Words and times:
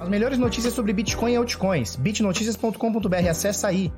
As 0.00 0.08
melhores 0.08 0.38
notícias 0.38 0.74
sobre 0.74 0.92
Bitcoin 0.92 1.32
e 1.32 1.36
altcoins. 1.36 1.96
bitnoticias.com.br. 1.96 3.28
Acessa 3.30 3.68
aí. 3.68 3.92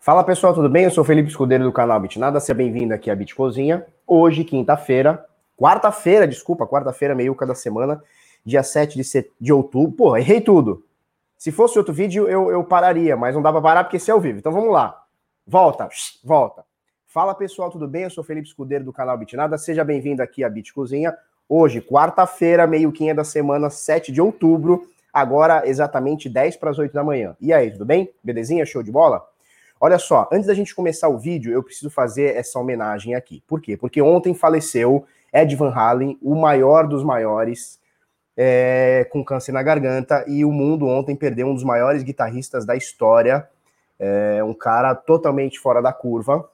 Fala 0.00 0.24
pessoal, 0.24 0.54
tudo 0.54 0.68
bem? 0.68 0.84
Eu 0.84 0.90
sou 0.90 1.04
Felipe 1.04 1.28
Escudeiro 1.28 1.64
do 1.64 1.72
canal 1.72 2.00
Bitnada. 2.00 2.38
Seja 2.40 2.54
bem-vindo 2.54 2.94
aqui 2.94 3.10
à 3.10 3.14
Bitcozinha. 3.14 3.84
Hoje, 4.06 4.44
quinta-feira, 4.44 5.26
quarta-feira, 5.56 6.28
desculpa, 6.28 6.66
quarta-feira, 6.66 7.14
meiuca 7.14 7.44
da 7.44 7.56
semana, 7.56 8.00
dia 8.44 8.62
7 8.62 8.96
de, 8.96 9.02
set... 9.04 9.32
de 9.40 9.52
outubro. 9.52 9.96
Pô, 9.96 10.16
errei 10.16 10.40
tudo. 10.40 10.84
Se 11.36 11.50
fosse 11.50 11.76
outro 11.76 11.92
vídeo, 11.92 12.28
eu, 12.28 12.50
eu 12.50 12.64
pararia, 12.64 13.16
mas 13.16 13.34
não 13.34 13.42
dá 13.42 13.52
pra 13.52 13.60
parar 13.60 13.84
porque 13.84 13.96
esse 13.96 14.10
é 14.10 14.14
ao 14.14 14.20
vivo. 14.20 14.38
Então 14.38 14.52
vamos 14.52 14.72
lá. 14.72 15.02
Volta, 15.46 15.88
volta. 16.24 16.64
Fala 17.16 17.34
pessoal, 17.34 17.70
tudo 17.70 17.88
bem? 17.88 18.02
Eu 18.02 18.10
sou 18.10 18.22
Felipe 18.22 18.46
Escudeiro 18.46 18.84
do 18.84 18.92
canal 18.92 19.16
Bitnada. 19.16 19.56
Seja 19.56 19.82
bem-vindo 19.82 20.22
aqui 20.22 20.44
à 20.44 20.50
Bit 20.50 20.74
Cozinha. 20.74 21.16
Hoje, 21.48 21.80
quarta-feira, 21.80 22.66
meio-quinha 22.66 23.14
da 23.14 23.24
semana, 23.24 23.70
7 23.70 24.12
de 24.12 24.20
outubro, 24.20 24.86
agora 25.10 25.66
exatamente 25.66 26.28
10 26.28 26.58
para 26.58 26.68
as 26.68 26.78
8 26.78 26.92
da 26.92 27.02
manhã. 27.02 27.34
E 27.40 27.54
aí, 27.54 27.70
tudo 27.70 27.86
bem? 27.86 28.12
Belezinha? 28.22 28.66
Show 28.66 28.82
de 28.82 28.92
bola? 28.92 29.26
Olha 29.80 29.98
só, 29.98 30.28
antes 30.30 30.46
da 30.46 30.52
gente 30.52 30.74
começar 30.74 31.08
o 31.08 31.16
vídeo, 31.16 31.50
eu 31.50 31.62
preciso 31.62 31.88
fazer 31.88 32.36
essa 32.36 32.58
homenagem 32.58 33.14
aqui. 33.14 33.42
Por 33.46 33.62
quê? 33.62 33.78
Porque 33.78 34.02
ontem 34.02 34.34
faleceu 34.34 35.06
Ed 35.32 35.56
Van 35.56 35.72
Halen, 35.72 36.18
o 36.20 36.34
maior 36.34 36.86
dos 36.86 37.02
maiores, 37.02 37.80
é, 38.36 39.08
com 39.10 39.24
câncer 39.24 39.52
na 39.52 39.62
garganta, 39.62 40.22
e 40.28 40.44
o 40.44 40.52
mundo 40.52 40.86
ontem 40.86 41.16
perdeu 41.16 41.46
um 41.46 41.54
dos 41.54 41.64
maiores 41.64 42.02
guitarristas 42.02 42.66
da 42.66 42.76
história, 42.76 43.48
é, 43.98 44.44
um 44.44 44.52
cara 44.52 44.94
totalmente 44.94 45.58
fora 45.58 45.80
da 45.80 45.94
curva, 45.94 46.46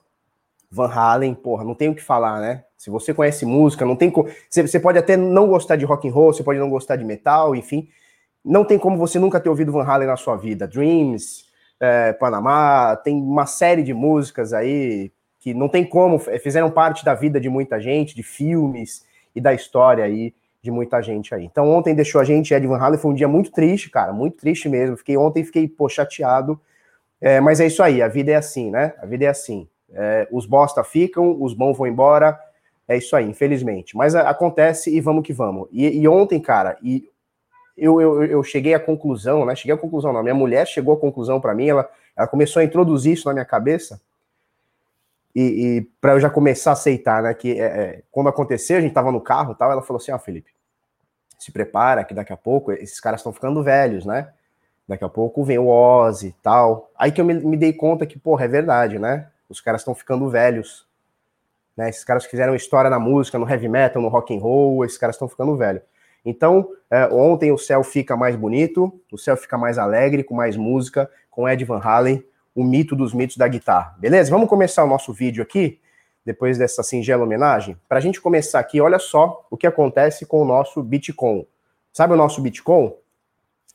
Van 0.73 0.87
Halen, 0.87 1.35
porra, 1.35 1.63
não 1.63 1.75
tem 1.75 1.89
o 1.89 1.93
que 1.93 2.01
falar, 2.01 2.41
né? 2.41 2.63
Se 2.75 2.89
você 2.89 3.13
conhece 3.13 3.45
música, 3.45 3.85
não 3.85 3.95
tem 3.95 4.09
como. 4.09 4.27
Você 4.49 4.79
pode 4.79 4.97
até 4.97 5.15
não 5.15 5.47
gostar 5.47 5.75
de 5.75 5.85
rock 5.85 6.09
and 6.09 6.11
roll, 6.11 6.33
você 6.33 6.43
pode 6.43 6.57
não 6.59 6.69
gostar 6.69 6.95
de 6.95 7.05
metal, 7.05 7.55
enfim. 7.55 7.87
Não 8.43 8.65
tem 8.65 8.79
como 8.79 8.97
você 8.97 9.19
nunca 9.19 9.39
ter 9.39 9.49
ouvido 9.49 9.71
Van 9.71 9.83
Halen 9.83 10.07
na 10.07 10.17
sua 10.17 10.35
vida. 10.35 10.67
Dreams, 10.67 11.45
é, 11.79 12.11
Panamá, 12.13 12.95
tem 12.95 13.15
uma 13.21 13.45
série 13.45 13.83
de 13.83 13.93
músicas 13.93 14.51
aí 14.51 15.11
que 15.39 15.53
não 15.53 15.69
tem 15.69 15.85
como, 15.85 16.17
fizeram 16.17 16.71
parte 16.71 17.05
da 17.05 17.13
vida 17.13 17.39
de 17.39 17.49
muita 17.49 17.79
gente, 17.79 18.15
de 18.15 18.23
filmes 18.23 19.05
e 19.35 19.41
da 19.41 19.53
história 19.53 20.03
aí 20.03 20.33
de 20.61 20.71
muita 20.71 21.01
gente 21.01 21.35
aí. 21.35 21.43
Então 21.43 21.69
ontem 21.69 21.93
deixou 21.93 22.19
a 22.19 22.23
gente, 22.23 22.53
Ed 22.53 22.65
Van 22.65 22.79
Halen, 22.79 22.97
foi 22.97 23.11
um 23.11 23.15
dia 23.15 23.27
muito 23.27 23.51
triste, 23.51 23.91
cara, 23.91 24.11
muito 24.11 24.37
triste 24.37 24.67
mesmo. 24.67 24.97
Fiquei 24.97 25.17
ontem, 25.17 25.43
fiquei, 25.43 25.67
pô, 25.67 25.87
chateado. 25.87 26.59
É, 27.21 27.39
mas 27.39 27.59
é 27.59 27.67
isso 27.67 27.83
aí, 27.83 28.01
a 28.01 28.07
vida 28.07 28.31
é 28.31 28.35
assim, 28.35 28.71
né? 28.71 28.93
A 28.99 29.05
vida 29.05 29.25
é 29.25 29.27
assim. 29.27 29.67
É, 29.93 30.27
os 30.31 30.45
bosta 30.45 30.83
ficam, 30.83 31.41
os 31.41 31.53
bons 31.53 31.77
vão 31.77 31.87
embora. 31.87 32.39
É 32.87 32.97
isso 32.97 33.15
aí, 33.15 33.29
infelizmente. 33.29 33.95
Mas 33.95 34.15
a, 34.15 34.29
acontece 34.29 34.95
e 34.95 34.99
vamos 34.99 35.23
que 35.25 35.33
vamos. 35.33 35.67
E, 35.71 35.99
e 35.99 36.07
ontem, 36.07 36.39
cara, 36.39 36.77
e 36.81 37.09
eu, 37.77 37.99
eu, 37.99 38.23
eu, 38.25 38.43
cheguei 38.43 38.73
à 38.73 38.79
conclusão, 38.79 39.45
né? 39.45 39.55
Cheguei 39.55 39.73
à 39.73 39.77
conclusão, 39.77 40.13
não. 40.13 40.21
Minha 40.21 40.35
mulher 40.35 40.67
chegou 40.67 40.95
à 40.95 40.99
conclusão 40.99 41.39
para 41.39 41.53
mim, 41.55 41.67
ela, 41.67 41.89
ela 42.15 42.27
começou 42.27 42.59
a 42.59 42.63
introduzir 42.63 43.13
isso 43.13 43.27
na 43.27 43.33
minha 43.33 43.45
cabeça. 43.45 43.99
E, 45.35 45.41
e 45.41 45.81
para 45.99 46.13
eu 46.13 46.19
já 46.19 46.29
começar 46.29 46.71
a 46.71 46.73
aceitar, 46.73 47.23
né? 47.23 47.33
Que 47.33 47.59
é, 47.59 47.65
é, 47.65 48.03
quando 48.11 48.29
aconteceu, 48.29 48.77
a 48.77 48.81
gente 48.81 48.93
tava 48.93 49.11
no 49.11 49.21
carro 49.21 49.55
tal, 49.55 49.71
ela 49.71 49.81
falou 49.81 49.99
assim: 49.99 50.11
Ó, 50.11 50.15
ah, 50.15 50.19
Felipe, 50.19 50.51
se 51.39 51.51
prepara 51.51 52.03
que 52.03 52.13
daqui 52.13 52.31
a 52.31 52.37
pouco 52.37 52.71
esses 52.71 52.99
caras 52.99 53.19
estão 53.19 53.33
ficando 53.33 53.63
velhos, 53.63 54.05
né? 54.05 54.31
Daqui 54.87 55.03
a 55.03 55.09
pouco 55.09 55.43
vem 55.43 55.57
o 55.57 55.67
Ozzy 55.67 56.27
e 56.27 56.35
tal. 56.43 56.91
Aí 56.95 57.11
que 57.11 57.19
eu 57.19 57.25
me, 57.25 57.33
me 57.33 57.57
dei 57.57 57.73
conta 57.73 58.05
que, 58.05 58.19
porra, 58.19 58.45
é 58.45 58.47
verdade, 58.47 58.99
né? 58.99 59.27
Os 59.53 59.61
caras 59.61 59.81
estão 59.81 59.93
ficando 59.93 60.27
velhos. 60.29 60.87
Né? 61.77 61.87
Esses 61.87 62.03
caras 62.03 62.25
fizeram 62.25 62.55
história 62.55 62.89
na 62.89 62.99
música, 62.99 63.37
no 63.37 63.47
heavy 63.47 63.69
metal, 63.69 64.01
no 64.01 64.07
rock 64.07 64.35
and 64.35 64.39
roll, 64.39 64.83
esses 64.83 64.97
caras 64.97 65.15
estão 65.15 65.29
ficando 65.29 65.55
velhos. 65.55 65.83
Então, 66.25 66.67
é, 66.89 67.05
ontem 67.07 67.51
o 67.51 67.57
céu 67.57 67.83
fica 67.83 68.17
mais 68.17 68.35
bonito, 68.35 68.99
o 69.11 69.17
céu 69.17 69.37
fica 69.37 69.55
mais 69.57 69.77
alegre, 69.77 70.23
com 70.23 70.33
mais 70.33 70.57
música, 70.57 71.09
com 71.29 71.47
Ed 71.47 71.63
Van 71.65 71.79
Halen, 71.79 72.25
o 72.55 72.63
mito 72.63 72.95
dos 72.95 73.13
mitos 73.13 73.37
da 73.37 73.47
guitarra. 73.47 73.95
Beleza? 73.99 74.31
Vamos 74.31 74.49
começar 74.49 74.83
o 74.83 74.87
nosso 74.87 75.13
vídeo 75.13 75.43
aqui, 75.43 75.79
depois 76.25 76.57
dessa 76.57 76.81
singela 76.81 77.23
homenagem. 77.23 77.77
Para 77.87 77.99
a 77.99 78.01
gente 78.01 78.19
começar 78.19 78.59
aqui, 78.59 78.81
olha 78.81 78.97
só 78.97 79.45
o 79.51 79.57
que 79.57 79.67
acontece 79.67 80.25
com 80.25 80.41
o 80.41 80.45
nosso 80.45 80.81
Bitcoin. 80.81 81.45
Sabe 81.91 82.13
o 82.13 82.17
nosso 82.17 82.41
Bitcoin? 82.41 82.91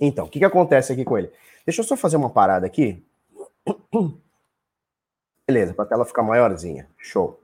Então, 0.00 0.26
o 0.26 0.28
que, 0.28 0.40
que 0.40 0.44
acontece 0.44 0.92
aqui 0.92 1.04
com 1.04 1.16
ele? 1.16 1.30
Deixa 1.64 1.82
eu 1.82 1.84
só 1.84 1.96
fazer 1.96 2.16
uma 2.16 2.30
parada 2.30 2.66
aqui. 2.66 3.04
Beleza, 5.48 5.72
para 5.72 5.86
a 5.86 5.88
tela 5.88 6.04
ficar 6.04 6.22
maiorzinha. 6.22 6.86
Show. 6.98 7.40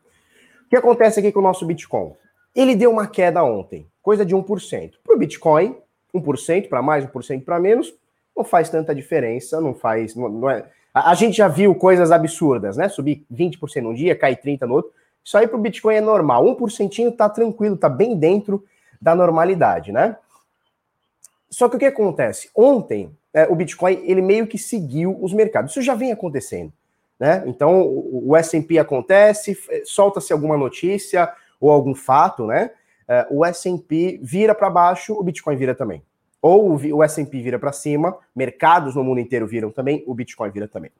O 0.66 0.69
que 0.69 0.76
acontece 0.76 1.20
aqui 1.20 1.32
com 1.32 1.38
o 1.38 1.42
nosso 1.42 1.65
Bitcoin? 1.65 2.12
Ele 2.54 2.76
deu 2.76 2.91
uma 2.91 3.06
queda 3.06 3.42
ontem, 3.42 3.87
coisa 4.03 4.26
de 4.26 4.37
1%. 4.37 4.92
Para 5.03 5.16
o 5.16 5.19
Bitcoin, 5.19 5.75
1% 6.15 6.69
para 6.69 6.82
mais, 6.82 7.06
1% 7.06 7.42
para 7.42 7.59
menos, 7.59 7.94
não 8.37 8.44
faz 8.44 8.69
tanta 8.69 8.94
diferença, 8.94 9.59
não 9.59 9.72
faz. 9.72 10.15
Não, 10.15 10.28
não 10.28 10.50
é... 10.50 10.66
a, 10.92 11.12
a, 11.12 11.15
gente 11.15 11.38
já 11.38 11.48
viu 11.48 11.75
coisas 11.75 12.12
absurdas, 12.12 12.76
né? 12.76 12.91
Subir 12.91 13.25
20% 13.32 13.81
num 13.81 13.94
dia, 13.94 14.15
cair 14.15 14.36
30% 14.36 14.66
no 14.66 14.75
outro. 14.75 14.92
Isso 15.25 15.38
aí 15.38 15.48
para 15.48 15.56
o 15.56 15.60
Bitcoin 15.60 15.94
é 15.94 16.00
normal. 16.03 16.44
1% 16.44 17.10
está 17.10 17.31
tranquilo, 17.31 17.75
está 17.75 17.88
bem 17.88 18.15
dentro 18.19 18.62
da 19.00 19.15
normalidade, 19.15 19.92
né? 19.92 20.15
Só 21.48 21.71
que 21.71 21.76
o 21.76 21.78
que 21.78 21.86
acontece? 21.86 22.50
Ontem, 22.54 23.16
é, 23.32 23.47
o 23.47 23.54
Bitcoin 23.54 24.03
ele 24.04 24.21
meio 24.21 24.47
que 24.47 24.59
seguiu 24.59 25.16
os 25.22 25.32
mercados. 25.32 25.71
Isso 25.71 25.81
já 25.81 25.94
vem 25.94 26.12
acontecendo. 26.12 26.71
Né? 27.19 27.45
Então, 27.47 27.83
o 27.83 28.37
S&P 28.37 28.79
acontece, 28.79 29.57
solta-se 29.85 30.33
alguma 30.33 30.57
notícia 30.57 31.33
ou 31.61 31.71
algum 31.71 31.95
fato, 31.95 32.47
né? 32.47 32.71
É, 33.07 33.27
o 33.31 33.45
S&P 33.45 34.19
vira 34.23 34.55
para 34.55 34.71
baixo, 34.71 35.15
o 35.15 35.23
Bitcoin 35.23 35.57
vira 35.57 35.75
também. 35.75 36.03
Ou 36.41 36.77
o 36.77 37.03
S&P 37.03 37.41
vira 37.41 37.59
para 37.59 37.73
cima, 37.73 38.17
mercados 38.35 38.95
no 38.95 39.05
mundo 39.05 39.21
inteiro 39.21 39.47
viram 39.47 39.71
também, 39.71 40.03
o 40.07 40.15
Bitcoin 40.15 40.51
vira 40.51 40.69
também. 40.69 40.91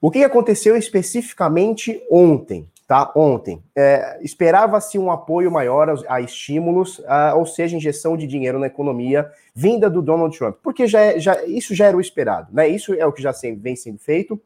O 0.00 0.10
que 0.10 0.22
aconteceu 0.24 0.76
especificamente 0.76 2.02
ontem? 2.10 2.68
Tá? 2.86 3.10
Ontem, 3.16 3.62
é, 3.74 4.18
esperava-se 4.22 4.98
um 4.98 5.10
apoio 5.10 5.50
maior 5.50 5.88
a, 5.88 6.16
a 6.16 6.20
estímulos, 6.20 7.02
a, 7.06 7.34
ou 7.34 7.46
seja, 7.46 7.76
injeção 7.76 8.14
de 8.14 8.26
dinheiro 8.26 8.58
na 8.58 8.66
economia 8.66 9.30
vinda 9.54 9.88
do 9.88 10.02
Donald 10.02 10.36
Trump, 10.36 10.56
porque 10.62 10.86
já, 10.86 11.00
é, 11.00 11.18
já, 11.18 11.42
isso 11.44 11.74
já 11.74 11.86
era 11.86 11.96
o 11.96 12.00
esperado, 12.00 12.48
né? 12.52 12.68
Isso 12.68 12.92
é 12.92 13.06
o 13.06 13.12
que 13.12 13.22
já 13.22 13.32
vem 13.56 13.74
sendo 13.74 13.98
feito. 13.98 14.38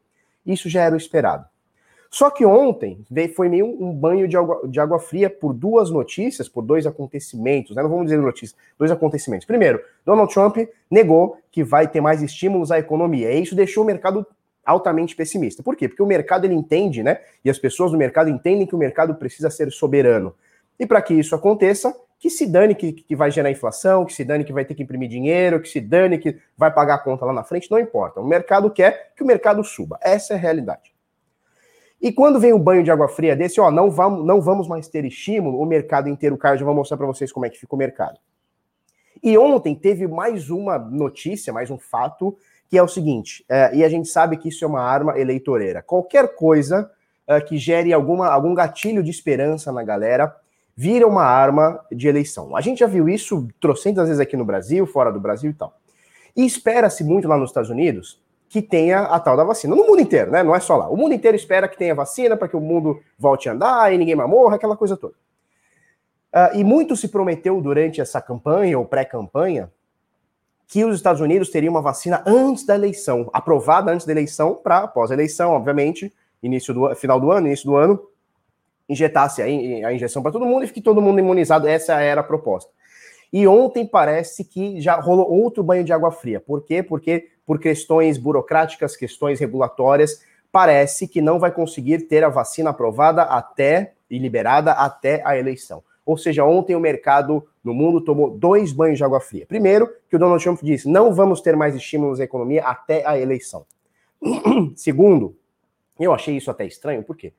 Isso 0.48 0.68
já 0.68 0.82
era 0.82 0.94
o 0.94 0.98
esperado. 0.98 1.44
Só 2.10 2.30
que 2.30 2.44
ontem 2.46 3.04
foi 3.36 3.50
meio 3.50 3.66
um 3.66 3.92
banho 3.92 4.26
de 4.26 4.34
água, 4.34 4.66
de 4.66 4.80
água 4.80 4.98
fria 4.98 5.28
por 5.28 5.52
duas 5.52 5.90
notícias, 5.90 6.48
por 6.48 6.62
dois 6.62 6.86
acontecimentos, 6.86 7.76
né? 7.76 7.82
não 7.82 7.90
vamos 7.90 8.06
dizer 8.06 8.16
notícias, 8.16 8.58
dois 8.78 8.90
acontecimentos. 8.90 9.46
Primeiro, 9.46 9.82
Donald 10.06 10.32
Trump 10.32 10.56
negou 10.90 11.38
que 11.52 11.62
vai 11.62 11.86
ter 11.86 12.00
mais 12.00 12.22
estímulos 12.22 12.70
à 12.70 12.78
economia, 12.78 13.30
e 13.30 13.42
isso 13.42 13.54
deixou 13.54 13.84
o 13.84 13.86
mercado 13.86 14.26
altamente 14.64 15.14
pessimista. 15.14 15.62
Por 15.62 15.76
quê? 15.76 15.86
Porque 15.86 16.02
o 16.02 16.06
mercado 16.06 16.46
ele 16.46 16.54
entende, 16.54 17.02
né? 17.02 17.20
E 17.44 17.50
as 17.50 17.58
pessoas 17.58 17.90
do 17.90 17.98
mercado 17.98 18.30
entendem 18.30 18.66
que 18.66 18.74
o 18.74 18.78
mercado 18.78 19.14
precisa 19.14 19.50
ser 19.50 19.70
soberano. 19.70 20.34
E 20.78 20.86
para 20.86 21.02
que 21.02 21.12
isso 21.12 21.34
aconteça, 21.34 21.94
que 22.18 22.28
se 22.28 22.46
dane 22.46 22.74
que, 22.74 22.92
que 22.92 23.14
vai 23.14 23.30
gerar 23.30 23.50
inflação, 23.50 24.04
que 24.04 24.12
se 24.12 24.24
dane 24.24 24.44
que 24.44 24.52
vai 24.52 24.64
ter 24.64 24.74
que 24.74 24.82
imprimir 24.82 25.08
dinheiro, 25.08 25.60
que 25.60 25.68
se 25.68 25.80
dane 25.80 26.18
que 26.18 26.36
vai 26.56 26.72
pagar 26.72 26.96
a 26.96 26.98
conta 26.98 27.24
lá 27.24 27.32
na 27.32 27.44
frente, 27.44 27.70
não 27.70 27.78
importa. 27.78 28.20
O 28.20 28.26
mercado 28.26 28.70
quer 28.70 29.12
que 29.16 29.22
o 29.22 29.26
mercado 29.26 29.62
suba. 29.62 29.98
Essa 30.02 30.34
é 30.34 30.36
a 30.36 30.40
realidade. 30.40 30.92
E 32.00 32.12
quando 32.12 32.38
vem 32.38 32.52
um 32.52 32.58
banho 32.58 32.82
de 32.82 32.90
água 32.90 33.08
fria 33.08 33.34
desse, 33.34 33.60
ó, 33.60 33.70
não 33.70 33.90
vamos, 33.90 34.24
não 34.24 34.40
vamos 34.40 34.68
mais 34.68 34.88
ter 34.88 35.04
estímulo, 35.04 35.60
o 35.60 35.66
mercado 35.66 36.08
inteiro 36.08 36.36
cai. 36.36 36.54
Eu 36.54 36.58
já 36.58 36.64
vou 36.64 36.74
mostrar 36.74 36.96
para 36.96 37.06
vocês 37.06 37.32
como 37.32 37.46
é 37.46 37.50
que 37.50 37.58
fica 37.58 37.74
o 37.74 37.78
mercado. 37.78 38.18
E 39.22 39.36
ontem 39.36 39.74
teve 39.74 40.06
mais 40.06 40.48
uma 40.48 40.78
notícia, 40.78 41.52
mais 41.52 41.70
um 41.70 41.78
fato, 41.78 42.36
que 42.68 42.78
é 42.78 42.82
o 42.82 42.88
seguinte, 42.88 43.44
é, 43.48 43.74
e 43.74 43.82
a 43.82 43.88
gente 43.88 44.08
sabe 44.08 44.36
que 44.36 44.48
isso 44.48 44.64
é 44.64 44.68
uma 44.68 44.82
arma 44.82 45.18
eleitoreira. 45.18 45.82
Qualquer 45.82 46.34
coisa 46.34 46.90
é, 47.26 47.40
que 47.40 47.56
gere 47.56 47.92
alguma, 47.92 48.28
algum 48.28 48.54
gatilho 48.54 49.02
de 49.02 49.10
esperança 49.10 49.72
na 49.72 49.82
galera, 49.82 50.34
vira 50.80 51.08
uma 51.08 51.24
arma 51.24 51.84
de 51.90 52.06
eleição. 52.06 52.54
A 52.54 52.60
gente 52.60 52.78
já 52.78 52.86
viu 52.86 53.08
isso 53.08 53.48
trocentas 53.60 54.06
vezes 54.06 54.20
aqui 54.20 54.36
no 54.36 54.44
Brasil, 54.44 54.86
fora 54.86 55.10
do 55.10 55.18
Brasil 55.18 55.50
e 55.50 55.54
tal. 55.54 55.76
E 56.36 56.46
espera-se 56.46 57.02
muito 57.02 57.26
lá 57.26 57.36
nos 57.36 57.50
Estados 57.50 57.68
Unidos 57.68 58.22
que 58.48 58.62
tenha 58.62 59.00
a 59.00 59.18
tal 59.18 59.36
da 59.36 59.42
vacina. 59.42 59.74
No 59.74 59.84
mundo 59.84 60.00
inteiro, 60.00 60.30
né? 60.30 60.40
Não 60.44 60.54
é 60.54 60.60
só 60.60 60.76
lá. 60.76 60.88
O 60.88 60.96
mundo 60.96 61.12
inteiro 61.12 61.36
espera 61.36 61.66
que 61.66 61.76
tenha 61.76 61.96
vacina 61.96 62.36
para 62.36 62.46
que 62.46 62.54
o 62.54 62.60
mundo 62.60 63.02
volte 63.18 63.48
a 63.48 63.54
andar 63.54 63.92
e 63.92 63.98
ninguém 63.98 64.14
mais 64.14 64.30
morra, 64.30 64.54
aquela 64.54 64.76
coisa 64.76 64.96
toda. 64.96 65.14
Uh, 66.32 66.58
e 66.58 66.62
muito 66.62 66.94
se 66.94 67.08
prometeu 67.08 67.60
durante 67.60 68.00
essa 68.00 68.22
campanha 68.22 68.78
ou 68.78 68.84
pré-campanha 68.84 69.72
que 70.68 70.84
os 70.84 70.94
Estados 70.94 71.20
Unidos 71.20 71.50
teriam 71.50 71.72
uma 71.72 71.82
vacina 71.82 72.22
antes 72.24 72.64
da 72.64 72.76
eleição, 72.76 73.28
aprovada 73.32 73.90
antes 73.90 74.06
da 74.06 74.12
eleição, 74.12 74.54
para 74.54 74.86
pós-eleição, 74.86 75.50
obviamente, 75.50 76.14
início 76.40 76.72
do 76.72 76.94
final 76.94 77.18
do 77.18 77.32
ano, 77.32 77.48
início 77.48 77.66
do 77.66 77.74
ano, 77.74 78.00
injetasse 78.88 79.42
a, 79.42 79.92
injeção 79.92 80.22
para 80.22 80.32
todo 80.32 80.46
mundo 80.46 80.64
e 80.64 80.66
fique 80.66 80.80
todo 80.80 81.02
mundo 81.02 81.18
imunizado. 81.18 81.68
Essa 81.68 82.00
era 82.00 82.20
a 82.20 82.24
proposta. 82.24 82.70
E 83.32 83.46
ontem 83.46 83.86
parece 83.86 84.44
que 84.44 84.80
já 84.80 84.94
rolou 84.94 85.30
outro 85.30 85.62
banho 85.62 85.84
de 85.84 85.92
água 85.92 86.10
fria. 86.10 86.40
Por 86.40 86.64
quê? 86.64 86.82
Porque 86.82 87.28
por 87.44 87.58
questões 87.58 88.16
burocráticas, 88.16 88.96
questões 88.96 89.38
regulatórias, 89.38 90.22
parece 90.50 91.06
que 91.06 91.20
não 91.20 91.38
vai 91.38 91.50
conseguir 91.50 92.02
ter 92.08 92.24
a 92.24 92.28
vacina 92.28 92.70
aprovada 92.70 93.22
até 93.22 93.92
e 94.10 94.18
liberada 94.18 94.72
até 94.72 95.22
a 95.24 95.36
eleição. 95.36 95.82
Ou 96.04 96.16
seja, 96.16 96.42
ontem 96.42 96.74
o 96.74 96.80
mercado 96.80 97.46
no 97.62 97.74
mundo 97.74 98.00
tomou 98.00 98.30
dois 98.30 98.72
banhos 98.72 98.96
de 98.96 99.04
água 99.04 99.20
fria. 99.20 99.44
Primeiro, 99.46 99.92
que 100.08 100.16
o 100.16 100.18
Donald 100.18 100.42
Trump 100.42 100.60
disse: 100.62 100.88
não 100.88 101.12
vamos 101.12 101.42
ter 101.42 101.54
mais 101.54 101.74
estímulos 101.74 102.18
à 102.18 102.24
economia 102.24 102.64
até 102.64 103.06
a 103.06 103.18
eleição. 103.18 103.66
Segundo, 104.74 105.36
eu 106.00 106.14
achei 106.14 106.34
isso 106.34 106.50
até 106.50 106.64
estranho, 106.64 107.02
por 107.02 107.14
quê? 107.14 107.34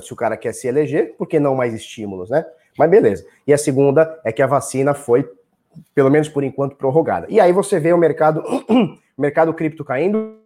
Se 0.00 0.12
o 0.12 0.16
cara 0.16 0.36
quer 0.36 0.52
se 0.52 0.68
eleger, 0.68 1.16
por 1.16 1.26
que 1.26 1.40
não 1.40 1.54
mais 1.54 1.72
estímulos, 1.72 2.28
né? 2.28 2.44
Mas 2.76 2.90
beleza. 2.90 3.26
E 3.46 3.52
a 3.52 3.58
segunda 3.58 4.20
é 4.24 4.32
que 4.32 4.42
a 4.42 4.46
vacina 4.46 4.94
foi, 4.94 5.30
pelo 5.94 6.10
menos 6.10 6.28
por 6.28 6.44
enquanto, 6.44 6.76
prorrogada. 6.76 7.26
E 7.30 7.40
aí 7.40 7.52
você 7.52 7.80
vê 7.80 7.92
o 7.92 7.98
mercado, 7.98 8.42
o 8.68 9.20
mercado 9.20 9.54
cripto 9.54 9.84
caindo, 9.84 10.38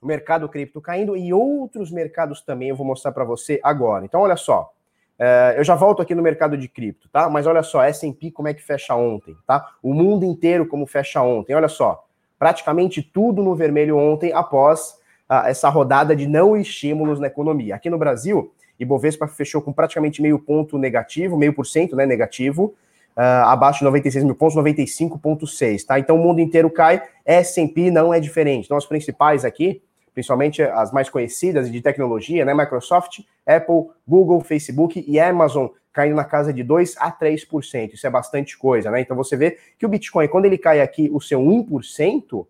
o 0.00 0.06
mercado 0.06 0.48
cripto 0.48 0.80
caindo 0.82 1.16
e 1.16 1.32
outros 1.32 1.90
mercados 1.90 2.42
também 2.42 2.68
eu 2.68 2.76
vou 2.76 2.86
mostrar 2.86 3.12
para 3.12 3.24
você 3.24 3.58
agora. 3.62 4.04
Então, 4.04 4.20
olha 4.20 4.36
só. 4.36 4.70
É, 5.18 5.54
eu 5.56 5.64
já 5.64 5.74
volto 5.74 6.02
aqui 6.02 6.14
no 6.14 6.22
mercado 6.22 6.58
de 6.58 6.68
cripto, 6.68 7.08
tá? 7.08 7.30
Mas 7.30 7.46
olha 7.46 7.62
só, 7.62 7.82
S&P 7.82 8.30
como 8.30 8.48
é 8.48 8.54
que 8.54 8.62
fecha 8.62 8.94
ontem, 8.94 9.36
tá? 9.46 9.74
O 9.82 9.94
mundo 9.94 10.24
inteiro 10.24 10.66
como 10.66 10.86
fecha 10.86 11.22
ontem. 11.22 11.54
Olha 11.54 11.68
só, 11.68 12.04
praticamente 12.38 13.00
tudo 13.00 13.42
no 13.42 13.54
vermelho 13.54 13.96
ontem 13.96 14.32
após 14.32 14.98
essa 15.46 15.68
rodada 15.68 16.14
de 16.14 16.26
não 16.26 16.56
estímulos 16.56 17.18
na 17.18 17.26
economia. 17.26 17.74
Aqui 17.74 17.90
no 17.90 17.98
Brasil, 17.98 18.52
Ibovespa 18.78 19.26
fechou 19.26 19.62
com 19.62 19.72
praticamente 19.72 20.20
meio 20.20 20.38
ponto 20.38 20.78
negativo, 20.78 21.36
meio 21.36 21.52
por 21.52 21.66
cento, 21.66 21.96
né, 21.96 22.06
negativo, 22.06 22.74
uh, 23.16 23.46
abaixo 23.46 23.80
de 23.80 23.84
96 23.84 24.24
mil 24.24 24.34
pontos, 24.34 24.56
95,6, 24.56 25.84
tá? 25.84 25.98
Então 25.98 26.16
o 26.16 26.18
mundo 26.18 26.40
inteiro 26.40 26.70
cai, 26.70 27.02
S&P 27.24 27.90
não 27.90 28.12
é 28.12 28.20
diferente. 28.20 28.66
Então 28.66 28.76
as 28.76 28.86
principais 28.86 29.44
aqui, 29.44 29.82
principalmente 30.12 30.62
as 30.62 30.92
mais 30.92 31.08
conhecidas 31.08 31.70
de 31.70 31.80
tecnologia, 31.80 32.44
né? 32.44 32.54
Microsoft, 32.54 33.20
Apple, 33.46 33.86
Google, 34.06 34.40
Facebook 34.40 35.04
e 35.06 35.18
Amazon 35.18 35.68
caindo 35.92 36.16
na 36.16 36.24
casa 36.24 36.52
de 36.52 36.62
2 36.64 36.96
a 36.98 37.10
3%. 37.12 37.94
Isso 37.94 38.06
é 38.06 38.10
bastante 38.10 38.58
coisa, 38.58 38.90
né? 38.90 39.00
Então 39.00 39.16
você 39.16 39.36
vê 39.36 39.58
que 39.78 39.86
o 39.86 39.88
Bitcoin, 39.88 40.26
quando 40.26 40.46
ele 40.46 40.58
cai 40.58 40.80
aqui 40.80 41.08
o 41.12 41.20
seu 41.20 41.40
1%, 41.40 42.32
uh, 42.32 42.42
ah, 42.42 42.46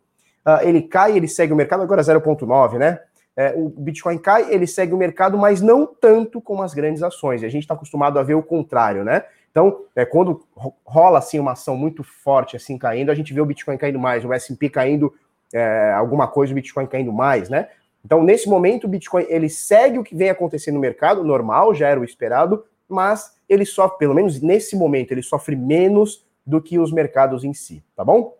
ele 0.62 0.82
cai, 0.82 1.16
ele 1.16 1.28
segue 1.28 1.52
o 1.52 1.56
mercado, 1.56 1.82
agora 1.82 2.02
0,9, 2.02 2.78
né? 2.78 3.00
É, 3.36 3.52
o 3.56 3.68
Bitcoin 3.68 4.16
cai, 4.18 4.52
ele 4.52 4.66
segue 4.66 4.94
o 4.94 4.96
mercado, 4.96 5.36
mas 5.36 5.60
não 5.60 5.86
tanto 5.86 6.40
como 6.40 6.62
as 6.62 6.72
grandes 6.72 7.02
ações. 7.02 7.42
A 7.42 7.48
gente 7.48 7.62
está 7.62 7.74
acostumado 7.74 8.18
a 8.18 8.22
ver 8.22 8.34
o 8.34 8.42
contrário, 8.42 9.04
né? 9.04 9.24
Então, 9.50 9.82
é, 9.94 10.04
quando 10.04 10.44
rola 10.84 11.18
assim 11.18 11.38
uma 11.38 11.52
ação 11.52 11.76
muito 11.76 12.02
forte 12.02 12.56
assim 12.56 12.76
caindo, 12.76 13.10
a 13.10 13.14
gente 13.14 13.32
vê 13.32 13.40
o 13.40 13.46
Bitcoin 13.46 13.76
caindo 13.76 13.98
mais, 13.98 14.24
o 14.24 14.32
S&P 14.32 14.68
caindo 14.68 15.12
é, 15.52 15.92
alguma 15.92 16.28
coisa, 16.28 16.52
o 16.52 16.54
Bitcoin 16.54 16.86
caindo 16.86 17.12
mais, 17.12 17.48
né? 17.48 17.68
Então, 18.04 18.22
nesse 18.22 18.48
momento, 18.48 18.84
o 18.84 18.88
Bitcoin 18.88 19.24
ele 19.28 19.48
segue 19.48 19.98
o 19.98 20.04
que 20.04 20.14
vem 20.14 20.28
acontecendo 20.28 20.74
no 20.74 20.80
mercado, 20.80 21.24
normal, 21.24 21.74
já 21.74 21.88
era 21.88 21.98
o 21.98 22.04
esperado, 22.04 22.64
mas 22.88 23.34
ele 23.48 23.64
sofre, 23.64 23.98
pelo 23.98 24.14
menos 24.14 24.40
nesse 24.40 24.76
momento, 24.76 25.12
ele 25.12 25.22
sofre 25.22 25.56
menos 25.56 26.24
do 26.46 26.60
que 26.60 26.78
os 26.78 26.92
mercados 26.92 27.44
em 27.44 27.54
si, 27.54 27.82
tá 27.96 28.04
bom? 28.04 28.36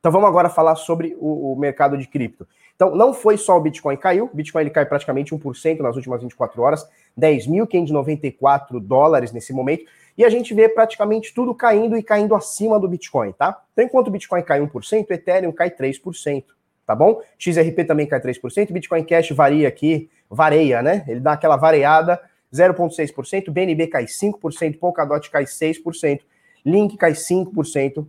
Então 0.00 0.10
vamos 0.10 0.28
agora 0.28 0.48
falar 0.48 0.74
sobre 0.76 1.14
o, 1.20 1.52
o 1.52 1.56
mercado 1.56 1.96
de 1.96 2.08
cripto. 2.08 2.48
Então 2.74 2.96
não 2.96 3.12
foi 3.12 3.36
só 3.36 3.58
o 3.58 3.60
Bitcoin 3.60 3.96
que 3.96 4.02
caiu, 4.02 4.24
o 4.32 4.34
Bitcoin 4.34 4.62
ele 4.62 4.70
cai 4.70 4.86
praticamente 4.86 5.34
1% 5.34 5.80
nas 5.80 5.94
últimas 5.94 6.22
24 6.22 6.62
horas, 6.62 6.88
10.594 7.18 8.80
dólares 8.80 9.30
nesse 9.30 9.52
momento, 9.52 9.84
e 10.16 10.24
a 10.24 10.30
gente 10.30 10.54
vê 10.54 10.68
praticamente 10.68 11.34
tudo 11.34 11.54
caindo 11.54 11.96
e 11.96 12.02
caindo 12.02 12.34
acima 12.34 12.80
do 12.80 12.88
Bitcoin, 12.88 13.32
tá? 13.32 13.62
Então, 13.72 13.84
enquanto 13.84 14.08
o 14.08 14.10
Bitcoin 14.10 14.42
cai 14.42 14.60
1%, 14.60 15.06
o 15.08 15.12
Ethereum 15.12 15.52
cai 15.52 15.70
3%, 15.70 16.44
tá 16.86 16.94
bom? 16.94 17.20
XRP 17.38 17.84
também 17.84 18.06
cai 18.06 18.20
3%, 18.20 18.72
Bitcoin 18.72 19.04
Cash 19.04 19.30
varia 19.30 19.68
aqui, 19.68 20.10
vareia, 20.30 20.82
né? 20.82 21.04
Ele 21.06 21.20
dá 21.20 21.32
aquela 21.32 21.56
vareada, 21.56 22.20
0,6%, 22.52 23.50
BNB 23.50 23.86
cai 23.86 24.04
5%, 24.04 24.78
Polkadot 24.78 25.30
cai 25.30 25.44
6%, 25.44 26.20
Link 26.64 26.96
cai 26.96 27.12
5%, 27.12 27.98
uh, 27.98 28.06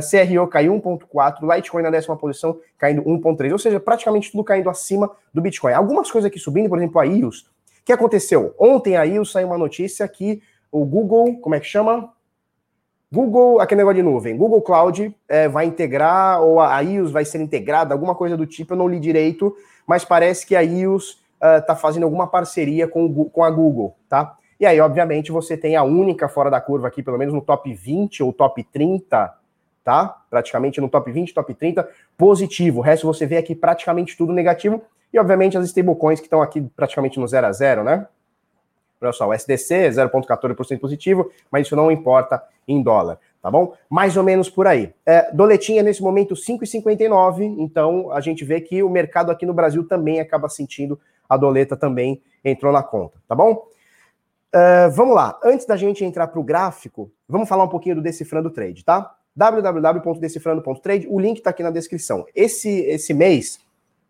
CRO 0.00 0.46
cai 0.48 0.66
1,4%, 0.66 1.36
Litecoin 1.42 1.82
na 1.82 1.90
décima 1.90 2.16
posição 2.16 2.58
caindo 2.78 3.02
1,3%, 3.02 3.52
ou 3.52 3.58
seja, 3.58 3.78
praticamente 3.78 4.30
tudo 4.30 4.44
caindo 4.44 4.70
acima 4.70 5.10
do 5.32 5.42
Bitcoin. 5.42 5.72
Algumas 5.72 6.10
coisas 6.10 6.28
aqui 6.28 6.38
subindo, 6.38 6.68
por 6.68 6.78
exemplo, 6.78 7.00
a 7.00 7.04
IOS. 7.04 7.40
O 7.40 7.84
que 7.84 7.92
aconteceu? 7.92 8.54
Ontem 8.58 8.96
a 8.96 9.04
IOS 9.04 9.32
saiu 9.32 9.48
uma 9.48 9.58
notícia 9.58 10.06
que 10.08 10.42
o 10.72 10.84
Google, 10.84 11.38
como 11.40 11.54
é 11.54 11.60
que 11.60 11.66
chama? 11.66 12.10
Google, 13.12 13.60
aquele 13.60 13.78
negócio 13.78 13.96
de 13.96 14.02
nuvem, 14.02 14.36
Google 14.36 14.60
Cloud 14.60 15.14
é, 15.28 15.46
vai 15.48 15.66
integrar, 15.66 16.42
ou 16.42 16.60
a 16.60 16.80
iOS 16.80 17.12
vai 17.12 17.24
ser 17.24 17.40
integrada, 17.40 17.94
alguma 17.94 18.14
coisa 18.14 18.36
do 18.36 18.44
tipo, 18.44 18.72
eu 18.72 18.76
não 18.76 18.88
li 18.88 18.98
direito, 18.98 19.54
mas 19.86 20.04
parece 20.04 20.44
que 20.44 20.56
a 20.56 20.60
iOS 20.60 21.22
está 21.60 21.74
uh, 21.74 21.76
fazendo 21.76 22.04
alguma 22.04 22.26
parceria 22.26 22.88
com, 22.88 23.28
com 23.28 23.44
a 23.44 23.50
Google, 23.50 23.94
tá? 24.08 24.36
E 24.58 24.66
aí, 24.66 24.80
obviamente, 24.80 25.32
você 25.32 25.56
tem 25.56 25.76
a 25.76 25.82
única 25.82 26.28
fora 26.28 26.50
da 26.50 26.60
curva 26.60 26.88
aqui, 26.88 27.02
pelo 27.02 27.18
menos 27.18 27.34
no 27.34 27.40
top 27.40 27.72
20 27.72 28.22
ou 28.22 28.32
top 28.32 28.62
30, 28.64 29.34
tá? 29.82 30.22
Praticamente 30.30 30.80
no 30.80 30.88
top 30.88 31.10
20, 31.10 31.34
top 31.34 31.54
30, 31.54 31.88
positivo. 32.16 32.78
O 32.78 32.82
resto 32.82 33.06
você 33.06 33.26
vê 33.26 33.36
aqui 33.36 33.54
praticamente 33.54 34.16
tudo 34.16 34.32
negativo. 34.32 34.82
E, 35.12 35.18
obviamente, 35.18 35.56
as 35.56 35.64
stablecoins 35.66 36.20
que 36.20 36.26
estão 36.26 36.42
aqui 36.42 36.60
praticamente 36.76 37.20
no 37.20 37.26
0 37.26 37.46
a 37.46 37.52
0, 37.52 37.84
né? 37.84 38.06
Olha 39.00 39.12
só, 39.12 39.28
o 39.28 39.34
SDC 39.34 39.90
0,14% 39.90 40.80
positivo, 40.80 41.30
mas 41.50 41.66
isso 41.66 41.76
não 41.76 41.90
importa 41.90 42.42
em 42.66 42.82
dólar, 42.82 43.18
tá 43.42 43.50
bom? 43.50 43.74
Mais 43.88 44.16
ou 44.16 44.22
menos 44.22 44.48
por 44.48 44.66
aí. 44.66 44.94
É, 45.04 45.30
doletinha 45.32 45.82
nesse 45.82 46.02
momento 46.02 46.34
5,59, 46.34 47.42
então 47.58 48.10
a 48.10 48.20
gente 48.20 48.44
vê 48.44 48.60
que 48.60 48.82
o 48.82 48.88
mercado 48.88 49.30
aqui 49.30 49.44
no 49.44 49.52
Brasil 49.52 49.86
também 49.86 50.20
acaba 50.20 50.48
sentindo, 50.48 50.98
a 51.28 51.36
doleta 51.36 51.76
também 51.76 52.22
entrou 52.42 52.72
na 52.72 52.82
conta, 52.82 53.18
tá 53.28 53.34
bom? 53.34 53.66
Uh, 54.54 54.88
vamos 54.92 55.16
lá, 55.16 55.36
antes 55.42 55.66
da 55.66 55.76
gente 55.76 56.04
entrar 56.04 56.28
para 56.28 56.38
o 56.38 56.44
gráfico, 56.44 57.10
vamos 57.28 57.48
falar 57.48 57.64
um 57.64 57.68
pouquinho 57.68 57.96
do 57.96 58.00
Decifrando 58.00 58.48
Trade, 58.50 58.84
tá? 58.84 59.12
www.decifrando.trade, 59.34 61.08
o 61.10 61.18
link 61.18 61.38
está 61.38 61.50
aqui 61.50 61.64
na 61.64 61.72
descrição. 61.72 62.24
Esse, 62.36 62.70
esse 62.82 63.12
mês, 63.12 63.58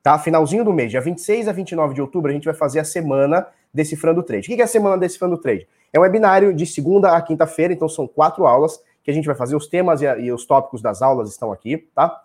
tá? 0.03 0.19
Finalzinho 0.19 0.63
do 0.63 0.71
mês, 0.71 0.91
dia 0.91 1.01
26 1.01 1.49
a 1.49 1.53
29 1.53 1.95
de 1.95 2.03
outubro, 2.03 2.31
a 2.31 2.35
gente 2.35 2.45
vai 2.45 2.53
fazer 2.53 2.79
a 2.79 2.85
semana 2.85 3.47
Decifrando 3.73 4.23
Trade. 4.23 4.53
O 4.53 4.55
que 4.55 4.61
é 4.61 4.65
a 4.65 4.69
semana 4.69 4.99
Decifrando 4.99 5.39
Trade? 5.39 5.67
É 5.91 5.99
um 5.99 6.03
webinário 6.03 6.53
de 6.53 6.67
segunda 6.67 7.17
a 7.17 7.23
quinta-feira, 7.23 7.73
então 7.73 7.89
são 7.89 8.07
quatro 8.07 8.47
aulas 8.47 8.79
que 9.03 9.11
a 9.11 9.15
gente 9.15 9.25
vai 9.25 9.35
fazer. 9.35 9.57
Os 9.57 9.67
temas 9.67 10.03
e, 10.03 10.05
e 10.05 10.31
os 10.31 10.45
tópicos 10.45 10.83
das 10.83 11.01
aulas 11.01 11.31
estão 11.31 11.53
aqui, 11.53 11.89
tá? 11.95 12.21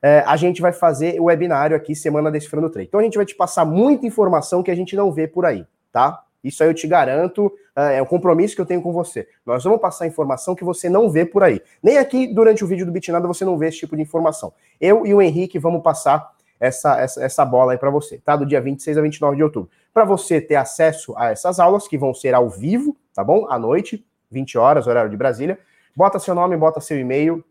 É, 0.00 0.22
a 0.26 0.36
gente 0.36 0.62
vai 0.62 0.72
fazer 0.72 1.18
o 1.20 1.24
webinário 1.24 1.76
aqui, 1.76 1.96
semana 1.96 2.30
Decifrando 2.30 2.70
Trade. 2.70 2.86
Então 2.86 3.00
a 3.00 3.02
gente 3.02 3.16
vai 3.16 3.26
te 3.26 3.34
passar 3.34 3.64
muita 3.64 4.06
informação 4.06 4.62
que 4.62 4.70
a 4.70 4.76
gente 4.76 4.94
não 4.94 5.10
vê 5.10 5.26
por 5.26 5.44
aí, 5.44 5.66
tá? 5.90 6.23
Isso 6.44 6.62
aí 6.62 6.68
eu 6.68 6.74
te 6.74 6.86
garanto, 6.86 7.50
é 7.74 8.00
um 8.00 8.06
compromisso 8.06 8.54
que 8.54 8.60
eu 8.60 8.66
tenho 8.66 8.82
com 8.82 8.92
você. 8.92 9.26
Nós 9.44 9.64
vamos 9.64 9.80
passar 9.80 10.06
informação 10.06 10.54
que 10.54 10.62
você 10.62 10.88
não 10.90 11.10
vê 11.10 11.24
por 11.24 11.42
aí. 11.42 11.60
Nem 11.82 11.96
aqui 11.98 12.26
durante 12.26 12.62
o 12.62 12.66
vídeo 12.66 12.84
do 12.84 12.92
Bitnada 12.92 13.26
você 13.26 13.44
não 13.44 13.56
vê 13.56 13.68
esse 13.68 13.78
tipo 13.78 13.96
de 13.96 14.02
informação. 14.02 14.52
Eu 14.80 15.06
e 15.06 15.14
o 15.14 15.22
Henrique 15.22 15.58
vamos 15.58 15.82
passar 15.82 16.34
essa, 16.60 17.00
essa, 17.00 17.24
essa 17.24 17.44
bola 17.44 17.72
aí 17.72 17.78
para 17.78 17.90
você, 17.90 18.18
tá? 18.18 18.36
Do 18.36 18.46
dia 18.46 18.60
26 18.60 18.98
a 18.98 19.00
29 19.00 19.36
de 19.36 19.42
outubro. 19.42 19.70
Para 19.92 20.04
você 20.04 20.40
ter 20.40 20.56
acesso 20.56 21.14
a 21.16 21.30
essas 21.30 21.58
aulas, 21.58 21.88
que 21.88 21.98
vão 21.98 22.14
ser 22.14 22.34
ao 22.34 22.48
vivo, 22.48 22.96
tá 23.14 23.24
bom? 23.24 23.46
À 23.48 23.58
noite, 23.58 24.04
20 24.30 24.58
horas, 24.58 24.86
horário 24.86 25.10
de 25.10 25.16
Brasília. 25.16 25.58
Bota 25.96 26.18
seu 26.18 26.34
nome, 26.34 26.56
bota 26.56 26.80
seu 26.80 26.98
e-mail, 26.98 27.44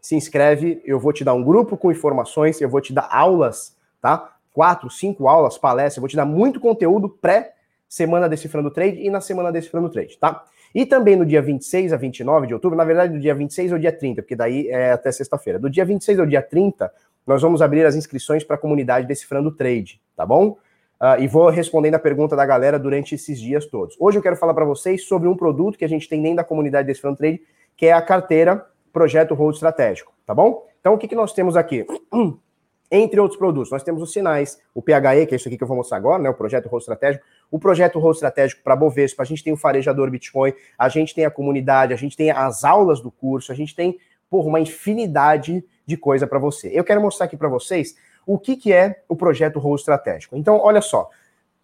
se 0.00 0.14
inscreve. 0.14 0.82
Eu 0.84 1.00
vou 1.00 1.12
te 1.12 1.24
dar 1.24 1.34
um 1.34 1.42
grupo 1.42 1.76
com 1.76 1.90
informações, 1.90 2.60
eu 2.60 2.68
vou 2.68 2.80
te 2.80 2.92
dar 2.92 3.08
aulas, 3.10 3.76
tá? 4.00 4.32
Quatro, 4.52 4.88
cinco 4.90 5.26
aulas, 5.28 5.58
palestras, 5.58 5.96
eu 5.96 6.00
vou 6.02 6.08
te 6.08 6.16
dar 6.16 6.24
muito 6.24 6.60
conteúdo 6.60 7.08
pré 7.08 7.53
semana 7.94 8.28
Decifrando 8.28 8.72
Trade 8.72 8.98
e 9.00 9.08
na 9.08 9.20
semana 9.20 9.52
Decifrando 9.52 9.88
Trade, 9.88 10.18
tá? 10.18 10.44
E 10.74 10.84
também 10.84 11.14
no 11.14 11.24
dia 11.24 11.40
26 11.40 11.92
a 11.92 11.96
29 11.96 12.48
de 12.48 12.54
outubro, 12.54 12.76
na 12.76 12.84
verdade, 12.84 13.12
do 13.12 13.20
dia 13.20 13.32
26 13.32 13.72
ao 13.72 13.78
dia 13.78 13.92
30, 13.92 14.20
porque 14.20 14.34
daí 14.34 14.68
é 14.68 14.90
até 14.90 15.12
sexta-feira. 15.12 15.60
Do 15.60 15.70
dia 15.70 15.84
26 15.84 16.18
ao 16.18 16.26
dia 16.26 16.42
30, 16.42 16.92
nós 17.24 17.40
vamos 17.40 17.62
abrir 17.62 17.86
as 17.86 17.94
inscrições 17.94 18.42
para 18.42 18.56
a 18.56 18.58
comunidade 18.58 19.06
Decifrando 19.06 19.52
Trade, 19.52 20.00
tá 20.16 20.26
bom? 20.26 20.56
Uh, 21.00 21.20
e 21.20 21.28
vou 21.28 21.48
respondendo 21.50 21.94
a 21.94 21.98
pergunta 22.00 22.34
da 22.34 22.44
galera 22.44 22.80
durante 22.80 23.14
esses 23.14 23.40
dias 23.40 23.64
todos. 23.66 23.96
Hoje 24.00 24.18
eu 24.18 24.22
quero 24.22 24.34
falar 24.34 24.54
para 24.54 24.64
vocês 24.64 25.04
sobre 25.04 25.28
um 25.28 25.36
produto 25.36 25.78
que 25.78 25.84
a 25.84 25.88
gente 25.88 26.08
tem 26.08 26.20
dentro 26.20 26.38
da 26.38 26.44
comunidade 26.44 26.88
Decifrando 26.88 27.18
Trade, 27.18 27.40
que 27.76 27.86
é 27.86 27.92
a 27.92 28.02
carteira 28.02 28.66
Projeto 28.92 29.34
Hold 29.34 29.54
Estratégico, 29.54 30.12
tá 30.26 30.34
bom? 30.34 30.66
Então, 30.80 30.94
o 30.94 30.98
que, 30.98 31.06
que 31.06 31.14
nós 31.14 31.32
temos 31.32 31.56
aqui? 31.56 31.86
Entre 32.90 33.18
outros 33.18 33.38
produtos, 33.38 33.70
nós 33.70 33.82
temos 33.82 34.02
os 34.02 34.12
sinais, 34.12 34.60
o 34.74 34.82
PHE, 34.82 35.26
que 35.26 35.34
é 35.34 35.36
isso 35.36 35.48
aqui 35.48 35.56
que 35.56 35.64
eu 35.64 35.68
vou 35.68 35.76
mostrar 35.76 35.96
agora, 35.96 36.22
né? 36.22 36.30
O 36.30 36.34
projeto 36.34 36.68
Rol 36.68 36.78
Estratégico, 36.78 37.24
o 37.50 37.58
projeto 37.58 37.98
Rol 37.98 38.12
Estratégico 38.12 38.62
para 38.62 38.76
Bovespa, 38.76 39.22
a 39.22 39.26
gente 39.26 39.42
tem 39.44 39.52
o 39.52 39.56
farejador 39.56 40.10
Bitcoin, 40.10 40.52
a 40.78 40.88
gente 40.88 41.14
tem 41.14 41.24
a 41.24 41.30
comunidade, 41.30 41.92
a 41.92 41.96
gente 41.96 42.16
tem 42.16 42.30
as 42.30 42.64
aulas 42.64 43.00
do 43.00 43.10
curso, 43.10 43.52
a 43.52 43.54
gente 43.54 43.74
tem, 43.74 43.98
por 44.28 44.46
uma 44.46 44.60
infinidade 44.60 45.64
de 45.86 45.96
coisa 45.96 46.26
para 46.26 46.38
você. 46.38 46.70
Eu 46.72 46.84
quero 46.84 47.00
mostrar 47.00 47.26
aqui 47.26 47.36
para 47.36 47.48
vocês 47.48 47.94
o 48.26 48.38
que, 48.38 48.56
que 48.56 48.72
é 48.72 49.02
o 49.08 49.14
projeto 49.14 49.58
Rol 49.58 49.76
Estratégico. 49.76 50.36
Então, 50.36 50.58
olha 50.58 50.80
só, 50.80 51.10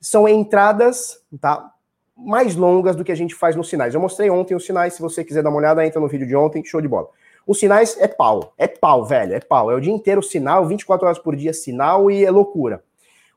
são 0.00 0.28
entradas, 0.28 1.22
tá? 1.40 1.72
Mais 2.16 2.54
longas 2.54 2.94
do 2.94 3.04
que 3.04 3.12
a 3.12 3.16
gente 3.16 3.34
faz 3.34 3.56
nos 3.56 3.68
sinais. 3.68 3.94
Eu 3.94 4.00
mostrei 4.00 4.28
ontem 4.30 4.54
os 4.54 4.64
sinais, 4.64 4.94
se 4.94 5.00
você 5.00 5.24
quiser 5.24 5.42
dar 5.42 5.50
uma 5.50 5.58
olhada, 5.58 5.84
entra 5.86 6.00
no 6.00 6.08
vídeo 6.08 6.26
de 6.26 6.36
ontem, 6.36 6.64
show 6.64 6.80
de 6.80 6.88
bola. 6.88 7.08
Os 7.46 7.58
sinais 7.58 7.96
é 7.98 8.06
pau, 8.06 8.52
é 8.58 8.68
pau, 8.68 9.04
velho, 9.04 9.34
é 9.34 9.40
pau. 9.40 9.70
É 9.70 9.74
o 9.74 9.80
dia 9.80 9.92
inteiro 9.92 10.22
sinal, 10.22 10.66
24 10.66 11.06
horas 11.06 11.18
por 11.18 11.34
dia 11.34 11.52
sinal 11.52 12.10
e 12.10 12.24
é 12.24 12.30
loucura. 12.30 12.82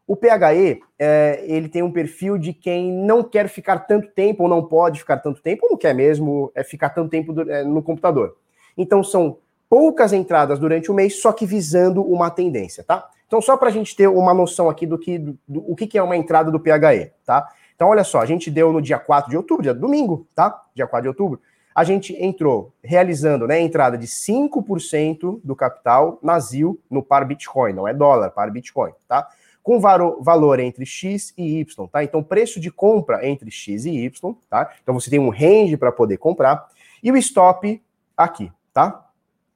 O 0.06 0.18
PHE, 0.18 0.82
é, 1.00 1.44
ele 1.48 1.70
tem 1.70 1.82
um 1.82 1.92
perfil 1.92 2.38
de 2.38 2.54
quem 2.54 2.92
não 2.92 3.24
quer 3.24 3.48
ficar 3.48 3.80
tanto 3.80 4.10
tempo, 4.10 4.44
ou 4.44 4.50
não 4.50 4.64
pode 4.64 5.00
ficar 5.00 5.18
tanto 5.18 5.42
tempo, 5.42 5.66
ou 5.66 5.72
não 5.72 5.78
quer 5.78 5.96
mesmo 5.96 6.52
é, 6.54 6.64
ficar 6.64 6.90
tanto 6.90 7.10
tempo 7.10 7.32
do, 7.32 7.50
é, 7.50 7.64
no 7.64 7.82
computador. 7.82 8.36
Então, 8.78 9.04
são 9.04 9.38
poucas 9.70 10.12
entradas 10.12 10.60
durante 10.60 10.92
o 10.92 10.94
mês, 10.94 11.22
só 11.22 11.32
que 11.32 11.46
visando 11.46 12.04
uma 12.04 12.30
tendência, 12.30 12.84
tá? 12.84 13.10
Então, 13.26 13.42
só 13.42 13.56
para 13.56 13.70
a 13.70 13.72
gente 13.72 13.96
ter 13.96 14.08
uma 14.08 14.34
noção 14.34 14.70
aqui 14.70 14.86
do 14.86 15.00
que, 15.00 15.18
do, 15.18 15.38
do, 15.48 15.72
o 15.72 15.76
que, 15.76 15.88
que 15.88 15.98
é 15.98 16.04
uma 16.04 16.18
entrada 16.18 16.52
do 16.52 16.60
PHE, 16.60 17.12
tá? 17.26 17.48
Então, 17.74 17.88
olha 17.88 18.04
só, 18.04 18.20
a 18.20 18.26
gente 18.26 18.52
deu 18.52 18.72
no 18.72 18.82
dia 18.82 19.00
4 19.00 19.32
de 19.32 19.38
outubro, 19.38 19.64
dia 19.64 19.74
domingo, 19.74 20.28
tá? 20.36 20.64
Dia 20.76 20.86
4 20.86 21.04
de 21.04 21.08
outubro, 21.08 21.40
a 21.74 21.84
gente 21.84 22.14
entrou 22.24 22.72
realizando 22.84 23.48
né, 23.48 23.60
entrada 23.60 23.98
de 23.98 24.06
5% 24.06 25.40
do 25.44 25.56
capital 25.56 26.20
na 26.22 26.40
ZIL 26.40 26.80
no 26.90 27.02
par 27.02 27.26
Bitcoin, 27.26 27.74
não 27.74 27.88
é 27.88 27.94
dólar, 27.94 28.30
par 28.30 28.52
Bitcoin, 28.52 28.92
tá? 29.08 29.28
Com 29.64 29.80
valor 29.80 30.60
entre 30.60 30.86
X 30.86 31.34
e 31.38 31.60
Y, 31.62 31.88
tá? 31.88 32.04
Então, 32.04 32.22
preço 32.22 32.60
de 32.60 32.70
compra 32.70 33.26
entre 33.26 33.50
X 33.50 33.86
e 33.86 33.92
Y, 34.06 34.36
tá? 34.50 34.72
Então, 34.84 34.94
você 34.94 35.10
tem 35.10 35.20
um 35.20 35.30
range 35.30 35.78
para 35.78 35.92
poder 35.92 36.18
comprar 36.18 36.68
e 37.02 37.12
o 37.12 37.18
stop 37.18 37.82
aqui, 38.16 38.52
tá? 38.74 39.10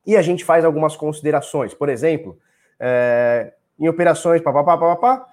E 0.05 0.15
a 0.15 0.21
gente 0.21 0.45
faz 0.45 0.63
algumas 0.63 0.95
considerações, 0.95 1.73
por 1.73 1.89
exemplo, 1.89 2.39
é, 2.79 3.53
em 3.77 3.89
operações, 3.89 4.41
papapá, 4.41 4.77
papapá, 4.77 5.27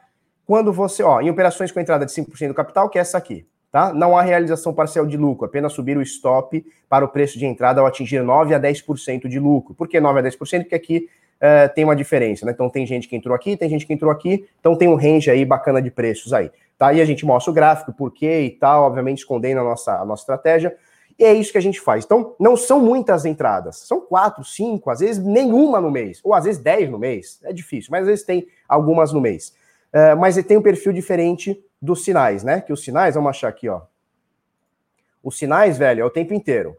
quando 0.45 0.73
você, 0.73 1.03
ó, 1.03 1.21
em 1.21 1.31
operações 1.31 1.71
com 1.71 1.79
entrada 1.79 2.05
de 2.05 2.13
5% 2.13 2.49
do 2.49 2.55
capital, 2.55 2.91
que 2.91 2.99
é 2.99 3.01
essa 3.01 3.17
aqui, 3.17 3.47
Tá? 3.75 3.93
Não 3.93 4.17
há 4.17 4.23
realização 4.23 4.73
parcial 4.73 5.05
de 5.05 5.17
lucro, 5.17 5.47
apenas 5.47 5.73
subir 5.73 5.97
o 5.97 6.03
stop 6.03 6.65
para 6.89 7.05
o 7.05 7.09
preço 7.09 7.37
de 7.37 7.45
entrada 7.45 7.81
ao 7.81 7.87
atingir 7.89 8.23
9 8.23 8.55
a 8.55 8.61
10% 8.61 9.27
de 9.27 9.41
lucro. 9.41 9.75
Por 9.75 9.89
que 9.89 9.99
9 9.99 10.21
a 10.21 10.23
10%? 10.23 10.61
Porque 10.61 10.77
aqui 10.77 11.09
uh, 11.37 11.73
tem 11.75 11.85
uma 11.85 11.97
diferença, 11.97 12.45
né? 12.47 12.53
Então 12.53 12.69
tem 12.69 12.87
gente 12.87 13.09
que 13.09 13.17
entrou 13.17 13.35
aqui, 13.35 13.57
tem 13.57 13.69
gente 13.69 13.87
que 13.87 13.93
entrou 13.93 14.11
aqui, 14.11 14.47
então 14.61 14.77
tem 14.77 14.89
um 14.89 14.95
range 14.95 15.31
aí 15.31 15.45
bacana 15.45 15.81
de 15.81 15.91
preços 15.91 16.33
aí. 16.33 16.51
Tá? 16.77 16.93
E 16.93 17.01
a 17.01 17.05
gente 17.05 17.25
mostra 17.25 17.51
o 17.51 17.55
gráfico, 17.55 17.93
por 17.93 18.13
quê 18.13 18.43
e 18.43 18.51
tal, 18.51 18.85
obviamente 18.85 19.19
escondendo 19.19 19.61
a 19.61 19.65
nossa, 19.65 20.01
a 20.01 20.05
nossa 20.05 20.23
estratégia. 20.23 20.77
E 21.19 21.25
é 21.25 21.33
isso 21.33 21.53
que 21.53 21.59
a 21.59 21.63
gente 21.63 21.81
faz. 21.81 22.05
Então, 22.05 22.35
não 22.41 22.57
são 22.57 22.81
muitas 22.81 23.25
entradas. 23.25 23.77
São 23.77 24.01
quatro, 24.01 24.45
cinco, 24.45 24.91
às 24.91 24.99
vezes 24.99 25.25
nenhuma 25.25 25.81
no 25.81 25.91
mês. 25.91 26.21
Ou 26.25 26.35
às 26.35 26.45
vezes 26.45 26.61
dez 26.61 26.91
no 26.91 26.99
mês. 26.99 27.39
É 27.45 27.53
difícil, 27.53 27.91
mas 27.93 28.03
às 28.03 28.09
vezes 28.09 28.25
tem 28.25 28.49
algumas 28.69 29.13
no 29.13 29.21
mês. 29.21 29.55
Uh, 29.93 30.19
mas 30.19 30.37
ele 30.37 30.47
tem 30.47 30.57
um 30.59 30.63
perfil 30.63 30.93
diferente 30.93 31.63
dos 31.81 32.05
sinais, 32.05 32.43
né? 32.43 32.61
Que 32.61 32.73
os 32.73 32.83
sinais, 32.83 33.15
vamos 33.15 33.31
achar 33.31 33.49
aqui, 33.49 33.69
ó. 33.69 33.83
Os 35.23 35.39
sinais, 35.39 35.79
velho, 35.79 36.03
é 36.03 36.05
o 36.05 36.11
tempo 36.11 36.35
inteiro. 36.35 36.77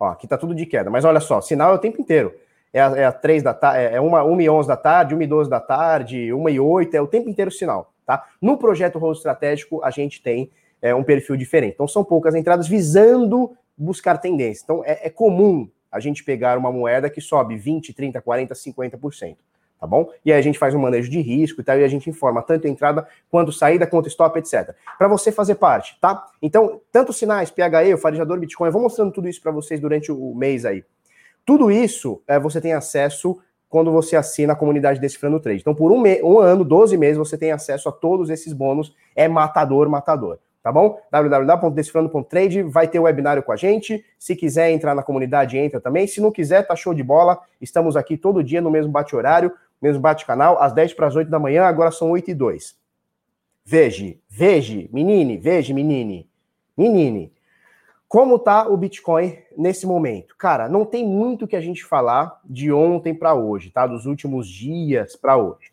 Ó, 0.00 0.08
aqui 0.08 0.26
tá 0.26 0.36
tudo 0.36 0.54
de 0.54 0.66
queda, 0.66 0.90
mas 0.90 1.04
olha 1.04 1.20
só, 1.20 1.40
sinal 1.40 1.72
é 1.72 1.74
o 1.76 1.78
tempo 1.78 2.00
inteiro. 2.00 2.34
É 2.74 2.80
a, 2.80 2.96
é 2.96 3.04
a 3.06 3.12
3 3.12 3.42
da 3.42 3.54
tarde, 3.54 3.78
é, 3.78 3.94
é 3.94 4.00
uma, 4.00 4.22
uma 4.24 4.42
e 4.42 4.50
11 4.50 4.68
da 4.68 4.76
tarde, 4.76 5.14
1 5.14 5.22
e 5.22 5.26
12 5.26 5.48
da 5.48 5.60
tarde, 5.60 6.32
1 6.32 6.48
e 6.48 6.60
8, 6.60 6.94
é 6.94 7.00
o 7.00 7.06
tempo 7.06 7.30
inteiro 7.30 7.50
o 7.50 7.54
sinal, 7.54 7.94
tá? 8.04 8.26
No 8.42 8.58
projeto 8.58 8.98
Rolo 8.98 9.12
Estratégico, 9.12 9.82
a 9.82 9.90
gente 9.90 10.20
tem 10.20 10.50
é, 10.82 10.94
um 10.94 11.04
perfil 11.04 11.36
diferente. 11.36 11.74
Então, 11.74 11.88
são 11.88 12.04
poucas 12.04 12.34
entradas 12.34 12.68
visando 12.68 13.56
buscar 13.78 14.18
tendência. 14.18 14.62
Então, 14.64 14.82
é, 14.84 15.06
é 15.06 15.10
comum 15.10 15.70
a 15.90 16.00
gente 16.00 16.24
pegar 16.24 16.58
uma 16.58 16.72
moeda 16.72 17.08
que 17.08 17.20
sobe 17.20 17.56
20, 17.56 17.94
30, 17.94 18.20
40, 18.20 18.54
50% 18.54 19.36
tá 19.84 19.86
bom? 19.86 20.10
E 20.24 20.32
aí 20.32 20.38
a 20.38 20.42
gente 20.42 20.58
faz 20.58 20.74
um 20.74 20.78
manejo 20.78 21.10
de 21.10 21.20
risco 21.20 21.60
e 21.60 21.64
tal, 21.64 21.78
e 21.78 21.84
a 21.84 21.88
gente 21.88 22.08
informa 22.08 22.40
tanto 22.40 22.66
entrada 22.66 23.06
quanto 23.30 23.52
saída, 23.52 23.86
quanto 23.86 24.08
stop, 24.08 24.38
etc. 24.38 24.74
Para 24.96 25.08
você 25.08 25.30
fazer 25.30 25.56
parte, 25.56 25.98
tá? 26.00 26.26
Então, 26.40 26.80
tanto 26.90 27.12
sinais, 27.12 27.50
PHE, 27.50 27.92
o 27.92 27.98
farejador 27.98 28.38
Bitcoin, 28.38 28.68
eu 28.68 28.72
vou 28.72 28.80
mostrando 28.80 29.12
tudo 29.12 29.28
isso 29.28 29.42
para 29.42 29.52
vocês 29.52 29.78
durante 29.78 30.10
o 30.10 30.34
mês 30.34 30.64
aí. 30.64 30.82
Tudo 31.44 31.70
isso 31.70 32.22
é, 32.26 32.38
você 32.38 32.60
tem 32.60 32.72
acesso 32.72 33.38
quando 33.68 33.90
você 33.90 34.16
assina 34.16 34.52
a 34.52 34.56
comunidade 34.56 35.00
Decifrando 35.00 35.40
Trade. 35.40 35.60
Então, 35.60 35.74
por 35.74 35.90
um, 35.90 36.02
um 36.22 36.38
ano, 36.38 36.64
12 36.64 36.96
meses, 36.96 37.18
você 37.18 37.36
tem 37.36 37.52
acesso 37.52 37.88
a 37.88 37.92
todos 37.92 38.30
esses 38.30 38.52
bônus. 38.52 38.94
É 39.14 39.28
matador, 39.28 39.88
matador 39.88 40.38
tá 40.62 40.72
bom? 40.72 40.98
www.decifrando.trade, 41.10 42.62
vai 42.62 42.88
ter 42.88 42.98
o 42.98 43.02
webinário 43.02 43.42
com 43.42 43.52
a 43.52 43.56
gente. 43.56 44.02
Se 44.18 44.34
quiser 44.34 44.70
entrar 44.70 44.94
na 44.94 45.02
comunidade, 45.02 45.58
entra 45.58 45.78
também. 45.78 46.06
Se 46.06 46.22
não 46.22 46.32
quiser, 46.32 46.66
tá 46.66 46.74
show 46.74 46.94
de 46.94 47.02
bola. 47.02 47.38
Estamos 47.60 47.98
aqui 47.98 48.16
todo 48.16 48.42
dia 48.42 48.62
no 48.62 48.70
mesmo 48.70 48.90
bate-horário 48.90 49.52
mesmo 49.84 50.00
bate-canal, 50.00 50.60
às 50.62 50.72
10 50.72 50.94
para 50.94 51.06
as 51.06 51.14
8 51.14 51.30
da 51.30 51.38
manhã, 51.38 51.64
agora 51.64 51.90
são 51.90 52.10
8 52.10 52.30
e 52.30 52.34
2. 52.34 52.74
Veja, 53.66 54.14
veja, 54.28 54.88
menine, 54.90 55.36
veja, 55.36 55.74
menine, 55.74 56.26
menine. 56.74 57.33
Como 58.14 58.38
tá 58.38 58.68
o 58.68 58.76
Bitcoin 58.76 59.36
nesse 59.58 59.88
momento? 59.88 60.36
Cara, 60.36 60.68
não 60.68 60.84
tem 60.84 61.04
muito 61.04 61.48
que 61.48 61.56
a 61.56 61.60
gente 61.60 61.84
falar 61.84 62.40
de 62.44 62.70
ontem 62.70 63.12
para 63.12 63.34
hoje, 63.34 63.72
tá? 63.72 63.88
Dos 63.88 64.06
últimos 64.06 64.46
dias 64.46 65.16
para 65.16 65.36
hoje. 65.36 65.72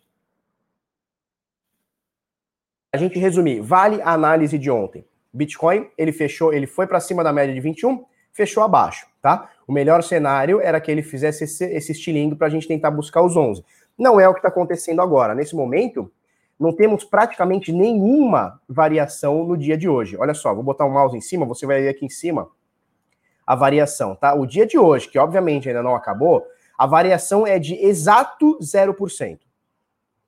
A 2.92 2.96
gente 2.96 3.16
resumir, 3.16 3.60
vale 3.60 4.02
a 4.02 4.10
análise 4.10 4.58
de 4.58 4.68
ontem. 4.72 5.06
Bitcoin, 5.32 5.88
ele 5.96 6.10
fechou, 6.10 6.52
ele 6.52 6.66
foi 6.66 6.84
para 6.84 6.98
cima 6.98 7.22
da 7.22 7.32
média 7.32 7.54
de 7.54 7.60
21, 7.60 8.04
fechou 8.32 8.64
abaixo, 8.64 9.06
tá? 9.22 9.48
O 9.64 9.72
melhor 9.72 10.02
cenário 10.02 10.60
era 10.60 10.80
que 10.80 10.90
ele 10.90 11.04
fizesse 11.04 11.44
esse, 11.44 11.64
esse 11.66 11.92
estilingue 11.92 12.34
para 12.34 12.48
a 12.48 12.50
gente 12.50 12.66
tentar 12.66 12.90
buscar 12.90 13.22
os 13.22 13.36
11. 13.36 13.64
Não 13.96 14.18
é 14.18 14.28
o 14.28 14.32
que 14.32 14.40
está 14.40 14.48
acontecendo 14.48 15.00
agora. 15.00 15.32
Nesse 15.32 15.54
momento, 15.54 16.10
não 16.62 16.72
temos 16.72 17.04
praticamente 17.04 17.72
nenhuma 17.72 18.60
variação 18.68 19.44
no 19.44 19.56
dia 19.56 19.76
de 19.76 19.88
hoje. 19.88 20.16
Olha 20.16 20.32
só, 20.32 20.54
vou 20.54 20.62
botar 20.62 20.84
o 20.84 20.90
mouse 20.90 21.16
em 21.16 21.20
cima, 21.20 21.44
você 21.44 21.66
vai 21.66 21.82
ver 21.82 21.88
aqui 21.88 22.06
em 22.06 22.08
cima 22.08 22.48
a 23.44 23.56
variação, 23.56 24.14
tá? 24.14 24.32
O 24.34 24.46
dia 24.46 24.64
de 24.64 24.78
hoje, 24.78 25.08
que 25.08 25.18
obviamente 25.18 25.68
ainda 25.68 25.82
não 25.82 25.96
acabou, 25.96 26.46
a 26.78 26.86
variação 26.86 27.44
é 27.44 27.58
de 27.58 27.74
exato 27.74 28.56
0%. 28.60 29.40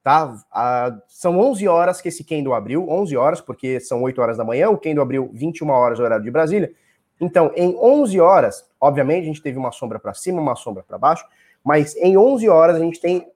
Tá? 0.02 0.34
A, 0.52 0.98
são 1.08 1.38
11 1.38 1.66
horas 1.68 2.00
que 2.00 2.08
esse 2.08 2.24
candle 2.24 2.52
abriu, 2.52 2.86
11 2.88 3.16
horas, 3.16 3.40
porque 3.40 3.78
são 3.80 4.02
8 4.02 4.20
horas 4.20 4.36
da 4.36 4.44
manhã, 4.44 4.68
o 4.68 4.76
candle 4.76 5.02
abriu 5.02 5.30
21 5.32 5.70
horas 5.70 6.00
horário 6.00 6.24
de 6.24 6.30
Brasília. 6.30 6.72
Então, 7.20 7.52
em 7.54 7.76
11 7.76 8.20
horas, 8.20 8.68
obviamente 8.80 9.22
a 9.22 9.26
gente 9.26 9.40
teve 9.40 9.56
uma 9.56 9.70
sombra 9.70 9.98
para 9.98 10.12
cima, 10.12 10.42
uma 10.42 10.56
sombra 10.56 10.82
para 10.82 10.98
baixo, 10.98 11.24
mas 11.62 11.96
em 11.96 12.18
11 12.18 12.48
horas 12.48 12.76
a 12.76 12.80
gente 12.80 13.00
tem 13.00 13.26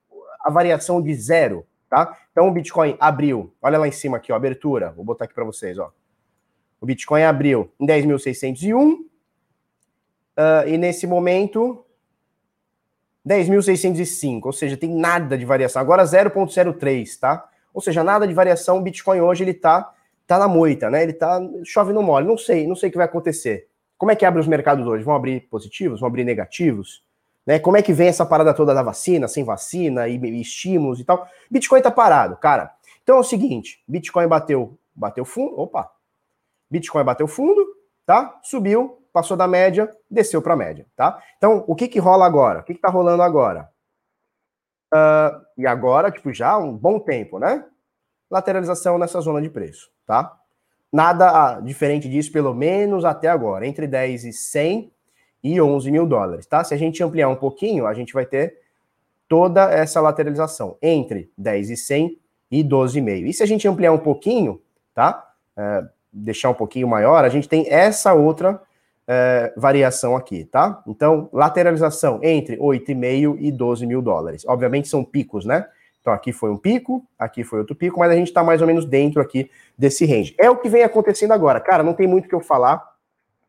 a 0.44 0.50
variação 0.50 1.00
de 1.00 1.14
zero, 1.14 1.64
tá? 1.88 2.16
Então 2.38 2.47
o 2.47 2.52
Bitcoin 2.52 2.97
abriu, 3.00 3.52
olha 3.61 3.78
lá 3.78 3.88
em 3.88 3.90
cima 3.90 4.16
aqui, 4.16 4.30
ó, 4.30 4.37
abertura, 4.37 4.92
vou 4.92 5.04
botar 5.04 5.25
aqui 5.25 5.35
para 5.35 5.42
vocês, 5.42 5.76
ó. 5.76 5.92
O 6.80 6.87
Bitcoin 6.87 7.25
abriu 7.25 7.73
em 7.80 7.85
10.601 7.85 8.92
uh, 8.92 9.09
ah, 10.37 10.64
e 10.64 10.78
nesse 10.78 11.04
momento 11.04 11.85
10.605, 13.26 14.42
ou 14.45 14.52
seja, 14.52 14.76
tem 14.76 14.88
nada 14.88 15.37
de 15.37 15.45
variação. 15.45 15.83
Agora 15.83 16.04
0.03, 16.04 17.18
tá? 17.18 17.50
Ou 17.75 17.80
seja, 17.80 18.04
nada 18.04 18.25
de 18.25 18.33
variação. 18.33 18.78
O 18.78 18.83
Bitcoin 18.83 19.21
hoje 19.21 19.42
ele 19.42 19.54
tá 19.54 19.92
tá 20.25 20.38
na 20.38 20.47
moita, 20.47 20.88
né? 20.88 21.02
Ele 21.02 21.14
tá 21.14 21.40
chove 21.64 21.92
no 21.92 22.04
mole. 22.04 22.25
Não 22.25 22.38
sei, 22.38 22.68
não 22.68 22.76
sei 22.76 22.88
o 22.88 22.92
que 22.92 22.99
vai 22.99 23.07
acontecer. 23.07 23.66
Como 23.97 24.12
é 24.12 24.14
que 24.14 24.25
abre 24.25 24.40
os 24.40 24.47
mercados 24.47 24.87
hoje? 24.87 25.02
Vão 25.02 25.16
abrir 25.16 25.40
positivos? 25.50 25.99
Vão 25.99 26.07
abrir 26.07 26.23
negativos? 26.23 27.02
Né? 27.48 27.58
Como 27.58 27.78
é 27.78 27.82
que 27.82 27.94
vem 27.94 28.08
essa 28.08 28.26
parada 28.26 28.52
toda 28.52 28.74
da 28.74 28.82
vacina, 28.82 29.26
sem 29.26 29.42
vacina 29.42 30.06
e, 30.06 30.18
e 30.18 30.40
estímulos 30.42 31.00
e 31.00 31.04
tal? 31.04 31.26
Bitcoin 31.50 31.80
tá 31.80 31.90
parado, 31.90 32.36
cara. 32.36 32.74
Então 33.02 33.16
é 33.16 33.20
o 33.20 33.24
seguinte, 33.24 33.82
Bitcoin 33.88 34.28
bateu, 34.28 34.78
bateu 34.94 35.24
fundo, 35.24 35.58
opa. 35.58 35.90
Bitcoin 36.70 37.04
bateu 37.04 37.26
fundo, 37.26 37.66
tá? 38.04 38.38
Subiu, 38.42 39.02
passou 39.14 39.34
da 39.34 39.48
média, 39.48 39.90
desceu 40.10 40.42
para 40.42 40.52
a 40.52 40.56
média, 40.58 40.86
tá? 40.94 41.22
Então, 41.38 41.64
o 41.66 41.74
que 41.74 41.88
que 41.88 41.98
rola 41.98 42.26
agora? 42.26 42.60
O 42.60 42.64
que 42.64 42.74
que 42.74 42.80
tá 42.82 42.90
rolando 42.90 43.22
agora? 43.22 43.70
Uh, 44.92 45.40
e 45.56 45.66
agora, 45.66 46.10
tipo, 46.10 46.30
já 46.34 46.58
um 46.58 46.76
bom 46.76 47.00
tempo, 47.00 47.38
né? 47.38 47.64
Lateralização 48.30 48.98
nessa 48.98 49.22
zona 49.22 49.40
de 49.40 49.48
preço, 49.48 49.90
tá? 50.06 50.36
Nada 50.92 51.30
ah, 51.30 51.60
diferente 51.62 52.10
disso, 52.10 52.30
pelo 52.30 52.52
menos 52.52 53.06
até 53.06 53.28
agora. 53.28 53.66
Entre 53.66 53.86
10 53.86 54.24
e 54.24 54.32
100, 54.34 54.92
e 55.42 55.61
11 55.61 55.90
mil 55.90 56.07
dólares, 56.07 56.47
tá? 56.47 56.64
Se 56.64 56.75
a 56.75 56.76
gente 56.76 57.02
ampliar 57.02 57.28
um 57.28 57.37
pouquinho, 57.37 57.87
a 57.87 57.95
gente 57.95 58.12
vai 58.12 58.26
ter 58.26 58.59
toda 59.28 59.71
essa 59.71 60.00
lateralização 60.00 60.76
entre 60.83 61.30
10 61.37 61.71
e 61.71 61.76
100 61.76 62.18
e 62.50 62.64
12,5. 62.64 63.26
E 63.26 63.33
se 63.33 63.42
a 63.42 63.47
gente 63.47 63.68
ampliar 63.68 63.92
um 63.92 63.99
pouquinho, 63.99 64.61
tá? 64.95 65.33
É, 65.57 65.85
deixar 66.12 66.50
um 66.50 66.54
pouquinho 66.54 66.88
maior, 66.88 67.25
a 67.25 67.28
gente 67.28 67.49
tem 67.49 67.66
essa 67.68 68.14
outra 68.14 68.61
é, 69.07 69.52
variação 69.57 70.16
aqui, 70.16 70.45
tá? 70.45 70.83
Então, 70.87 71.28
lateralização 71.33 72.21
entre 72.23 72.57
8,5 72.57 73.37
e 73.38 73.52
12 73.52 73.87
mil 73.87 74.02
dólares. 74.02 74.45
Obviamente 74.47 74.88
são 74.88 75.04
picos, 75.04 75.45
né? 75.45 75.66
Então 76.00 76.12
aqui 76.12 76.33
foi 76.33 76.50
um 76.50 76.57
pico, 76.57 77.04
aqui 77.18 77.45
foi 77.45 77.59
outro 77.59 77.76
pico, 77.76 77.99
mas 77.99 78.11
a 78.11 78.14
gente 78.14 78.28
está 78.28 78.42
mais 78.42 78.61
ou 78.61 78.66
menos 78.66 78.87
dentro 78.87 79.21
aqui 79.21 79.50
desse 79.76 80.07
range. 80.07 80.35
É 80.38 80.49
o 80.49 80.57
que 80.57 80.68
vem 80.68 80.83
acontecendo 80.83 81.33
agora. 81.33 81.61
Cara, 81.61 81.83
não 81.83 81.92
tem 81.92 82.07
muito 82.07 82.26
o 82.26 82.28
que 82.28 82.35
eu 82.35 82.40
falar. 82.40 82.83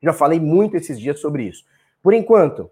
Já 0.01 0.11
falei 0.11 0.39
muito 0.39 0.75
esses 0.75 0.99
dias 0.99 1.19
sobre 1.19 1.43
isso. 1.43 1.63
Por 2.01 2.13
enquanto, 2.13 2.71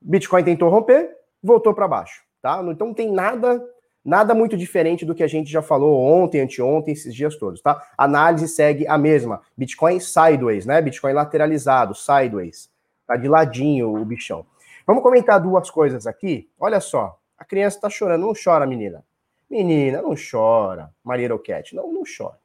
Bitcoin 0.00 0.44
tentou 0.44 0.68
romper, 0.68 1.10
voltou 1.42 1.74
para 1.74 1.88
baixo, 1.88 2.22
tá? 2.40 2.62
Então 2.68 2.88
não 2.88 2.94
tem 2.94 3.10
nada 3.10 3.62
nada 4.04 4.34
muito 4.34 4.56
diferente 4.56 5.04
do 5.04 5.14
que 5.14 5.22
a 5.22 5.26
gente 5.26 5.50
já 5.50 5.62
falou 5.62 5.98
ontem, 5.98 6.40
anteontem, 6.40 6.92
esses 6.92 7.14
dias 7.14 7.36
todos, 7.36 7.62
tá? 7.62 7.82
A 7.96 8.04
análise 8.04 8.46
segue 8.48 8.86
a 8.86 8.98
mesma. 8.98 9.40
Bitcoin 9.56 9.98
sideways, 9.98 10.66
né? 10.66 10.82
Bitcoin 10.82 11.14
lateralizado, 11.14 11.94
sideways. 11.94 12.68
Tá 13.06 13.16
de 13.16 13.28
ladinho 13.28 13.94
o 13.94 14.04
bichão. 14.04 14.44
Vamos 14.86 15.02
comentar 15.02 15.40
duas 15.40 15.70
coisas 15.70 16.06
aqui. 16.06 16.48
Olha 16.60 16.80
só, 16.80 17.18
a 17.38 17.44
criança 17.44 17.80
tá 17.80 17.88
chorando, 17.88 18.26
não 18.26 18.32
chora, 18.34 18.66
menina. 18.66 19.02
Menina, 19.48 20.02
não 20.02 20.14
chora. 20.14 20.90
Maria 21.02 21.30
Roquette, 21.30 21.74
não, 21.74 21.90
não 21.90 22.02
chora. 22.04 22.36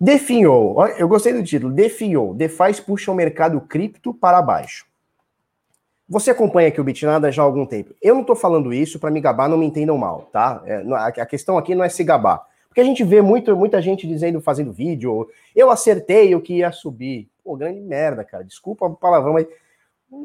Definhou, 0.00 0.86
eu 0.96 1.06
gostei 1.06 1.32
do 1.32 1.44
título, 1.44 1.70
definhou, 1.70 2.32
DeFi 2.32 2.80
puxa 2.86 3.12
o 3.12 3.14
mercado 3.14 3.60
cripto 3.60 4.14
para 4.14 4.40
baixo. 4.40 4.86
Você 6.10 6.32
acompanha 6.32 6.66
aqui 6.66 6.80
o 6.80 6.84
Bitnada 6.84 7.30
já 7.30 7.40
há 7.40 7.44
algum 7.44 7.64
tempo. 7.64 7.94
Eu 8.02 8.14
não 8.14 8.22
estou 8.22 8.34
falando 8.34 8.74
isso 8.74 8.98
para 8.98 9.12
me 9.12 9.20
gabar, 9.20 9.48
não 9.48 9.56
me 9.56 9.64
entendam 9.64 9.96
mal, 9.96 10.28
tá? 10.32 10.60
É, 10.66 10.82
a 11.20 11.24
questão 11.24 11.56
aqui 11.56 11.72
não 11.72 11.84
é 11.84 11.88
se 11.88 12.02
gabar. 12.02 12.44
Porque 12.66 12.80
a 12.80 12.84
gente 12.84 13.04
vê 13.04 13.22
muito, 13.22 13.56
muita 13.56 13.80
gente 13.80 14.08
dizendo, 14.08 14.40
fazendo 14.40 14.72
vídeo, 14.72 15.28
eu 15.54 15.70
acertei 15.70 16.34
o 16.34 16.40
que 16.40 16.54
ia 16.54 16.72
subir. 16.72 17.30
Pô, 17.44 17.56
grande 17.56 17.78
merda, 17.78 18.24
cara. 18.24 18.42
Desculpa 18.42 18.86
o 18.86 18.96
palavrão, 18.96 19.34
mas 19.34 19.46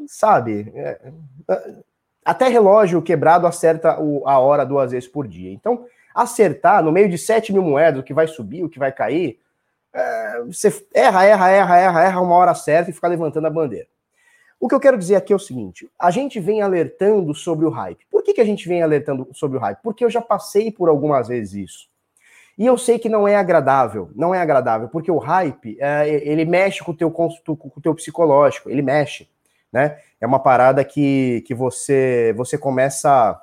sabe, 0.08 0.72
é, 0.74 1.00
é, 1.48 1.74
até 2.24 2.48
relógio 2.48 3.00
quebrado 3.00 3.46
acerta 3.46 4.00
o, 4.00 4.26
a 4.26 4.40
hora 4.40 4.66
duas 4.66 4.90
vezes 4.90 5.08
por 5.08 5.28
dia. 5.28 5.52
Então, 5.52 5.86
acertar 6.12 6.82
no 6.82 6.90
meio 6.90 7.08
de 7.08 7.16
7 7.16 7.52
mil 7.52 7.62
moedas, 7.62 8.00
o 8.00 8.02
que 8.02 8.12
vai 8.12 8.26
subir, 8.26 8.64
o 8.64 8.68
que 8.68 8.80
vai 8.80 8.90
cair, 8.90 9.38
é, 9.94 10.42
você 10.42 10.84
erra, 10.92 11.24
erra, 11.24 11.48
erra, 11.48 11.78
erra, 11.78 12.04
erra 12.04 12.20
uma 12.20 12.34
hora 12.34 12.56
certa 12.56 12.90
e 12.90 12.92
fica 12.92 13.06
levantando 13.06 13.46
a 13.46 13.50
bandeira. 13.50 13.86
O 14.58 14.68
que 14.68 14.74
eu 14.74 14.80
quero 14.80 14.98
dizer 14.98 15.16
aqui 15.16 15.32
é 15.32 15.36
o 15.36 15.40
seguinte: 15.40 15.90
a 15.98 16.10
gente 16.10 16.40
vem 16.40 16.62
alertando 16.62 17.34
sobre 17.34 17.66
o 17.66 17.70
hype. 17.70 18.06
Por 18.10 18.22
que, 18.22 18.34
que 18.34 18.40
a 18.40 18.44
gente 18.44 18.68
vem 18.68 18.82
alertando 18.82 19.28
sobre 19.32 19.58
o 19.58 19.60
hype? 19.60 19.78
Porque 19.82 20.04
eu 20.04 20.10
já 20.10 20.20
passei 20.20 20.70
por 20.70 20.88
algumas 20.88 21.28
vezes 21.28 21.54
isso. 21.54 21.88
E 22.58 22.64
eu 22.64 22.78
sei 22.78 22.98
que 22.98 23.08
não 23.08 23.28
é 23.28 23.36
agradável, 23.36 24.10
não 24.14 24.34
é 24.34 24.40
agradável, 24.40 24.88
porque 24.88 25.10
o 25.10 25.18
hype, 25.18 25.76
é, 25.78 26.08
ele 26.08 26.46
mexe 26.46 26.82
com 26.82 26.92
o 26.92 26.96
teu, 26.96 27.10
com 27.10 27.28
o 27.28 27.80
teu 27.82 27.94
psicológico, 27.94 28.70
ele 28.70 28.80
mexe, 28.80 29.28
né? 29.70 29.98
É 30.18 30.26
uma 30.26 30.38
parada 30.38 30.82
que, 30.82 31.42
que 31.46 31.54
você, 31.54 32.32
você 32.34 32.56
começa, 32.56 33.38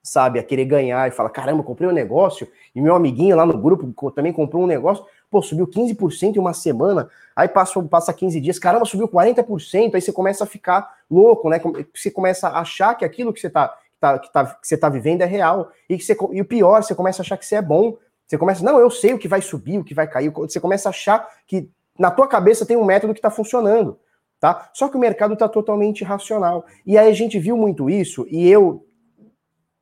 sabe, 0.00 0.38
a 0.38 0.44
querer 0.44 0.66
ganhar 0.66 1.08
e 1.08 1.10
fala, 1.10 1.28
caramba, 1.28 1.64
comprei 1.64 1.88
um 1.88 1.92
negócio, 1.92 2.46
e 2.72 2.80
meu 2.80 2.94
amiguinho 2.94 3.36
lá 3.36 3.44
no 3.44 3.58
grupo 3.58 4.12
também 4.12 4.32
comprou 4.32 4.62
um 4.62 4.68
negócio, 4.68 5.04
pô, 5.30 5.42
subiu 5.42 5.66
15% 5.66 6.36
em 6.36 6.38
uma 6.38 6.54
semana, 6.54 7.08
aí 7.36 7.48
passa, 7.48 7.82
passa 7.82 8.12
15 8.12 8.40
dias, 8.40 8.58
caramba, 8.58 8.84
subiu 8.84 9.08
40%, 9.08 9.94
aí 9.94 10.00
você 10.00 10.12
começa 10.12 10.44
a 10.44 10.46
ficar 10.46 10.96
louco, 11.10 11.48
né? 11.50 11.60
Você 11.94 12.10
começa 12.10 12.48
a 12.48 12.60
achar 12.60 12.94
que 12.94 13.04
aquilo 13.04 13.32
que 13.32 13.40
você 13.40 13.50
tá, 13.50 13.74
tá, 14.00 14.18
que 14.18 14.32
tá, 14.32 14.46
que 14.46 14.66
você 14.66 14.76
tá 14.76 14.88
vivendo 14.88 15.22
é 15.22 15.26
real, 15.26 15.70
e, 15.88 15.96
que 15.96 16.04
você, 16.04 16.16
e 16.32 16.40
o 16.40 16.44
pior, 16.44 16.82
você 16.82 16.94
começa 16.94 17.20
a 17.20 17.24
achar 17.24 17.36
que 17.36 17.44
você 17.44 17.56
é 17.56 17.62
bom, 17.62 17.96
você 18.26 18.36
começa, 18.36 18.62
não, 18.62 18.78
eu 18.78 18.90
sei 18.90 19.14
o 19.14 19.18
que 19.18 19.26
vai 19.26 19.40
subir, 19.40 19.78
o 19.78 19.84
que 19.84 19.94
vai 19.94 20.06
cair. 20.06 20.30
Você 20.30 20.60
começa 20.60 20.88
a 20.88 20.90
achar 20.90 21.26
que 21.46 21.70
na 21.98 22.10
tua 22.10 22.28
cabeça 22.28 22.66
tem 22.66 22.76
um 22.76 22.84
método 22.84 23.14
que 23.14 23.18
está 23.18 23.30
funcionando, 23.30 23.98
tá? 24.38 24.70
Só 24.74 24.88
que 24.88 24.96
o 24.98 25.00
mercado 25.00 25.32
está 25.32 25.48
totalmente 25.48 26.02
irracional. 26.02 26.66
E 26.84 26.98
aí 26.98 27.08
a 27.08 27.14
gente 27.14 27.38
viu 27.38 27.56
muito 27.56 27.88
isso 27.88 28.26
e 28.30 28.46
eu, 28.46 28.86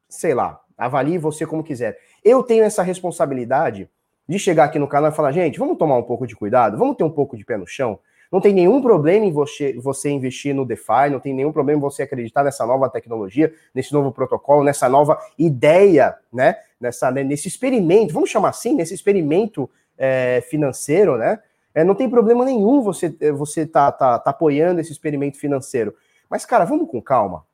sei 0.08 0.32
lá, 0.32 0.60
avalie 0.78 1.18
você 1.18 1.44
como 1.44 1.64
quiser. 1.64 1.98
Eu 2.24 2.42
tenho 2.42 2.62
essa 2.62 2.84
responsabilidade 2.84 3.90
de 4.28 4.38
chegar 4.38 4.64
aqui 4.64 4.78
no 4.78 4.88
canal 4.88 5.10
e 5.10 5.14
falar, 5.14 5.32
gente, 5.32 5.58
vamos 5.58 5.78
tomar 5.78 5.96
um 5.96 6.02
pouco 6.02 6.26
de 6.26 6.34
cuidado, 6.34 6.76
vamos 6.76 6.96
ter 6.96 7.04
um 7.04 7.10
pouco 7.10 7.36
de 7.36 7.44
pé 7.44 7.56
no 7.56 7.66
chão. 7.66 7.98
Não 8.30 8.40
tem 8.40 8.52
nenhum 8.52 8.82
problema 8.82 9.24
em 9.24 9.32
você, 9.32 9.74
você 9.74 10.10
investir 10.10 10.54
no 10.54 10.64
DeFi, 10.64 11.10
não 11.10 11.20
tem 11.20 11.32
nenhum 11.32 11.52
problema 11.52 11.78
em 11.78 11.80
você 11.80 12.02
acreditar 12.02 12.42
nessa 12.42 12.66
nova 12.66 12.88
tecnologia, 12.88 13.52
nesse 13.74 13.92
novo 13.92 14.10
protocolo, 14.10 14.64
nessa 14.64 14.88
nova 14.88 15.18
ideia, 15.38 16.16
né? 16.32 16.56
Nessa, 16.80 17.10
né, 17.10 17.22
nesse 17.22 17.48
experimento, 17.48 18.12
vamos 18.12 18.28
chamar 18.28 18.50
assim, 18.50 18.74
nesse 18.74 18.92
experimento 18.92 19.70
é, 19.96 20.42
financeiro, 20.50 21.16
né? 21.16 21.38
É, 21.74 21.84
não 21.84 21.94
tem 21.94 22.08
problema 22.08 22.44
nenhum 22.44 22.82
você 22.82 23.14
é, 23.20 23.30
você 23.30 23.66
tá, 23.66 23.92
tá, 23.92 24.18
tá 24.18 24.30
apoiando 24.30 24.80
esse 24.80 24.90
experimento 24.90 25.38
financeiro. 25.38 25.94
Mas, 26.28 26.44
cara, 26.44 26.64
vamos 26.64 26.90
com 26.90 27.00
calma. 27.00 27.44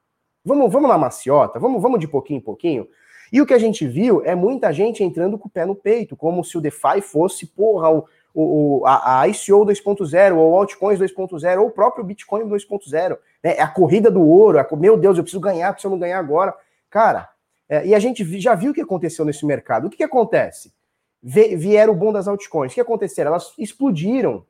Vamos, 0.45 0.73
vamos 0.73 0.89
na 0.89 0.99
maciota, 0.99 1.61
vamos, 1.61 1.81
vamos 1.81 2.01
de 2.01 2.09
pouquinho 2.09 2.39
em 2.39 2.43
pouquinho. 2.43 2.89
E 3.33 3.41
o 3.41 3.47
que 3.47 3.55
a 3.55 3.59
gente 3.59 3.87
viu 3.87 4.23
é 4.25 4.35
muita 4.35 4.71
gente 4.73 5.03
entrando 5.03 5.39
com 5.39 5.49
o 5.49 5.51
pé 5.51 5.65
no 5.65 5.75
peito, 5.75 6.15
como 6.15 6.45
se 6.45 6.59
o 6.59 6.61
DeFi 6.61 7.01
fosse, 7.01 7.47
porra, 7.47 7.91
o, 7.91 8.05
o, 8.35 8.87
a, 8.87 9.23
a 9.23 9.29
ICO 9.29 9.65
2.0, 9.65 10.37
ou 10.37 10.55
altcoins 10.55 11.01
2.0, 11.01 11.59
ou 11.59 11.69
o 11.69 11.71
próprio 11.71 12.05
Bitcoin 12.05 12.43
2.0. 12.43 13.19
Né? 13.43 13.57
É 13.57 13.63
a 13.63 13.69
corrida 13.69 14.11
do 14.11 14.21
ouro, 14.21 14.59
é, 14.59 14.69
meu 14.77 14.99
Deus, 14.99 15.17
eu 15.17 15.25
preciso 15.25 15.41
ganhar, 15.41 15.73
preciso 15.73 15.91
não 15.91 15.99
ganhar 15.99 16.19
agora. 16.19 16.55
Cara, 16.91 17.31
é, 17.67 17.87
e 17.87 17.95
a 17.95 17.99
gente 17.99 18.23
já 18.39 18.55
viu 18.55 18.73
o 18.73 18.75
que 18.75 18.83
aconteceu 18.83 19.25
nesse 19.25 19.47
mercado. 19.47 19.87
O 19.87 19.91
que, 19.91 19.97
que 19.97 20.05
acontece? 20.05 20.71
vieram 21.23 21.93
o 21.93 21.97
bom 21.97 22.13
das 22.13 22.27
altcoins. 22.27 22.73
O 22.73 22.75
que 22.75 22.81
aconteceu? 22.81 23.25
Elas 23.25 23.55
explodiram 23.57 24.45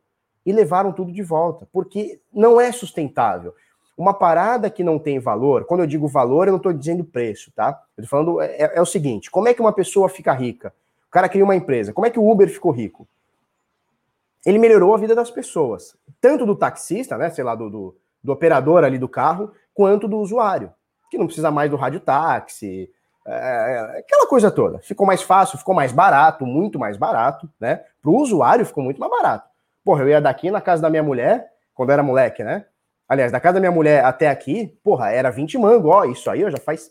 e 0.45 0.53
levaram 0.53 0.91
tudo 0.91 1.13
de 1.13 1.23
volta, 1.23 1.69
porque 1.71 2.21
não 2.33 2.61
é 2.61 2.73
sustentável. 2.73 3.55
Uma 3.97 4.15
parada 4.15 4.71
que 4.71 4.83
não 4.83 4.99
tem 4.99 5.19
valor, 5.19 5.65
quando 5.65 5.81
eu 5.81 5.87
digo 5.87 6.09
valor, 6.09 6.49
eu 6.49 6.53
não 6.53 6.57
estou 6.57 6.73
dizendo 6.73 7.05
preço, 7.05 7.53
tá? 7.55 7.83
Eu 7.97 8.05
tô 8.05 8.09
falando, 8.09 8.41
é, 8.41 8.47
é, 8.47 8.73
é 8.77 8.81
o 8.81 8.87
seguinte: 8.87 9.31
como 9.31 9.49
é 9.49 9.55
que 9.55 9.61
uma 9.61 9.73
pessoa 9.73 10.09
fica 10.09 10.33
rica? 10.33 10.75
O 11.09 11.11
cara 11.11 11.29
cria 11.29 11.45
uma 11.45 11.55
empresa. 11.55 11.93
Como 11.93 12.07
é 12.07 12.11
que 12.11 12.19
o 12.19 12.31
Uber 12.31 12.49
ficou 12.49 12.73
rico? 12.73 13.07
ele 14.45 14.59
melhorou 14.59 14.95
a 14.95 14.99
vida 14.99 15.15
das 15.15 15.31
pessoas, 15.31 15.97
tanto 16.21 16.45
do 16.45 16.57
taxista, 16.57 17.17
né, 17.17 17.31
sei 17.31 17.45
lá, 17.45 17.55
do, 17.55 17.71
do, 17.71 17.97
do 18.23 18.33
operador 18.33 18.85
ali 18.85 18.99
do 18.99 19.09
carro, 19.09 19.53
quanto 19.73 20.09
do 20.09 20.19
usuário, 20.19 20.73
que 21.11 21.17
não 21.17 21.27
precisa 21.27 21.51
mais 21.51 21.71
do 21.71 21.77
rádio 21.77 22.01
táxi, 22.01 22.91
é, 23.25 23.99
aquela 24.01 24.27
coisa 24.27 24.51
toda. 24.51 24.81
Ficou 24.81 25.07
mais 25.07 25.23
fácil, 25.23 25.59
ficou 25.59 25.75
mais 25.75 25.93
barato, 25.93 26.45
muito 26.45 26.79
mais 26.79 26.97
barato, 26.97 27.49
né? 27.61 27.85
Para 28.01 28.11
o 28.11 28.17
usuário 28.17 28.67
ficou 28.67 28.83
muito 28.83 28.99
mais 28.99 29.11
barato. 29.11 29.49
Porra, 29.85 30.03
eu 30.03 30.09
ia 30.09 30.21
daqui 30.21 30.51
na 30.51 30.61
casa 30.61 30.83
da 30.83 30.91
minha 30.91 31.03
mulher, 31.05 31.53
quando 31.73 31.91
eu 31.91 31.95
era 31.95 32.03
moleque, 32.03 32.43
né? 32.43 32.65
Aliás, 33.13 33.31
da 33.31 33.39
casa 33.39 33.53
da 33.53 33.61
minha 33.61 33.71
mulher 33.71 34.03
até 34.07 34.27
aqui, 34.27 34.75
porra, 34.83 35.11
era 35.11 35.29
20 35.29 35.59
mango, 35.59 35.89
ó, 35.89 36.07
isso 36.07 36.31
aí 36.31 36.43
ó, 36.47 36.49
já 36.49 36.57
faz 36.57 36.91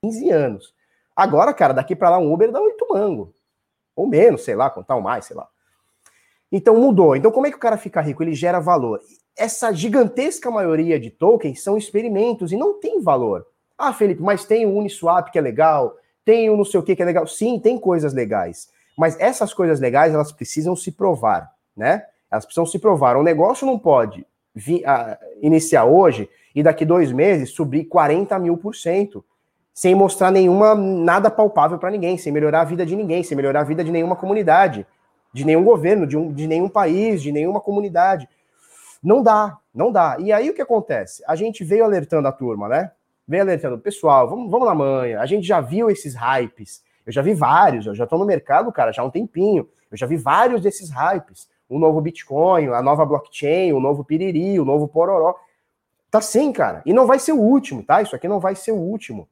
15 0.00 0.30
anos. 0.30 0.72
Agora, 1.16 1.52
cara, 1.52 1.74
daqui 1.74 1.96
para 1.96 2.10
lá 2.10 2.18
um 2.18 2.32
Uber 2.32 2.52
dá 2.52 2.60
8 2.60 2.86
mango. 2.88 3.34
Ou 3.96 4.06
menos, 4.06 4.44
sei 4.44 4.54
lá, 4.54 4.70
contar 4.70 4.94
um 4.94 5.00
mais, 5.00 5.24
sei 5.24 5.36
lá. 5.36 5.48
Então 6.52 6.76
mudou. 6.76 7.16
Então 7.16 7.32
como 7.32 7.48
é 7.48 7.50
que 7.50 7.56
o 7.56 7.60
cara 7.60 7.76
fica 7.76 8.00
rico? 8.00 8.22
Ele 8.22 8.34
gera 8.34 8.60
valor. 8.60 9.00
Essa 9.36 9.72
gigantesca 9.72 10.48
maioria 10.48 10.96
de 10.96 11.10
tokens 11.10 11.60
são 11.60 11.76
experimentos 11.76 12.52
e 12.52 12.56
não 12.56 12.78
tem 12.78 13.02
valor. 13.02 13.44
Ah, 13.76 13.92
Felipe, 13.92 14.22
mas 14.22 14.44
tem 14.44 14.64
o 14.64 14.76
Uniswap 14.76 15.32
que 15.32 15.40
é 15.40 15.42
legal, 15.42 15.96
tem 16.24 16.48
o 16.48 16.56
não 16.56 16.64
sei 16.64 16.78
o 16.78 16.84
que 16.84 16.94
que 16.94 17.02
é 17.02 17.04
legal. 17.04 17.26
Sim, 17.26 17.58
tem 17.58 17.80
coisas 17.80 18.14
legais. 18.14 18.68
Mas 18.96 19.18
essas 19.18 19.52
coisas 19.52 19.80
legais, 19.80 20.14
elas 20.14 20.30
precisam 20.30 20.76
se 20.76 20.92
provar, 20.92 21.52
né? 21.76 22.06
Elas 22.30 22.44
precisam 22.44 22.64
se 22.64 22.78
provar. 22.78 23.16
O 23.16 23.24
negócio 23.24 23.66
não 23.66 23.76
pode 23.76 24.24
uh, 24.56 25.16
iniciar 25.40 25.84
hoje 25.84 26.28
e 26.54 26.62
daqui 26.62 26.84
dois 26.84 27.12
meses 27.12 27.50
subir 27.50 27.84
40 27.84 28.38
mil 28.38 28.56
por 28.56 28.74
cento, 28.74 29.24
sem 29.72 29.94
mostrar 29.94 30.30
nenhuma, 30.30 30.74
nada 30.74 31.30
palpável 31.30 31.78
para 31.78 31.90
ninguém, 31.90 32.18
sem 32.18 32.32
melhorar 32.32 32.62
a 32.62 32.64
vida 32.64 32.84
de 32.84 32.96
ninguém, 32.96 33.22
sem 33.22 33.36
melhorar 33.36 33.60
a 33.60 33.64
vida 33.64 33.84
de 33.84 33.90
nenhuma 33.90 34.16
comunidade 34.16 34.86
de 35.32 35.44
nenhum 35.44 35.64
governo, 35.64 36.06
de, 36.06 36.16
um, 36.16 36.32
de 36.32 36.46
nenhum 36.46 36.68
país, 36.68 37.22
de 37.22 37.32
nenhuma 37.32 37.60
comunidade. 37.60 38.28
Não 39.02 39.22
dá, 39.22 39.56
não 39.72 39.92
dá. 39.92 40.16
E 40.18 40.32
aí 40.32 40.50
o 40.50 40.54
que 40.54 40.62
acontece? 40.62 41.22
A 41.26 41.36
gente 41.36 41.62
veio 41.62 41.84
alertando 41.84 42.26
a 42.28 42.32
turma, 42.32 42.68
né? 42.68 42.90
Veio 43.26 43.42
alertando, 43.42 43.78
pessoal, 43.78 44.28
vamos, 44.28 44.50
vamos 44.50 44.66
na 44.66 44.74
manhã. 44.74 45.20
A 45.20 45.26
gente 45.26 45.46
já 45.46 45.60
viu 45.60 45.90
esses 45.90 46.14
hypes. 46.14 46.82
Eu 47.06 47.12
já 47.12 47.22
vi 47.22 47.34
vários, 47.34 47.86
eu 47.86 47.94
já 47.94 48.04
estou 48.04 48.18
no 48.18 48.24
mercado, 48.24 48.72
cara, 48.72 48.92
já 48.92 49.02
há 49.02 49.04
um 49.04 49.10
tempinho. 49.10 49.68
Eu 49.90 49.96
já 49.96 50.06
vi 50.06 50.16
vários 50.16 50.60
desses 50.60 50.90
hypes. 50.90 51.48
O 51.68 51.78
novo 51.78 52.00
Bitcoin, 52.00 52.68
a 52.68 52.82
nova 52.82 53.04
blockchain, 53.04 53.72
o 53.72 53.80
novo 53.80 54.04
Piriri, 54.04 54.58
o 54.58 54.64
novo 54.64 54.88
Pororó. 54.88 55.34
Tá 56.10 56.20
sim, 56.20 56.52
cara. 56.52 56.82
E 56.86 56.92
não 56.92 57.06
vai 57.06 57.18
ser 57.18 57.32
o 57.32 57.40
último, 57.40 57.82
tá? 57.82 58.00
Isso 58.00 58.16
aqui 58.16 58.26
não 58.26 58.40
vai 58.40 58.54
ser 58.54 58.72
o 58.72 58.76
último 58.76 59.28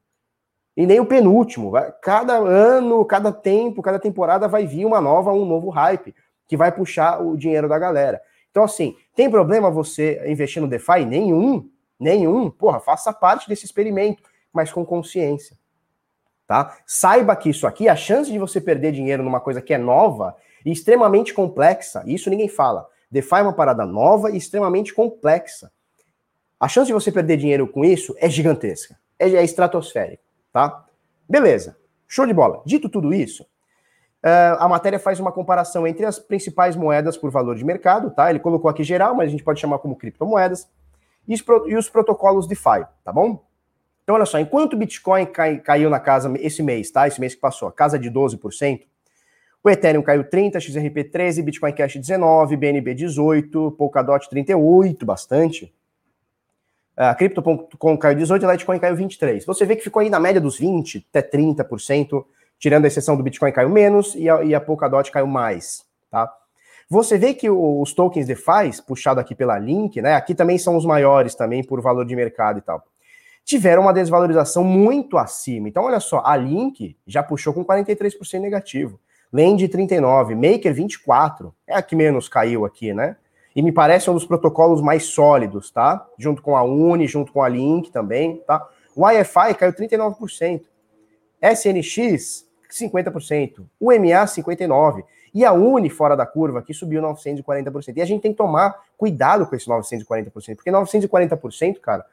e 0.76 0.86
nem 0.86 1.00
o 1.00 1.06
penúltimo. 1.06 1.72
Cada 2.02 2.34
ano, 2.36 3.04
cada 3.04 3.32
tempo, 3.32 3.80
cada 3.80 3.98
temporada 3.98 4.46
vai 4.46 4.66
vir 4.66 4.84
uma 4.84 5.00
nova, 5.00 5.32
um 5.32 5.46
novo 5.46 5.70
hype 5.70 6.14
que 6.46 6.56
vai 6.56 6.70
puxar 6.70 7.20
o 7.20 7.36
dinheiro 7.36 7.68
da 7.68 7.78
galera. 7.78 8.20
Então, 8.50 8.62
assim, 8.62 8.94
tem 9.14 9.30
problema 9.30 9.70
você 9.70 10.22
investir 10.26 10.60
no 10.60 10.68
DeFi? 10.68 11.04
Nenhum, 11.04 11.68
nenhum. 11.98 12.50
Porra, 12.50 12.78
faça 12.78 13.12
parte 13.12 13.48
desse 13.48 13.64
experimento, 13.64 14.22
mas 14.52 14.72
com 14.72 14.84
consciência. 14.84 15.56
Tá? 16.46 16.76
Saiba 16.86 17.34
que 17.34 17.50
isso 17.50 17.66
aqui, 17.66 17.88
a 17.88 17.96
chance 17.96 18.30
de 18.30 18.38
você 18.38 18.60
perder 18.60 18.92
dinheiro 18.92 19.22
numa 19.22 19.40
coisa 19.40 19.60
que 19.60 19.74
é 19.74 19.78
nova 19.78 20.36
e 20.66 20.72
extremamente 20.72 21.32
complexa, 21.32 22.02
isso 22.06 22.28
ninguém 22.28 22.48
fala. 22.48 22.88
DeFi 23.08 23.36
é 23.36 23.42
uma 23.42 23.52
parada 23.52 23.86
nova 23.86 24.32
e 24.32 24.36
extremamente 24.36 24.92
complexa. 24.92 25.70
A 26.58 26.66
chance 26.66 26.88
de 26.88 26.92
você 26.92 27.12
perder 27.12 27.36
dinheiro 27.36 27.68
com 27.68 27.84
isso 27.84 28.14
é 28.18 28.28
gigantesca, 28.28 28.98
é, 29.18 29.30
é 29.30 29.44
estratosférica 29.44 30.26
tá? 30.56 30.86
Beleza, 31.28 31.76
show 32.08 32.26
de 32.26 32.32
bola. 32.32 32.62
Dito 32.64 32.88
tudo 32.88 33.12
isso, 33.12 33.42
uh, 34.24 34.56
a 34.58 34.66
matéria 34.66 34.98
faz 34.98 35.20
uma 35.20 35.30
comparação 35.30 35.86
entre 35.86 36.06
as 36.06 36.18
principais 36.18 36.74
moedas 36.74 37.16
por 37.16 37.30
valor 37.30 37.54
de 37.56 37.64
mercado, 37.64 38.10
tá? 38.10 38.30
Ele 38.30 38.40
colocou 38.40 38.70
aqui 38.70 38.82
geral, 38.82 39.14
mas 39.14 39.28
a 39.28 39.30
gente 39.30 39.44
pode 39.44 39.60
chamar 39.60 39.78
como 39.80 39.94
criptomoedas, 39.94 40.66
e 41.28 41.34
os, 41.34 41.44
e 41.66 41.76
os 41.76 41.90
protocolos 41.90 42.46
DeFi, 42.46 42.86
tá 43.04 43.12
bom? 43.12 43.44
Então, 44.02 44.14
olha 44.14 44.24
só, 44.24 44.38
enquanto 44.38 44.72
o 44.72 44.76
Bitcoin 44.76 45.26
cai, 45.26 45.58
caiu 45.58 45.90
na 45.90 46.00
casa 46.00 46.32
esse 46.38 46.62
mês, 46.62 46.90
tá? 46.90 47.06
Esse 47.06 47.20
mês 47.20 47.34
que 47.34 47.40
passou, 47.40 47.68
a 47.68 47.72
casa 47.72 47.98
de 47.98 48.10
12%, 48.10 48.80
o 49.68 49.70
Ethereum 49.70 50.02
caiu 50.02 50.24
30, 50.24 50.60
XRP 50.60 51.04
13, 51.04 51.42
Bitcoin 51.42 51.72
Cash 51.72 51.96
19, 51.96 52.56
BNB 52.56 52.94
18, 52.94 53.72
Polkadot 53.72 54.28
38, 54.28 55.04
bastante. 55.04 55.72
A 56.96 57.14
Crypto.com 57.14 57.98
caiu 57.98 58.16
18, 58.16 58.46
a 58.46 58.52
Litecoin 58.52 58.78
caiu 58.78 58.96
23. 58.96 59.44
Você 59.44 59.66
vê 59.66 59.76
que 59.76 59.82
ficou 59.82 60.00
aí 60.00 60.08
na 60.08 60.18
média 60.18 60.40
dos 60.40 60.58
20 60.58 61.06
até 61.10 61.22
30% 61.22 62.24
Tirando 62.58 62.84
a 62.84 62.88
exceção 62.88 63.16
do 63.16 63.22
Bitcoin 63.22 63.52
caiu 63.52 63.68
menos 63.68 64.14
e 64.14 64.28
a, 64.28 64.42
e 64.42 64.54
a 64.54 64.60
Polkadot 64.60 65.10
caiu 65.10 65.26
mais, 65.26 65.84
tá? 66.10 66.32
Você 66.88 67.18
vê 67.18 67.34
que 67.34 67.50
os 67.50 67.92
tokens 67.92 68.26
DeFi, 68.26 68.82
puxado 68.86 69.18
aqui 69.18 69.34
pela 69.34 69.58
Link, 69.58 70.00
né? 70.00 70.14
Aqui 70.14 70.34
também 70.34 70.56
são 70.56 70.76
os 70.76 70.84
maiores 70.84 71.34
também 71.34 71.62
por 71.62 71.80
valor 71.80 72.04
de 72.04 72.14
mercado 72.14 72.60
e 72.60 72.62
tal. 72.62 72.82
Tiveram 73.44 73.82
uma 73.82 73.92
desvalorização 73.92 74.62
muito 74.62 75.18
acima. 75.18 75.68
Então, 75.68 75.84
olha 75.84 75.98
só, 75.98 76.22
a 76.24 76.36
Link 76.36 76.96
já 77.06 77.22
puxou 77.22 77.52
com 77.52 77.64
43% 77.64 78.40
negativo. 78.40 79.00
Lend 79.32 79.68
39, 79.68 80.34
Maker 80.34 80.72
24. 80.72 81.54
É 81.66 81.74
a 81.74 81.82
que 81.82 81.96
menos 81.96 82.28
caiu 82.28 82.64
aqui, 82.64 82.92
né? 82.94 83.16
E 83.54 83.62
me 83.62 83.72
parece 83.72 84.10
um 84.10 84.14
dos 84.14 84.26
protocolos 84.26 84.82
mais 84.82 85.04
sólidos, 85.06 85.70
tá? 85.70 86.06
Junto 86.18 86.42
com 86.42 86.56
a 86.56 86.62
Uni, 86.62 87.06
junto 87.06 87.32
com 87.32 87.42
a 87.42 87.48
Link 87.48 87.90
também, 87.90 88.42
tá? 88.46 88.68
O 88.94 89.02
Wi-Fi 89.02 89.54
caiu 89.54 89.72
39%. 89.72 90.62
SNX, 91.42 92.46
50%. 92.70 93.64
O 93.80 93.90
MA, 93.92 94.24
59%. 94.26 95.04
E 95.34 95.44
a 95.44 95.52
Uni, 95.52 95.90
fora 95.90 96.16
da 96.16 96.24
curva, 96.24 96.62
que 96.62 96.72
subiu 96.72 97.02
940%. 97.02 97.96
E 97.96 98.00
a 98.00 98.06
gente 98.06 98.22
tem 98.22 98.32
que 98.32 98.38
tomar 98.38 98.74
cuidado 98.96 99.46
com 99.46 99.54
esse 99.54 99.66
940%, 99.66 100.56
porque 100.56 100.70
940%, 100.70 101.78
cara, 101.78 102.06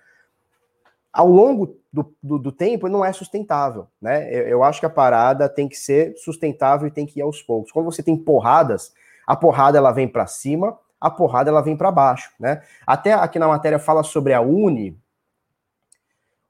ao 1.14 1.28
longo 1.30 1.78
do, 1.92 2.14
do, 2.22 2.40
do, 2.40 2.52
tempo 2.52 2.90
não 2.90 3.06
é 3.06 3.14
sustentável, 3.14 3.88
né? 4.02 4.28
Eu, 4.34 4.48
eu, 4.48 4.64
acho 4.64 4.80
que 4.80 4.86
a 4.86 4.90
parada 4.90 5.48
tem 5.48 5.70
que 5.70 5.76
ser 5.76 6.18
sustentável 6.18 6.88
e 6.88 6.92
tem 6.92 7.06
que 7.06 7.20
ir 7.20 7.22
aos 7.22 7.42
poucos. 7.42 7.72
Quando 7.72 7.86
você 7.86 8.02
tem 8.02 8.18
porradas, 8.18 8.92
a 9.28 9.36
porrada 9.36 9.78
ela 9.78 9.92
vem 9.92 10.08
para 10.08 10.26
cima, 10.26 10.76
a 11.00 11.12
porrada 11.12 11.52
ela 11.52 11.62
vem 11.62 11.78
para 11.78 11.92
baixo, 11.92 12.32
né? 12.40 12.64
Até 12.88 13.14
aqui 13.14 13.38
na 13.38 13.48
matéria 13.48 13.78
fala 13.78 14.02
sobre 14.02 14.34
a 14.34 14.42
Uni, 14.42 14.98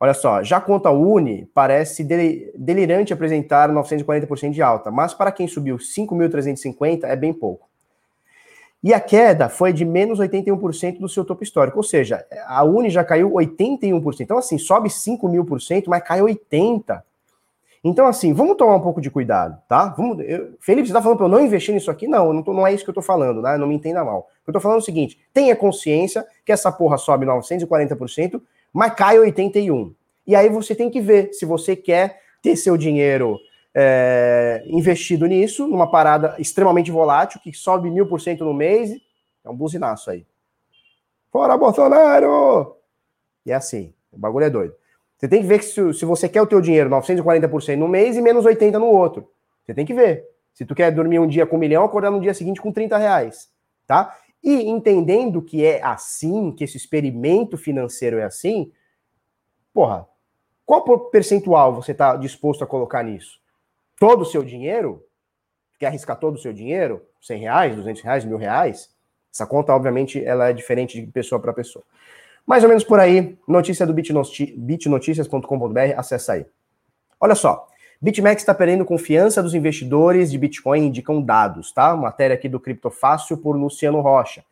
Olha 0.04 0.14
só, 0.14 0.44
já 0.44 0.60
quanto 0.60 0.86
a 0.86 0.92
Uni, 0.92 1.50
parece 1.54 2.04
delirante 2.04 3.14
apresentar 3.14 3.70
940% 3.70 4.52
de 4.52 4.62
alta, 4.62 4.92
mas 4.92 5.14
para 5.14 5.32
quem 5.32 5.48
subiu 5.48 5.78
5.350 5.78 7.06
é 7.06 7.16
bem 7.16 7.32
pouco. 7.32 7.70
E 8.84 8.94
a 8.94 9.00
queda 9.00 9.48
foi 9.48 9.72
de 9.72 9.86
menos 9.86 10.20
81% 10.20 11.00
do 11.00 11.08
seu 11.08 11.24
topo 11.24 11.42
histórico, 11.42 11.78
ou 11.78 11.84
seja, 11.84 12.26
a 12.46 12.66
Uni 12.66 12.90
já 12.90 13.04
caiu 13.04 13.32
81%. 13.32 14.20
Então, 14.20 14.38
assim, 14.38 14.58
sobe 14.58 14.90
5 14.90 15.30
mil 15.30 15.46
por 15.46 15.62
cento, 15.62 15.90
mas 15.90 16.04
cai 16.04 16.20
80%. 16.20 17.02
Então, 17.86 18.08
assim, 18.08 18.34
vamos 18.34 18.56
tomar 18.56 18.76
um 18.76 18.82
pouco 18.82 19.02
de 19.02 19.10
cuidado, 19.10 19.58
tá? 19.68 19.88
Vamos, 19.98 20.20
eu, 20.26 20.54
Felipe, 20.60 20.88
você 20.88 20.92
está 20.92 21.02
falando 21.02 21.18
para 21.18 21.26
eu 21.26 21.30
não 21.32 21.42
investir 21.42 21.74
nisso 21.74 21.92
aqui? 21.92 22.08
Não, 22.08 22.32
não, 22.32 22.42
tô, 22.42 22.54
não 22.54 22.66
é 22.66 22.74
isso 22.74 22.84
que 22.84 22.90
eu 22.90 22.94
estou 22.94 23.04
falando, 23.04 23.42
né? 23.42 23.58
Não 23.58 23.68
me 23.68 23.76
entenda 23.76 24.04
mal. 24.06 24.30
Eu 24.48 24.52
estou 24.52 24.62
falando 24.62 24.78
é 24.78 24.82
o 24.82 24.86
seguinte: 24.86 25.20
tenha 25.34 25.54
consciência 25.54 26.26
que 26.46 26.52
essa 26.52 26.72
porra 26.72 26.98
sobe 26.98 27.26
940%, 27.26 28.42
mas 28.72 28.94
cai 28.94 29.20
81. 29.20 29.94
E 30.26 30.34
aí 30.34 30.48
você 30.48 30.74
tem 30.74 30.90
que 30.90 31.02
ver 31.02 31.34
se 31.34 31.46
você 31.46 31.76
quer 31.76 32.20
ter 32.42 32.56
seu 32.56 32.78
dinheiro 32.78 33.38
é, 33.74 34.64
investido 34.68 35.26
nisso, 35.26 35.68
numa 35.68 35.90
parada 35.90 36.36
extremamente 36.38 36.92
volátil, 36.92 37.40
que 37.42 37.52
sobe 37.54 37.90
mil 37.90 38.08
por 38.08 38.22
cento 38.22 38.46
no 38.46 38.54
mês. 38.54 38.92
É 39.44 39.50
um 39.50 39.56
buzinaço 39.56 40.10
aí. 40.10 40.26
Fora 41.32 41.58
Bolsonaro! 41.58 42.78
E 43.46 43.52
é 43.52 43.56
assim, 43.56 43.94
o 44.12 44.18
bagulho 44.18 44.46
é 44.46 44.50
doido. 44.50 44.76
Você 45.18 45.28
tem 45.28 45.42
que 45.42 45.48
ver 45.48 45.60
que 45.60 45.66
se, 45.66 45.94
se 45.94 46.06
você 46.06 46.30
quer 46.30 46.42
o 46.42 46.48
teu 46.48 46.62
dinheiro 46.62 46.90
940% 46.90 47.78
no 47.78 47.88
mês 47.88 48.16
e 48.16 48.22
menos 48.22 48.46
80% 48.46 48.74
no 48.74 48.88
outro. 48.88 49.30
Você 49.64 49.74
tem 49.74 49.86
que 49.86 49.94
ver. 49.94 50.28
Se 50.54 50.66
tu 50.66 50.76
quer 50.76 50.92
dormir 50.92 51.20
um 51.20 51.28
dia 51.28 51.46
com 51.46 51.56
um 51.56 51.60
milhão, 51.60 51.84
acordar 51.84 52.12
no 52.12 52.22
dia 52.22 52.34
seguinte 52.34 52.62
com 52.62 52.72
30 52.72 52.98
reais. 52.98 53.50
Tá? 53.88 54.16
E 54.44 54.70
entendendo 54.70 55.42
que 55.42 55.66
é 55.66 55.82
assim, 55.82 56.52
que 56.52 56.64
esse 56.64 56.78
experimento 56.78 57.58
financeiro 57.58 58.18
é 58.18 58.24
assim, 58.24 58.72
porra, 59.74 60.08
qual 60.66 60.84
percentual 61.10 61.74
você 61.74 61.94
está 61.94 62.16
disposto 62.16 62.64
a 62.64 62.68
colocar 62.68 63.04
nisso? 63.04 63.42
Todo 64.04 64.24
o 64.24 64.26
seu 64.26 64.44
dinheiro? 64.44 65.02
Quer 65.80 65.86
arriscar 65.86 66.20
todo 66.20 66.36
o 66.36 66.38
seu 66.38 66.52
dinheiro? 66.52 67.02
100 67.22 67.40
reais, 67.40 67.74
200 67.78 68.02
reais, 68.02 68.26
mil 68.26 68.36
reais? 68.36 68.90
Essa 69.34 69.48
conta, 69.48 69.74
obviamente, 69.74 70.22
ela 70.22 70.50
é 70.50 70.54
diferente 70.54 71.00
de 71.00 71.10
pessoa 71.10 71.40
para 71.40 71.54
pessoa. 71.54 71.86
Mais 72.46 72.64
ou 72.64 72.68
menos 72.68 72.84
por 72.84 73.00
aí, 73.00 73.40
notícia 73.48 73.86
do 73.86 73.94
bitnoticias.com.br, 73.94 75.80
acessa 75.96 76.34
aí. 76.34 76.46
Olha 77.18 77.34
só, 77.34 77.66
BitMEX 78.02 78.42
está 78.42 78.54
perdendo 78.54 78.84
confiança 78.84 79.42
dos 79.42 79.54
investidores 79.54 80.30
de 80.30 80.38
Bitcoin, 80.38 80.88
indicam 80.88 81.22
dados, 81.22 81.72
tá? 81.72 81.96
Matéria 81.96 82.34
aqui 82.34 82.50
do 82.50 82.60
Criptofácil 82.60 83.38
por 83.38 83.56
Luciano 83.56 84.02
Rocha. 84.02 84.44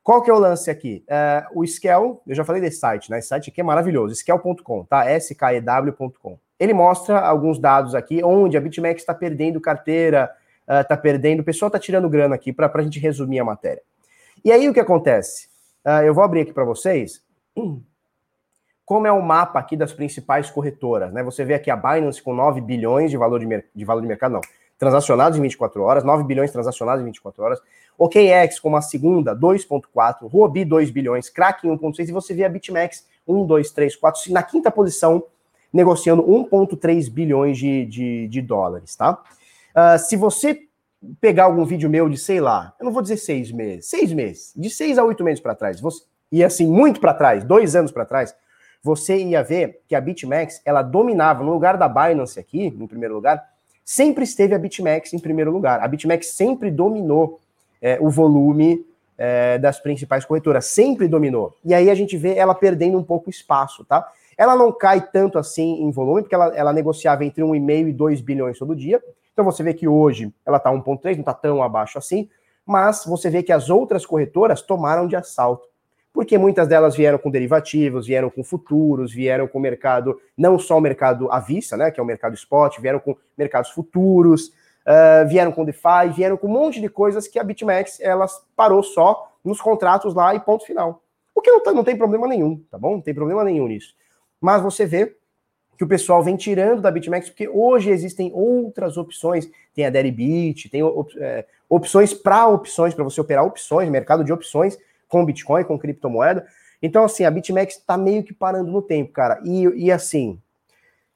Qual 0.00 0.22
que 0.22 0.30
é 0.30 0.32
o 0.32 0.38
lance 0.38 0.70
aqui? 0.70 1.02
É, 1.08 1.44
o 1.56 1.64
Skel, 1.64 2.22
eu 2.24 2.36
já 2.36 2.44
falei 2.44 2.62
desse 2.62 2.78
site, 2.78 3.10
né? 3.10 3.18
Esse 3.18 3.26
site 3.26 3.50
aqui 3.50 3.60
é 3.60 3.64
maravilhoso, 3.64 4.14
skel.com, 4.14 4.84
tá? 4.84 5.10
S-K-E-W.com. 5.10 6.38
Ele 6.60 6.74
mostra 6.74 7.18
alguns 7.18 7.58
dados 7.58 7.94
aqui 7.94 8.22
onde 8.22 8.56
a 8.56 8.60
BitMEX 8.60 9.00
está 9.00 9.14
perdendo 9.14 9.60
carteira, 9.60 10.30
está 10.68 10.94
uh, 10.94 11.00
perdendo, 11.00 11.40
o 11.40 11.44
pessoal 11.44 11.68
está 11.68 11.78
tirando 11.78 12.08
grana 12.08 12.34
aqui 12.34 12.52
para 12.52 12.70
a 12.72 12.82
gente 12.82 13.00
resumir 13.00 13.40
a 13.40 13.44
matéria. 13.44 13.82
E 14.44 14.52
aí 14.52 14.68
o 14.68 14.74
que 14.74 14.80
acontece? 14.80 15.48
Uh, 15.84 16.04
eu 16.04 16.14
vou 16.14 16.22
abrir 16.22 16.42
aqui 16.42 16.52
para 16.52 16.64
vocês. 16.64 17.22
como 18.90 19.06
é 19.06 19.12
o 19.12 19.22
mapa 19.22 19.60
aqui 19.60 19.76
das 19.76 19.92
principais 19.92 20.50
corretoras, 20.50 21.12
né? 21.12 21.22
Você 21.22 21.44
vê 21.44 21.54
aqui 21.54 21.70
a 21.70 21.76
Binance 21.76 22.20
com 22.20 22.34
9 22.34 22.60
bilhões 22.60 23.08
de 23.08 23.16
valor 23.16 23.38
de, 23.38 23.64
de 23.72 23.84
valor 23.84 24.00
de 24.00 24.08
mercado, 24.08 24.32
não, 24.32 24.40
transacionados 24.76 25.38
em 25.38 25.42
24 25.42 25.80
horas, 25.80 26.02
9 26.02 26.24
bilhões 26.24 26.50
transacionados 26.50 27.00
em 27.00 27.04
24 27.04 27.40
horas. 27.40 27.60
OKEx 27.96 28.58
como 28.58 28.76
a 28.76 28.82
segunda, 28.82 29.32
2.4, 29.36 30.28
Huobi 30.32 30.64
2 30.64 30.90
bilhões, 30.90 31.28
Kraken 31.28 31.70
1.6 31.70 32.08
e 32.08 32.12
você 32.12 32.34
vê 32.34 32.44
a 32.44 32.48
BitMEX 32.48 33.06
1, 33.28 33.46
2, 33.46 33.70
3, 33.70 33.94
4, 33.94 34.32
na 34.32 34.42
quinta 34.42 34.72
posição, 34.72 35.22
negociando 35.72 36.22
1.3 36.22 37.10
bilhões 37.10 37.58
de, 37.58 37.86
de, 37.86 38.28
de, 38.28 38.42
dólares, 38.42 38.96
tá? 38.96 39.22
Uh, 39.74 39.98
se 39.98 40.16
você 40.16 40.62
pegar 41.20 41.44
algum 41.44 41.64
vídeo 41.64 41.88
meu 41.88 42.08
de, 42.08 42.18
sei 42.18 42.40
lá, 42.40 42.74
eu 42.78 42.84
não 42.84 42.92
vou 42.92 43.02
dizer 43.02 43.16
seis 43.16 43.50
meses, 43.52 43.86
seis 43.86 44.12
meses, 44.12 44.52
de 44.56 44.68
seis 44.68 44.98
a 44.98 45.04
oito 45.04 45.24
meses 45.24 45.40
para 45.40 45.54
trás, 45.54 45.80
você, 45.80 46.02
e 46.30 46.44
assim, 46.44 46.66
muito 46.66 47.00
para 47.00 47.14
trás, 47.14 47.44
dois 47.44 47.74
anos 47.74 47.90
para 47.92 48.04
trás, 48.04 48.34
você 48.82 49.16
ia 49.16 49.42
ver 49.42 49.80
que 49.86 49.94
a 49.94 50.00
BitMEX, 50.00 50.60
ela 50.64 50.82
dominava, 50.82 51.44
no 51.44 51.52
lugar 51.52 51.76
da 51.76 51.88
Binance 51.88 52.38
aqui, 52.38 52.64
em 52.64 52.86
primeiro 52.86 53.14
lugar, 53.14 53.42
sempre 53.84 54.24
esteve 54.24 54.54
a 54.54 54.58
BitMEX 54.58 55.12
em 55.12 55.18
primeiro 55.18 55.50
lugar. 55.50 55.80
A 55.80 55.88
BitMEX 55.88 56.28
sempre 56.28 56.70
dominou 56.70 57.40
é, 57.82 57.98
o 58.00 58.08
volume 58.08 58.84
é, 59.18 59.58
das 59.58 59.78
principais 59.78 60.24
corretoras, 60.24 60.66
sempre 60.66 61.06
dominou. 61.06 61.54
E 61.64 61.74
aí 61.74 61.90
a 61.90 61.94
gente 61.94 62.16
vê 62.16 62.36
ela 62.36 62.54
perdendo 62.54 62.96
um 62.96 63.02
pouco 63.02 63.28
espaço, 63.28 63.84
tá? 63.84 64.06
Ela 64.40 64.56
não 64.56 64.72
cai 64.72 65.06
tanto 65.12 65.38
assim 65.38 65.82
em 65.82 65.90
volume, 65.90 66.22
porque 66.22 66.34
ela, 66.34 66.46
ela 66.56 66.72
negociava 66.72 67.26
entre 67.26 67.42
1,5 67.44 67.88
e 67.88 67.92
2 67.92 68.20
bilhões 68.22 68.58
todo 68.58 68.74
dia. 68.74 68.98
Então 69.34 69.44
você 69.44 69.62
vê 69.62 69.74
que 69.74 69.86
hoje 69.86 70.32
ela 70.46 70.56
está 70.56 70.72
1,3, 70.72 71.12
não 71.12 71.20
está 71.20 71.34
tão 71.34 71.62
abaixo 71.62 71.98
assim, 71.98 72.26
mas 72.64 73.04
você 73.04 73.28
vê 73.28 73.42
que 73.42 73.52
as 73.52 73.68
outras 73.68 74.06
corretoras 74.06 74.62
tomaram 74.62 75.06
de 75.06 75.14
assalto 75.14 75.68
porque 76.12 76.36
muitas 76.36 76.66
delas 76.66 76.96
vieram 76.96 77.18
com 77.18 77.30
derivativos, 77.30 78.06
vieram 78.06 78.30
com 78.30 78.42
futuros, 78.42 79.12
vieram 79.12 79.46
com 79.46 79.60
mercado, 79.60 80.20
não 80.36 80.58
só 80.58 80.76
o 80.76 80.80
mercado 80.80 81.30
à 81.30 81.38
vista, 81.38 81.76
né, 81.76 81.90
que 81.90 82.00
é 82.00 82.02
o 82.02 82.06
mercado 82.06 82.34
spot, 82.34 82.78
vieram 82.80 82.98
com 82.98 83.16
mercados 83.36 83.70
futuros, 83.70 84.48
uh, 84.48 85.28
vieram 85.28 85.52
com 85.52 85.64
DeFi, 85.64 86.10
vieram 86.14 86.36
com 86.36 86.48
um 86.48 86.50
monte 86.50 86.80
de 86.80 86.88
coisas 86.88 87.28
que 87.28 87.38
a 87.38 87.44
BitMEX 87.44 88.00
elas 88.00 88.44
parou 88.56 88.82
só 88.82 89.30
nos 89.44 89.60
contratos 89.60 90.14
lá 90.14 90.34
e 90.34 90.40
ponto 90.40 90.64
final. 90.64 91.02
O 91.34 91.40
que 91.40 91.50
não, 91.50 91.62
tá, 91.62 91.72
não 91.72 91.84
tem 91.84 91.96
problema 91.96 92.26
nenhum, 92.26 92.60
tá 92.70 92.76
bom? 92.76 92.94
Não 92.94 93.00
tem 93.00 93.14
problema 93.14 93.44
nenhum 93.44 93.68
nisso. 93.68 93.94
Mas 94.40 94.62
você 94.62 94.86
vê 94.86 95.16
que 95.76 95.84
o 95.84 95.88
pessoal 95.88 96.22
vem 96.22 96.36
tirando 96.36 96.82
da 96.82 96.90
BitMEX, 96.90 97.30
porque 97.30 97.48
hoje 97.48 97.90
existem 97.90 98.30
outras 98.34 98.96
opções, 98.96 99.50
tem 99.74 99.86
a 99.86 99.90
Deribit, 99.90 100.68
tem 100.68 100.82
op, 100.82 101.12
é, 101.18 101.46
opções 101.68 102.12
para 102.12 102.46
opções, 102.48 102.94
para 102.94 103.04
você 103.04 103.20
operar 103.20 103.44
opções, 103.44 103.88
mercado 103.88 104.22
de 104.22 104.32
opções, 104.32 104.78
com 105.08 105.24
Bitcoin, 105.24 105.64
com 105.64 105.78
criptomoeda. 105.78 106.46
Então, 106.82 107.04
assim, 107.04 107.24
a 107.24 107.30
BitMEX 107.30 107.76
está 107.76 107.96
meio 107.96 108.22
que 108.22 108.32
parando 108.32 108.70
no 108.70 108.80
tempo, 108.80 109.12
cara. 109.12 109.40
E, 109.44 109.64
e 109.86 109.92
assim, 109.92 110.40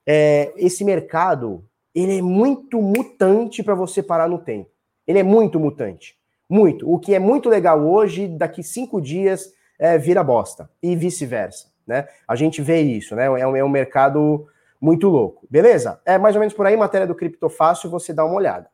é, 0.07 0.53
esse 0.57 0.85
mercado, 0.85 1.65
ele 1.95 2.19
é 2.19 2.23
muito 2.23 2.81
mutante 2.83 3.63
para 3.63 3.75
você 3.75 4.03
parar 4.03 4.29
no 4.29 4.39
tempo. 4.39 4.71
Ele 5.07 5.19
é 5.19 5.23
muito 5.23 5.59
mutante. 5.61 6.17
Muito. 6.49 6.91
O 6.91 6.99
que 6.99 7.15
é 7.15 7.19
muito 7.19 7.49
legal 7.49 7.81
hoje, 7.81 8.29
daqui 8.29 8.63
cinco 8.63 9.01
dias, 9.01 9.53
é, 9.79 9.97
vira 9.97 10.23
bosta. 10.23 10.69
E 10.83 10.95
vice-versa, 10.95 11.69
né? 11.87 12.09
A 12.27 12.37
gente 12.37 12.63
vê 12.63 12.81
isso, 12.81 13.15
né? 13.15 13.27
É 13.27 13.47
um, 13.47 13.57
é 13.57 13.65
um 13.65 13.69
mercado 13.69 14.47
muito 14.81 15.09
louco. 15.09 15.47
Beleza? 15.51 16.01
É 16.05 16.19
mais 16.19 16.35
ou 16.37 16.41
menos 16.41 16.55
por 16.55 16.67
aí, 16.67 16.77
matéria 16.77 17.07
do 17.07 17.15
Criptofácil, 17.15 17.91
você 17.91 18.13
dá 18.13 18.25
uma 18.25 18.35
olhada. 18.35 18.69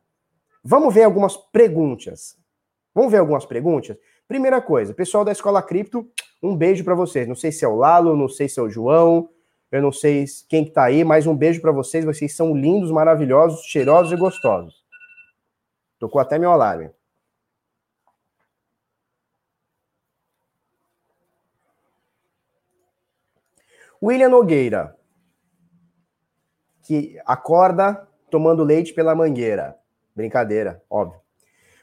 Vamos 0.63 0.93
ver 0.93 1.03
algumas 1.03 1.37
perguntas. 1.37 2.37
Vamos 2.93 3.11
ver 3.11 3.19
algumas 3.19 3.45
perguntas? 3.45 3.97
Primeira 4.27 4.61
coisa, 4.61 4.93
pessoal 4.93 5.25
da 5.25 5.31
Escola 5.31 5.61
Cripto, 5.61 6.09
um 6.41 6.55
beijo 6.55 6.83
para 6.83 6.95
vocês. 6.95 7.27
Não 7.27 7.35
sei 7.35 7.51
se 7.51 7.65
é 7.65 7.67
o 7.67 7.75
Lalo, 7.75 8.15
não 8.15 8.29
sei 8.29 8.47
se 8.47 8.59
é 8.59 8.63
o 8.63 8.69
João, 8.69 9.29
eu 9.71 9.81
não 9.81 9.91
sei 9.91 10.25
quem 10.49 10.65
que 10.65 10.71
tá 10.71 10.83
aí, 10.83 11.03
mas 11.03 11.25
um 11.25 11.35
beijo 11.35 11.61
para 11.61 11.71
vocês. 11.71 12.03
Vocês 12.03 12.35
são 12.35 12.55
lindos, 12.55 12.91
maravilhosos, 12.91 13.61
cheirosos 13.65 14.11
e 14.11 14.17
gostosos. 14.17 14.83
Tocou 15.97 16.19
até 16.19 16.37
meu 16.37 16.51
alarme. 16.51 16.91
William 24.03 24.29
Nogueira, 24.29 24.95
que 26.81 27.19
acorda 27.23 28.07
tomando 28.31 28.63
leite 28.63 28.93
pela 28.93 29.13
mangueira. 29.13 29.75
Brincadeira, 30.15 30.81
óbvio. 30.89 31.19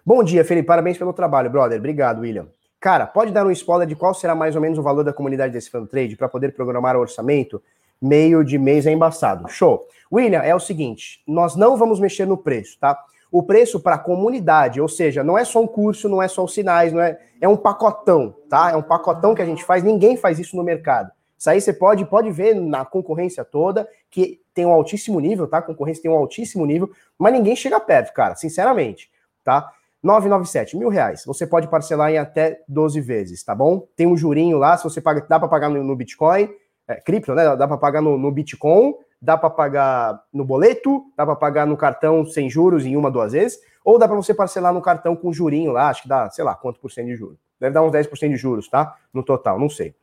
Bom 0.05 0.25
dia, 0.25 0.45
Felipe. 0.45 0.67
Parabéns 0.67 0.99
pelo 0.99 1.13
trabalho, 1.13 1.49
brother. 1.49 1.79
Obrigado, 1.79 2.23
William. 2.23 2.49
Cara, 2.81 3.07
pode 3.07 3.31
dar 3.31 3.47
um 3.47 3.53
spoiler 3.53 3.87
de 3.87 3.95
qual 3.95 4.13
será 4.15 4.35
mais 4.35 4.57
ou 4.57 4.61
menos 4.61 4.79
o 4.79 4.83
valor 4.83 5.05
da 5.05 5.13
comunidade 5.13 5.53
desse 5.53 5.71
fan 5.71 5.87
trade 5.87 6.17
para 6.17 6.29
poder 6.29 6.53
programar 6.55 6.97
o 6.97 7.01
orçamento? 7.01 7.63
Meio 8.03 8.43
de 8.43 8.59
mês 8.59 8.85
é 8.85 8.91
embaçado. 8.91 9.49
Show. 9.49 9.87
William, 10.13 10.41
é 10.41 10.55
o 10.55 10.61
seguinte: 10.61 11.23
nós 11.25 11.55
não 11.55 11.77
vamos 11.77 12.01
mexer 12.01 12.27
no 12.27 12.37
preço, 12.37 12.79
tá? 12.81 12.99
O 13.31 13.45
preço 13.45 13.79
para 13.79 13.95
a 13.95 13.99
comunidade, 13.99 14.81
ou 14.81 14.89
seja, 14.89 15.23
não 15.23 15.39
é 15.39 15.45
só 15.45 15.63
um 15.63 15.69
curso, 15.69 16.09
não 16.09 16.21
é 16.21 16.27
só 16.27 16.43
os 16.43 16.55
sinais, 16.55 16.93
não 16.93 17.01
é, 17.01 17.17
é 17.41 17.49
um 17.49 17.57
pacotão, 17.57 18.35
tá? 18.49 18.73
É 18.73 18.77
um 18.77 18.83
pacotão 18.83 19.37
que 19.37 19.43
a 19.43 19.47
gente 19.47 19.63
faz, 19.63 19.85
ninguém 19.85 20.17
faz 20.17 20.41
isso 20.41 20.57
no 20.57 20.65
mercado. 20.65 21.13
Isso 21.39 21.49
aí 21.49 21.61
você 21.61 21.73
pode, 21.73 22.05
pode 22.05 22.31
ver 22.33 22.55
na 22.55 22.85
concorrência 22.85 23.45
toda, 23.45 23.89
que 24.11 24.41
tem 24.53 24.67
um 24.67 24.73
altíssimo 24.73 25.21
nível, 25.21 25.47
tá? 25.47 25.59
A 25.59 25.63
concorrência 25.63 26.03
tem 26.03 26.11
um 26.11 26.17
altíssimo 26.17 26.67
nível, 26.67 26.91
mas 27.17 27.33
ninguém 27.33 27.55
chega 27.55 27.79
perto, 27.79 28.13
cara, 28.13 28.35
sinceramente, 28.35 29.09
tá? 29.45 29.73
997, 30.03 30.77
mil 30.77 30.89
reais. 30.89 31.25
Você 31.25 31.47
pode 31.47 31.69
parcelar 31.69 32.11
em 32.11 32.19
até 32.19 32.61
12 32.69 33.01
vezes, 33.01 33.43
tá 33.45 33.55
bom? 33.55 33.87
Tem 33.95 34.07
um 34.07 34.17
jurinho 34.17 34.59
lá, 34.59 34.77
se 34.77 34.85
você 34.85 35.01
paga, 35.01 35.25
dá 35.29 35.39
para 35.39 35.49
pagar 35.49 35.69
no, 35.69 35.83
no, 35.83 35.95
Bitcoin, 35.95 36.49
é, 36.89 36.97
cripto, 36.97 37.35
né? 37.35 37.57
Dá 37.57 37.69
para 37.69 37.77
pagar 37.77 38.03
no, 38.03 38.19
no 38.19 38.31
Bitcoin, 38.33 38.95
dá 39.23 39.37
para 39.37 39.51
pagar 39.51 40.21
no 40.33 40.45
boleto, 40.45 41.05
dá 41.17 41.25
para 41.25 41.37
pagar 41.37 41.67
no 41.67 41.77
cartão 41.77 42.25
sem 42.25 42.51
juros 42.51 42.85
em 42.85 42.97
uma, 42.97 43.11
duas 43.11 43.33
vezes, 43.33 43.61
ou 43.85 43.99
dá 43.99 44.07
para 44.09 44.17
você 44.17 44.35
parcelar 44.35 44.73
no 44.73 44.83
cartão 44.83 45.17
com 45.17 45.33
jurinho 45.33 45.73
lá, 45.73 45.89
acho 45.89 46.03
que 46.03 46.09
dá, 46.09 46.29
sei 46.31 46.45
lá, 46.45 46.55
quanto 46.55 46.81
por 46.81 46.91
cento 46.91 47.07
de 47.07 47.17
juros. 47.17 47.39
Deve 47.61 47.75
dar 47.75 47.83
uns 47.83 47.93
10% 47.93 48.29
de 48.29 48.37
juros, 48.37 48.69
tá? 48.69 48.97
No 49.13 49.23
total, 49.23 49.59
não 49.59 49.69
sei. 49.69 49.95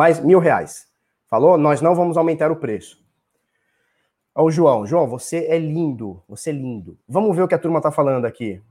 Mas 0.00 0.18
mil 0.18 0.38
reais. 0.38 0.86
Falou? 1.28 1.58
Nós 1.58 1.82
não 1.82 1.94
vamos 1.94 2.16
aumentar 2.16 2.50
o 2.50 2.56
preço. 2.56 3.04
Ô, 4.34 4.50
João, 4.50 4.86
João, 4.86 5.06
você 5.06 5.44
é 5.46 5.58
lindo, 5.58 6.22
você 6.26 6.48
é 6.48 6.52
lindo. 6.54 6.98
Vamos 7.06 7.36
ver 7.36 7.42
o 7.42 7.46
que 7.46 7.54
a 7.54 7.58
turma 7.58 7.82
tá 7.82 7.92
falando 7.92 8.24
aqui. 8.24 8.62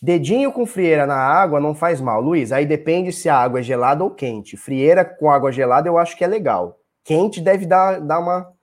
Dedinho 0.00 0.52
com 0.52 0.64
frieira 0.64 1.06
na 1.06 1.16
água 1.16 1.58
não 1.58 1.74
faz 1.74 2.00
mal. 2.00 2.20
Luiz, 2.20 2.52
aí 2.52 2.64
depende 2.64 3.10
se 3.12 3.28
a 3.28 3.36
água 3.36 3.58
é 3.58 3.64
gelada 3.64 4.04
ou 4.04 4.12
quente. 4.12 4.56
Frieira 4.56 5.04
com 5.04 5.28
água 5.28 5.50
gelada 5.50 5.88
eu 5.88 5.98
acho 5.98 6.16
que 6.16 6.22
é 6.22 6.28
legal. 6.28 6.78
Quente 7.02 7.40
deve 7.40 7.66
dar, 7.66 8.00
dar 8.00 8.20
uma, 8.20 8.54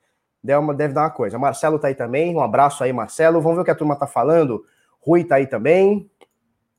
deve 0.73 0.93
dar 0.93 1.01
uma 1.01 1.11
coisa. 1.11 1.37
Marcelo 1.37 1.77
tá 1.77 1.89
aí 1.89 1.95
também. 1.95 2.33
Um 2.33 2.39
abraço 2.39 2.85
aí, 2.85 2.93
Marcelo. 2.93 3.41
Vamos 3.41 3.57
ver 3.57 3.61
o 3.63 3.65
que 3.65 3.71
a 3.71 3.75
turma 3.75 3.97
tá 3.97 4.07
falando. 4.07 4.63
Rui 5.01 5.25
tá 5.25 5.35
aí 5.35 5.45
também. 5.45 6.09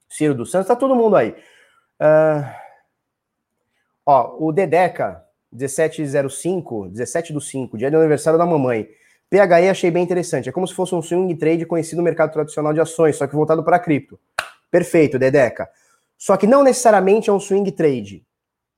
Ciro 0.08 0.34
dos 0.34 0.50
Santos, 0.50 0.68
tá 0.68 0.74
todo 0.74 0.96
mundo 0.96 1.16
aí. 1.16 1.36
Uh... 2.00 2.67
Ó, 4.10 4.36
o 4.38 4.50
Dedeca, 4.52 5.22
1705, 5.52 6.88
17 6.88 7.30
do 7.30 7.42
5, 7.42 7.76
dia 7.76 7.90
do 7.90 7.98
aniversário 7.98 8.38
da 8.38 8.46
mamãe. 8.46 8.88
PHE 9.28 9.68
achei 9.68 9.90
bem 9.90 10.02
interessante. 10.02 10.48
É 10.48 10.52
como 10.52 10.66
se 10.66 10.72
fosse 10.72 10.94
um 10.94 11.02
swing 11.02 11.34
trade 11.34 11.66
conhecido 11.66 11.98
no 11.98 12.02
mercado 12.02 12.32
tradicional 12.32 12.72
de 12.72 12.80
ações, 12.80 13.16
só 13.16 13.26
que 13.26 13.34
voltado 13.34 13.62
para 13.62 13.78
cripto. 13.78 14.18
Perfeito, 14.70 15.18
Dedeca. 15.18 15.68
Só 16.16 16.38
que 16.38 16.46
não 16.46 16.62
necessariamente 16.62 17.28
é 17.28 17.32
um 17.34 17.38
swing 17.38 17.70
trade. 17.70 18.24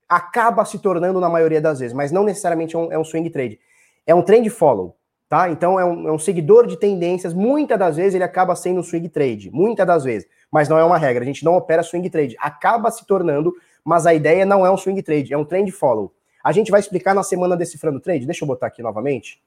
Acaba 0.08 0.64
se 0.64 0.80
tornando 0.80 1.20
na 1.20 1.28
maioria 1.28 1.60
das 1.60 1.78
vezes, 1.78 1.94
mas 1.94 2.10
não 2.10 2.24
necessariamente 2.24 2.74
é 2.74 2.78
um, 2.80 2.92
é 2.92 2.98
um 2.98 3.04
swing 3.04 3.30
trade. 3.30 3.60
É 4.04 4.12
um 4.12 4.22
trend 4.22 4.50
follow, 4.50 4.96
tá? 5.28 5.48
Então 5.48 5.78
é 5.78 5.84
um, 5.84 6.08
é 6.08 6.12
um, 6.12 6.18
seguidor 6.18 6.66
de 6.66 6.76
tendências. 6.76 7.32
Muitas 7.32 7.78
das 7.78 7.94
vezes 7.94 8.16
ele 8.16 8.24
acaba 8.24 8.56
sendo 8.56 8.80
um 8.80 8.82
swing 8.82 9.08
trade. 9.08 9.48
Muitas 9.52 9.86
das 9.86 10.02
vezes. 10.02 10.28
Mas 10.50 10.68
não 10.68 10.76
é 10.76 10.82
uma 10.82 10.98
regra. 10.98 11.22
A 11.22 11.26
gente 11.26 11.44
não 11.44 11.54
opera 11.54 11.84
swing 11.84 12.10
trade. 12.10 12.34
Acaba 12.40 12.90
se 12.90 13.06
tornando, 13.06 13.54
mas 13.84 14.06
a 14.06 14.14
ideia 14.14 14.44
não 14.44 14.64
é 14.64 14.70
um 14.70 14.76
swing 14.76 15.02
trade, 15.02 15.32
é 15.32 15.38
um 15.38 15.44
trend 15.44 15.70
follow. 15.70 16.12
A 16.42 16.52
gente 16.52 16.70
vai 16.70 16.80
explicar 16.80 17.14
na 17.14 17.22
semana 17.22 17.56
decifrando 17.56 18.00
trade. 18.00 18.26
Deixa 18.26 18.44
eu 18.44 18.48
botar 18.48 18.66
aqui 18.66 18.82
novamente. 18.82 19.40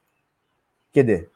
Cadê? 0.93 1.28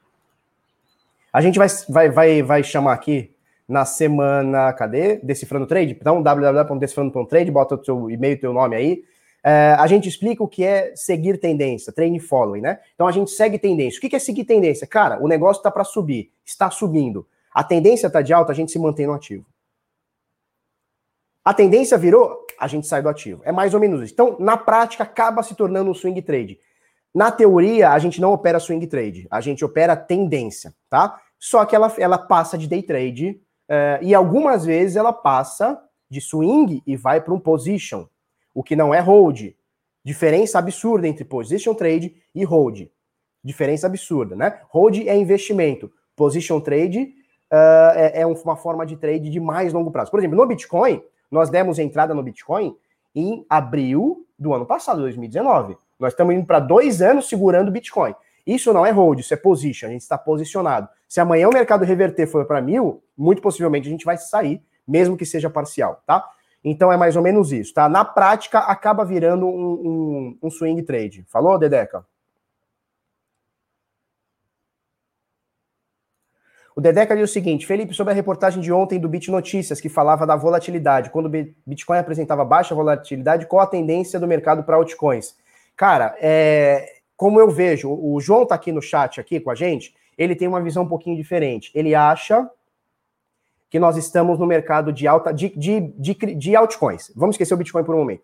A 1.33 1.41
gente 1.41 1.57
vai, 1.57 1.67
vai, 1.89 2.09
vai, 2.09 2.41
vai 2.43 2.63
chamar 2.63 2.93
aqui 2.93 3.35
na 3.67 3.83
semana, 3.83 4.71
cadê? 4.73 5.17
Decifrando 5.17 5.67
Trade? 5.67 5.97
Então, 5.99 6.21
www.decifrando.trade, 6.21 7.51
bota 7.51 7.75
o 7.75 7.83
seu 7.83 8.09
e-mail, 8.09 8.39
teu 8.39 8.53
nome 8.53 8.75
aí. 8.75 9.03
É, 9.43 9.75
a 9.77 9.85
gente 9.87 10.07
explica 10.07 10.43
o 10.43 10.47
que 10.47 10.63
é 10.63 10.93
seguir 10.95 11.37
tendência, 11.37 11.93
trend 11.93 12.19
following, 12.19 12.61
né? 12.61 12.79
Então 12.95 13.07
a 13.07 13.11
gente 13.11 13.31
segue 13.31 13.59
tendência. 13.59 13.97
O 13.97 14.01
que 14.01 14.15
é 14.15 14.19
seguir 14.19 14.45
tendência? 14.45 14.87
Cara, 14.87 15.23
o 15.23 15.27
negócio 15.27 15.59
está 15.59 15.69
para 15.69 15.83
subir, 15.83 16.31
está 16.45 16.69
subindo. 16.69 17.25
A 17.53 17.63
tendência 17.63 18.07
está 18.07 18.21
de 18.21 18.33
alta, 18.33 18.51
a 18.51 18.55
gente 18.55 18.71
se 18.71 18.79
mantém 18.79 19.05
no 19.05 19.13
ativo. 19.13 19.45
A 21.47 21.53
tendência 21.53 21.97
virou, 21.97 22.45
a 22.59 22.67
gente 22.67 22.87
sai 22.87 23.01
do 23.01 23.07
ativo. 23.07 23.41
É 23.45 23.51
mais 23.51 23.73
ou 23.73 23.79
menos 23.79 24.01
isso. 24.01 24.13
Então, 24.13 24.35
na 24.39 24.57
prática, 24.57 25.03
acaba 25.03 25.41
se 25.41 25.55
tornando 25.55 25.89
um 25.89 25.93
swing 25.93 26.21
trade. 26.21 26.59
Na 27.15 27.31
teoria, 27.31 27.91
a 27.91 27.99
gente 27.99 28.19
não 28.19 28.33
opera 28.33 28.59
swing 28.59 28.85
trade, 28.85 29.27
a 29.31 29.39
gente 29.39 29.63
opera 29.63 29.95
tendência, 29.95 30.75
tá? 30.89 31.19
Só 31.39 31.63
que 31.65 31.75
ela, 31.75 31.93
ela 31.97 32.17
passa 32.17 32.57
de 32.57 32.67
day 32.67 32.83
trade 32.83 33.41
Uh, 33.67 33.99
e 34.01 34.15
algumas 34.15 34.65
vezes 34.65 34.95
ela 34.95 35.11
passa 35.11 35.77
de 36.09 36.21
swing 36.21 36.81
e 36.87 36.95
vai 36.95 37.19
para 37.19 37.33
um 37.33 37.39
position, 37.39 38.07
o 38.53 38.63
que 38.63 38.77
não 38.77 38.93
é 38.93 38.99
hold. 38.99 39.53
Diferença 40.05 40.57
absurda 40.57 41.05
entre 41.05 41.25
position 41.25 41.73
trade 41.73 42.15
e 42.33 42.45
hold. 42.45 42.87
Diferença 43.43 43.85
absurda, 43.85 44.37
né? 44.37 44.61
Hold 44.69 45.05
é 45.05 45.17
investimento, 45.17 45.91
position 46.15 46.61
trade 46.61 47.13
uh, 47.51 47.93
é, 47.95 48.21
é, 48.21 48.25
uma 48.25 48.55
forma 48.55 48.85
de 48.85 48.95
trade 48.95 49.29
de 49.29 49.39
mais 49.39 49.73
longo 49.73 49.91
prazo. 49.91 50.11
Por 50.11 50.19
exemplo, 50.19 50.37
no 50.37 50.45
Bitcoin, 50.45 51.03
nós 51.31 51.49
demos 51.49 51.79
entrada 51.79 52.13
no 52.13 52.23
Bitcoin 52.23 52.75
em 53.15 53.45
abril 53.49 54.25
do 54.37 54.53
ano 54.53 54.65
passado, 54.65 55.01
2019. 55.01 55.77
Nós 55.99 56.13
estamos 56.13 56.35
indo 56.35 56.45
para 56.45 56.59
dois 56.59 57.01
anos 57.01 57.27
segurando 57.27 57.71
Bitcoin. 57.71 58.13
Isso 58.45 58.71
não 58.71 58.85
é 58.85 58.91
hold, 58.91 59.19
isso 59.19 59.33
é 59.33 59.37
position, 59.37 59.87
a 59.87 59.91
gente 59.91 60.01
está 60.01 60.17
posicionado. 60.17 60.87
Se 61.07 61.19
amanhã 61.19 61.49
o 61.49 61.53
mercado 61.53 61.83
reverter 61.83 62.27
for 62.27 62.45
para 62.45 62.61
mil, 62.61 63.03
muito 63.17 63.41
possivelmente 63.41 63.87
a 63.87 63.91
gente 63.91 64.05
vai 64.05 64.17
sair, 64.17 64.61
mesmo 64.87 65.17
que 65.17 65.25
seja 65.25 65.49
parcial, 65.49 66.01
tá? 66.05 66.23
Então 66.63 66.91
é 66.91 66.97
mais 66.97 67.15
ou 67.15 67.21
menos 67.21 67.51
isso, 67.51 67.73
tá? 67.73 67.89
Na 67.89 68.05
prática, 68.05 68.59
acaba 68.59 69.03
virando 69.03 69.45
um, 69.47 69.51
um, 69.51 70.37
um 70.43 70.49
swing 70.49 70.81
trade. 70.83 71.25
Falou, 71.27 71.57
Dedeca? 71.57 72.05
O 76.77 76.81
Dedeca 76.81 77.15
diz 77.15 77.31
o 77.31 77.33
seguinte: 77.33 77.65
Felipe, 77.65 77.91
sobre 77.95 78.13
a 78.13 78.15
reportagem 78.15 78.61
de 78.61 78.71
ontem 78.71 78.99
do 78.99 79.09
Bit 79.09 79.31
Notícias, 79.31 79.81
que 79.81 79.89
falava 79.89 80.27
da 80.27 80.35
volatilidade, 80.35 81.09
quando 81.09 81.25
o 81.25 81.53
Bitcoin 81.65 81.97
apresentava 81.97 82.45
baixa 82.45 82.75
volatilidade, 82.75 83.47
qual 83.47 83.63
a 83.63 83.65
tendência 83.65 84.19
do 84.19 84.27
mercado 84.27 84.63
para 84.63 84.75
altcoins? 84.75 85.35
Cara, 85.75 86.15
é, 86.21 86.97
como 87.15 87.39
eu 87.39 87.49
vejo, 87.49 87.89
o 87.89 88.19
João 88.21 88.43
está 88.43 88.53
aqui 88.53 88.71
no 88.71 88.79
chat 88.79 89.19
aqui 89.19 89.39
com 89.39 89.49
a 89.49 89.55
gente, 89.55 89.95
ele 90.15 90.35
tem 90.35 90.47
uma 90.47 90.61
visão 90.61 90.83
um 90.83 90.87
pouquinho 90.87 91.17
diferente. 91.17 91.71
Ele 91.73 91.95
acha 91.95 92.47
que 93.71 93.79
nós 93.79 93.97
estamos 93.97 94.37
no 94.37 94.45
mercado 94.45 94.93
de 94.93 95.07
alta 95.07 95.33
de, 95.33 95.49
de, 95.57 95.81
de, 95.97 96.13
de 96.13 96.55
altcoins. 96.55 97.11
Vamos 97.15 97.33
esquecer 97.33 97.55
o 97.55 97.57
Bitcoin 97.57 97.83
por 97.83 97.95
um 97.95 97.99
momento. 97.99 98.21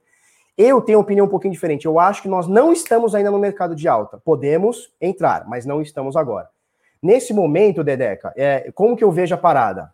Eu 0.55 0.79
tenho 0.79 0.99
uma 0.99 1.03
opinião 1.03 1.25
um 1.25 1.29
pouquinho 1.29 1.53
diferente. 1.53 1.87
Eu 1.87 1.99
acho 1.99 2.21
que 2.21 2.29
nós 2.29 2.47
não 2.47 2.71
estamos 2.71 3.15
ainda 3.15 3.31
no 3.31 3.39
mercado 3.39 3.75
de 3.75 3.87
alta. 3.87 4.19
Podemos 4.23 4.93
entrar, 5.01 5.43
mas 5.49 5.65
não 5.65 5.81
estamos 5.81 6.15
agora. 6.15 6.53
Nesse 7.03 7.33
momento, 7.33 7.83
Dedeca, 7.83 8.33
é, 8.35 8.71
como 8.73 8.95
que 8.95 9.03
eu 9.03 9.11
vejo 9.11 9.35
a 9.35 9.37
parada? 9.37 9.91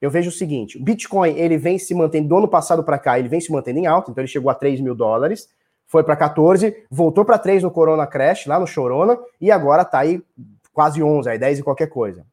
Eu 0.00 0.10
vejo 0.10 0.28
o 0.28 0.32
seguinte: 0.32 0.76
o 0.76 0.82
Bitcoin 0.82 1.36
ele 1.38 1.56
vem 1.56 1.78
se 1.78 1.94
mantendo 1.94 2.28
do 2.28 2.36
ano 2.36 2.48
passado 2.48 2.84
para 2.84 2.98
cá, 2.98 3.18
ele 3.18 3.28
vem 3.28 3.40
se 3.40 3.50
mantendo 3.50 3.78
em 3.78 3.86
alta, 3.86 4.10
então 4.10 4.22
ele 4.22 4.28
chegou 4.28 4.50
a 4.50 4.54
3 4.54 4.80
mil 4.80 4.94
dólares 4.94 5.48
foi 5.92 6.02
para 6.02 6.16
14, 6.16 6.74
voltou 6.90 7.22
para 7.22 7.36
3 7.36 7.62
no 7.62 7.70
Corona 7.70 8.06
Crash, 8.06 8.46
lá 8.46 8.58
no 8.58 8.66
Chorona, 8.66 9.18
e 9.38 9.50
agora 9.50 9.82
está 9.82 9.98
aí 9.98 10.22
quase 10.72 11.02
11, 11.02 11.28
aí 11.28 11.38
10 11.38 11.58
e 11.58 11.62
qualquer 11.62 11.88
coisa. 11.88 12.24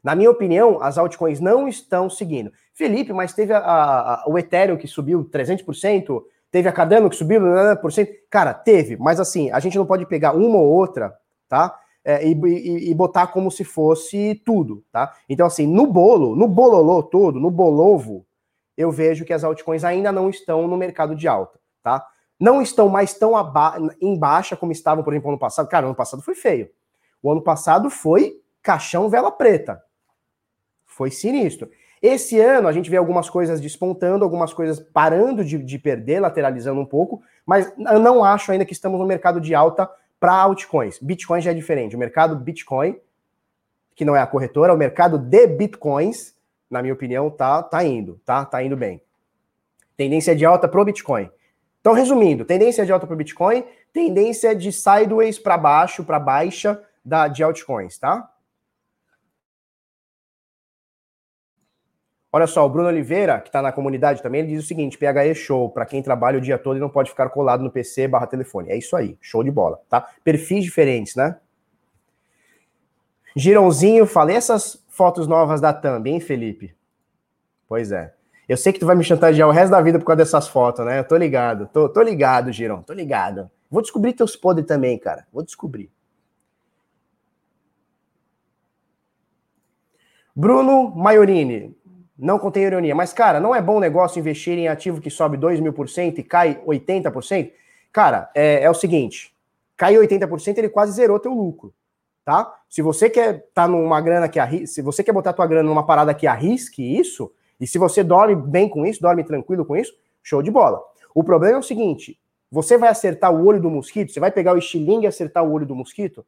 Na 0.00 0.14
minha 0.14 0.30
opinião, 0.30 0.80
as 0.80 0.96
altcoins 0.96 1.40
não 1.40 1.66
estão 1.66 2.08
seguindo. 2.08 2.52
Felipe, 2.72 3.12
mas 3.12 3.32
teve 3.32 3.52
a, 3.52 3.58
a, 3.58 4.24
o 4.28 4.38
Ethereum 4.38 4.76
que 4.76 4.86
subiu 4.86 5.24
300%, 5.24 6.22
teve 6.52 6.68
a 6.68 6.72
Cardano 6.72 7.10
que 7.10 7.16
subiu 7.16 7.40
90%. 7.40 8.08
Cara, 8.30 8.54
teve, 8.54 8.96
mas 8.96 9.18
assim, 9.18 9.50
a 9.50 9.58
gente 9.58 9.76
não 9.76 9.84
pode 9.84 10.06
pegar 10.06 10.32
uma 10.32 10.58
ou 10.58 10.68
outra, 10.68 11.12
tá? 11.48 11.76
É, 12.04 12.26
e, 12.26 12.32
e, 12.32 12.90
e, 12.90 12.94
botar 12.94 13.28
como 13.28 13.48
se 13.48 13.62
fosse 13.62 14.34
tudo, 14.44 14.84
tá? 14.90 15.14
Então, 15.28 15.46
assim, 15.46 15.68
no 15.68 15.86
bolo, 15.86 16.34
no 16.34 16.48
bololô 16.48 17.00
todo, 17.00 17.38
no 17.38 17.48
bolovo, 17.48 18.26
eu 18.76 18.90
vejo 18.90 19.24
que 19.24 19.32
as 19.32 19.44
altcoins 19.44 19.84
ainda 19.84 20.10
não 20.10 20.28
estão 20.28 20.66
no 20.66 20.76
mercado 20.76 21.14
de 21.14 21.28
alta, 21.28 21.60
tá? 21.80 22.04
não 22.42 22.60
estão 22.60 22.88
mais 22.88 23.14
tão 23.14 23.34
em 24.00 24.18
baixa 24.18 24.56
como 24.56 24.72
estavam, 24.72 25.04
por 25.04 25.12
exemplo, 25.12 25.30
ano 25.30 25.38
passado. 25.38 25.68
Cara, 25.68 25.86
ano 25.86 25.94
passado 25.94 26.20
foi 26.22 26.34
feio. 26.34 26.68
O 27.22 27.30
ano 27.30 27.40
passado 27.40 27.88
foi 27.88 28.40
caixão 28.60 29.08
vela 29.08 29.30
preta. 29.30 29.80
Foi 30.84 31.08
sinistro. 31.08 31.70
Esse 32.02 32.40
ano 32.40 32.66
a 32.66 32.72
gente 32.72 32.90
vê 32.90 32.96
algumas 32.96 33.30
coisas 33.30 33.60
despontando, 33.60 34.24
algumas 34.24 34.52
coisas 34.52 34.80
parando 34.80 35.44
de, 35.44 35.56
de 35.56 35.78
perder, 35.78 36.18
lateralizando 36.18 36.80
um 36.80 36.84
pouco, 36.84 37.22
mas 37.46 37.72
não 37.76 38.24
acho 38.24 38.50
ainda 38.50 38.64
que 38.64 38.72
estamos 38.72 38.98
no 38.98 39.06
mercado 39.06 39.40
de 39.40 39.54
alta 39.54 39.88
para 40.22 40.34
altcoins. 40.34 41.00
Bitcoin 41.02 41.40
já 41.40 41.50
é 41.50 41.54
diferente. 41.54 41.96
O 41.96 41.98
mercado 41.98 42.36
Bitcoin, 42.36 42.96
que 43.92 44.04
não 44.04 44.14
é 44.14 44.20
a 44.20 44.26
corretora, 44.26 44.72
o 44.72 44.76
mercado 44.76 45.18
de 45.18 45.48
Bitcoins, 45.48 46.36
na 46.70 46.80
minha 46.80 46.94
opinião, 46.94 47.28
tá, 47.28 47.60
tá 47.60 47.84
indo, 47.84 48.20
tá? 48.24 48.44
Tá 48.44 48.62
indo 48.62 48.76
bem. 48.76 49.02
Tendência 49.96 50.36
de 50.36 50.44
alta 50.44 50.68
pro 50.68 50.84
Bitcoin. 50.84 51.28
Então, 51.80 51.92
resumindo, 51.92 52.44
tendência 52.44 52.86
de 52.86 52.92
alta 52.92 53.04
para 53.04 53.14
o 53.14 53.16
Bitcoin, 53.16 53.64
tendência 53.92 54.54
de 54.54 54.70
sideways 54.70 55.40
para 55.40 55.58
baixo, 55.58 56.04
para 56.04 56.20
baixa, 56.20 56.80
da, 57.04 57.26
de 57.26 57.42
altcoins, 57.42 57.98
tá? 57.98 58.31
Olha 62.34 62.46
só, 62.46 62.64
o 62.64 62.68
Bruno 62.68 62.88
Oliveira, 62.88 63.38
que 63.40 63.50
está 63.50 63.60
na 63.60 63.70
comunidade 63.70 64.22
também, 64.22 64.40
ele 64.40 64.54
diz 64.54 64.64
o 64.64 64.66
seguinte: 64.66 64.96
PHE 64.96 65.34
show, 65.34 65.68
para 65.68 65.84
quem 65.84 66.02
trabalha 66.02 66.38
o 66.38 66.40
dia 66.40 66.56
todo 66.56 66.78
e 66.78 66.80
não 66.80 66.88
pode 66.88 67.10
ficar 67.10 67.28
colado 67.28 67.62
no 67.62 67.70
PC 67.70 68.08
barra 68.08 68.26
telefone. 68.26 68.70
É 68.70 68.76
isso 68.76 68.96
aí, 68.96 69.18
show 69.20 69.44
de 69.44 69.50
bola, 69.50 69.78
tá? 69.88 70.08
Perfis 70.24 70.64
diferentes, 70.64 71.14
né? 71.14 71.36
Girãozinho, 73.36 74.06
falei 74.06 74.36
essas 74.36 74.82
fotos 74.88 75.26
novas 75.26 75.60
da 75.60 75.74
Thumb, 75.74 76.06
hein, 76.08 76.20
Felipe? 76.20 76.74
Pois 77.68 77.92
é. 77.92 78.14
Eu 78.48 78.56
sei 78.56 78.72
que 78.72 78.80
tu 78.80 78.86
vai 78.86 78.96
me 78.96 79.04
chantagear 79.04 79.48
o 79.48 79.52
resto 79.52 79.70
da 79.70 79.80
vida 79.80 79.98
por 79.98 80.06
causa 80.06 80.18
dessas 80.18 80.48
fotos, 80.48 80.84
né? 80.86 80.98
Eu 80.98 81.04
tô 81.04 81.16
ligado, 81.16 81.68
tô, 81.72 81.88
tô 81.88 82.02
ligado, 82.02 82.50
Girão, 82.50 82.82
tô 82.82 82.94
ligado. 82.94 83.50
Vou 83.70 83.82
descobrir 83.82 84.12
teus 84.14 84.36
podres 84.36 84.66
também, 84.66 84.98
cara. 84.98 85.26
Vou 85.32 85.42
descobrir. 85.42 85.90
Bruno 90.34 90.90
Maiorini, 90.94 91.76
não 92.18 92.38
contém 92.38 92.64
ironia. 92.64 92.94
Mas, 92.94 93.12
cara, 93.12 93.40
não 93.40 93.54
é 93.54 93.60
bom 93.60 93.80
negócio 93.80 94.18
investir 94.18 94.58
em 94.58 94.68
ativo 94.68 95.00
que 95.00 95.10
sobe 95.10 95.36
2 95.36 95.60
mil 95.60 95.72
por 95.72 95.88
cento 95.88 96.18
e 96.18 96.22
cai 96.22 96.62
80%? 96.66 97.52
Cara, 97.92 98.30
é, 98.34 98.62
é 98.62 98.70
o 98.70 98.74
seguinte: 98.74 99.34
cai 99.76 99.94
80%, 99.94 100.58
ele 100.58 100.68
quase 100.68 100.92
zerou 100.92 101.18
teu 101.18 101.32
lucro. 101.32 101.72
Tá? 102.24 102.54
Se 102.68 102.80
você 102.82 103.10
quer 103.10 103.48
tá 103.52 103.66
numa 103.66 104.00
grana 104.00 104.28
que 104.28 104.38
arrisque, 104.38 104.68
se 104.68 104.82
você 104.82 105.02
quer 105.02 105.12
botar 105.12 105.32
tua 105.32 105.46
grana 105.46 105.68
numa 105.68 105.84
parada 105.84 106.14
que 106.14 106.26
arrisque 106.26 106.96
isso, 106.96 107.32
e 107.60 107.66
se 107.66 107.78
você 107.78 108.04
dorme 108.04 108.36
bem 108.36 108.68
com 108.68 108.86
isso, 108.86 109.02
dorme 109.02 109.24
tranquilo 109.24 109.64
com 109.64 109.76
isso, 109.76 109.92
show 110.22 110.40
de 110.40 110.50
bola. 110.50 110.80
O 111.12 111.24
problema 111.24 111.56
é 111.56 111.58
o 111.58 111.62
seguinte: 111.62 112.18
você 112.50 112.78
vai 112.78 112.90
acertar 112.90 113.34
o 113.34 113.44
olho 113.44 113.60
do 113.60 113.68
mosquito, 113.68 114.12
você 114.12 114.20
vai 114.20 114.30
pegar 114.30 114.54
o 114.54 114.58
estilingue 114.58 115.04
e 115.04 115.08
acertar 115.08 115.44
o 115.44 115.50
olho 115.50 115.66
do 115.66 115.74
mosquito? 115.74 116.24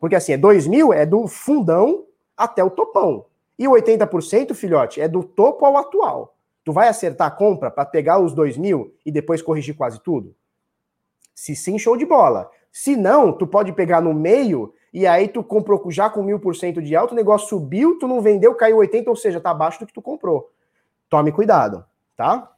Porque 0.00 0.16
assim, 0.16 0.32
é 0.32 0.36
2 0.36 0.66
mil, 0.66 0.92
é 0.92 1.06
do 1.06 1.28
fundão 1.28 2.06
até 2.36 2.64
o 2.64 2.70
topão. 2.70 3.26
E 3.60 3.68
o 3.68 3.72
80%, 3.72 4.54
filhote, 4.54 5.02
é 5.02 5.06
do 5.06 5.22
topo 5.22 5.66
ao 5.66 5.76
atual. 5.76 6.34
Tu 6.64 6.72
vai 6.72 6.88
acertar 6.88 7.26
a 7.26 7.30
compra 7.30 7.70
para 7.70 7.84
pegar 7.84 8.18
os 8.18 8.32
2 8.32 8.56
mil 8.56 8.96
e 9.04 9.12
depois 9.12 9.42
corrigir 9.42 9.76
quase 9.76 10.02
tudo? 10.02 10.34
Se 11.34 11.54
sim, 11.54 11.78
show 11.78 11.94
de 11.94 12.06
bola. 12.06 12.50
Se 12.72 12.96
não, 12.96 13.30
tu 13.30 13.46
pode 13.46 13.74
pegar 13.74 14.00
no 14.00 14.14
meio 14.14 14.72
e 14.94 15.06
aí 15.06 15.28
tu 15.28 15.44
comprou 15.44 15.90
já 15.90 16.08
com 16.08 16.22
mil 16.22 16.40
por 16.40 16.56
cento 16.56 16.80
de 16.80 16.96
alto, 16.96 17.12
o 17.12 17.14
negócio 17.14 17.48
subiu, 17.48 17.98
tu 17.98 18.08
não 18.08 18.22
vendeu, 18.22 18.54
caiu 18.54 18.78
80, 18.78 19.10
ou 19.10 19.16
seja, 19.16 19.38
tá 19.38 19.50
abaixo 19.50 19.80
do 19.80 19.86
que 19.86 19.92
tu 19.92 20.00
comprou. 20.00 20.50
Tome 21.10 21.30
cuidado, 21.30 21.84
tá? 22.16 22.50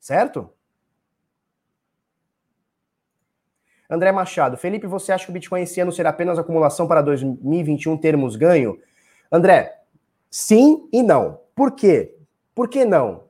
Certo? 0.00 0.50
André 3.88 4.10
Machado, 4.10 4.56
Felipe, 4.56 4.88
você 4.88 5.12
acha 5.12 5.26
que 5.26 5.30
o 5.30 5.32
Bitcoin 5.32 5.62
esse 5.62 5.80
ano 5.80 5.92
será 5.92 6.10
apenas 6.10 6.40
acumulação 6.40 6.88
para 6.88 7.00
2021 7.00 7.96
termos 7.98 8.34
ganho? 8.34 8.76
André, 9.34 9.80
sim 10.30 10.88
e 10.92 11.02
não. 11.02 11.40
Por 11.56 11.72
quê? 11.72 12.14
Por 12.54 12.68
que 12.68 12.84
não? 12.84 13.24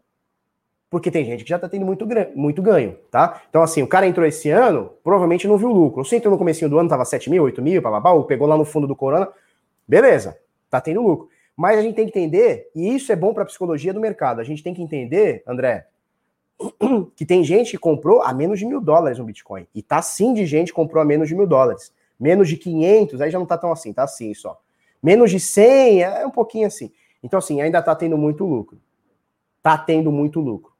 Porque 0.90 1.10
tem 1.10 1.24
gente 1.24 1.44
que 1.44 1.48
já 1.48 1.56
está 1.56 1.66
tendo 1.66 1.86
muito, 1.86 2.06
muito 2.34 2.60
ganho, 2.60 2.98
tá? 3.10 3.40
Então, 3.48 3.62
assim, 3.62 3.82
o 3.82 3.86
cara 3.88 4.06
entrou 4.06 4.26
esse 4.26 4.50
ano, 4.50 4.90
provavelmente 5.02 5.48
não 5.48 5.56
viu 5.56 5.70
lucro. 5.70 6.04
Você 6.04 6.16
entrou 6.16 6.30
no 6.30 6.36
começo 6.36 6.68
do 6.68 6.78
ano, 6.78 6.90
tava 6.90 7.06
7 7.06 7.30
mil, 7.30 7.42
8 7.44 7.62
mil, 7.62 7.80
blá, 7.80 8.12
ou 8.12 8.24
pegou 8.24 8.46
lá 8.46 8.54
no 8.54 8.66
fundo 8.66 8.86
do 8.86 8.94
corona, 8.94 9.30
beleza, 9.88 10.38
tá 10.68 10.78
tendo 10.78 11.00
lucro. 11.00 11.30
Mas 11.56 11.78
a 11.78 11.82
gente 11.82 11.94
tem 11.94 12.04
que 12.04 12.10
entender, 12.10 12.70
e 12.74 12.94
isso 12.94 13.10
é 13.10 13.16
bom 13.16 13.32
para 13.32 13.44
a 13.44 13.46
psicologia 13.46 13.94
do 13.94 13.98
mercado, 13.98 14.42
a 14.42 14.44
gente 14.44 14.62
tem 14.62 14.74
que 14.74 14.82
entender, 14.82 15.42
André, 15.46 15.86
que 17.16 17.24
tem 17.24 17.42
gente 17.42 17.70
que 17.70 17.78
comprou 17.78 18.20
a 18.20 18.34
menos 18.34 18.58
de 18.58 18.66
mil 18.66 18.82
dólares 18.82 19.18
no 19.18 19.24
Bitcoin. 19.24 19.66
E 19.74 19.82
tá 19.82 20.02
sim 20.02 20.34
de 20.34 20.44
gente 20.44 20.66
que 20.66 20.74
comprou 20.74 21.00
a 21.00 21.04
menos 21.06 21.28
de 21.28 21.34
mil 21.34 21.46
dólares. 21.46 21.94
Menos 22.20 22.46
de 22.46 22.58
500, 22.58 23.22
aí 23.22 23.30
já 23.30 23.38
não 23.38 23.46
tá 23.46 23.56
tão 23.56 23.72
assim, 23.72 23.90
tá 23.90 24.04
assim 24.04 24.34
só. 24.34 24.60
Menos 25.04 25.30
de 25.30 25.38
100, 25.38 26.02
é 26.02 26.26
um 26.26 26.30
pouquinho 26.30 26.66
assim. 26.66 26.90
Então, 27.22 27.38
assim, 27.38 27.60
ainda 27.60 27.78
está 27.78 27.94
tendo 27.94 28.16
muito 28.16 28.46
lucro. 28.46 28.80
Está 29.58 29.76
tendo 29.76 30.10
muito 30.10 30.40
lucro. 30.40 30.72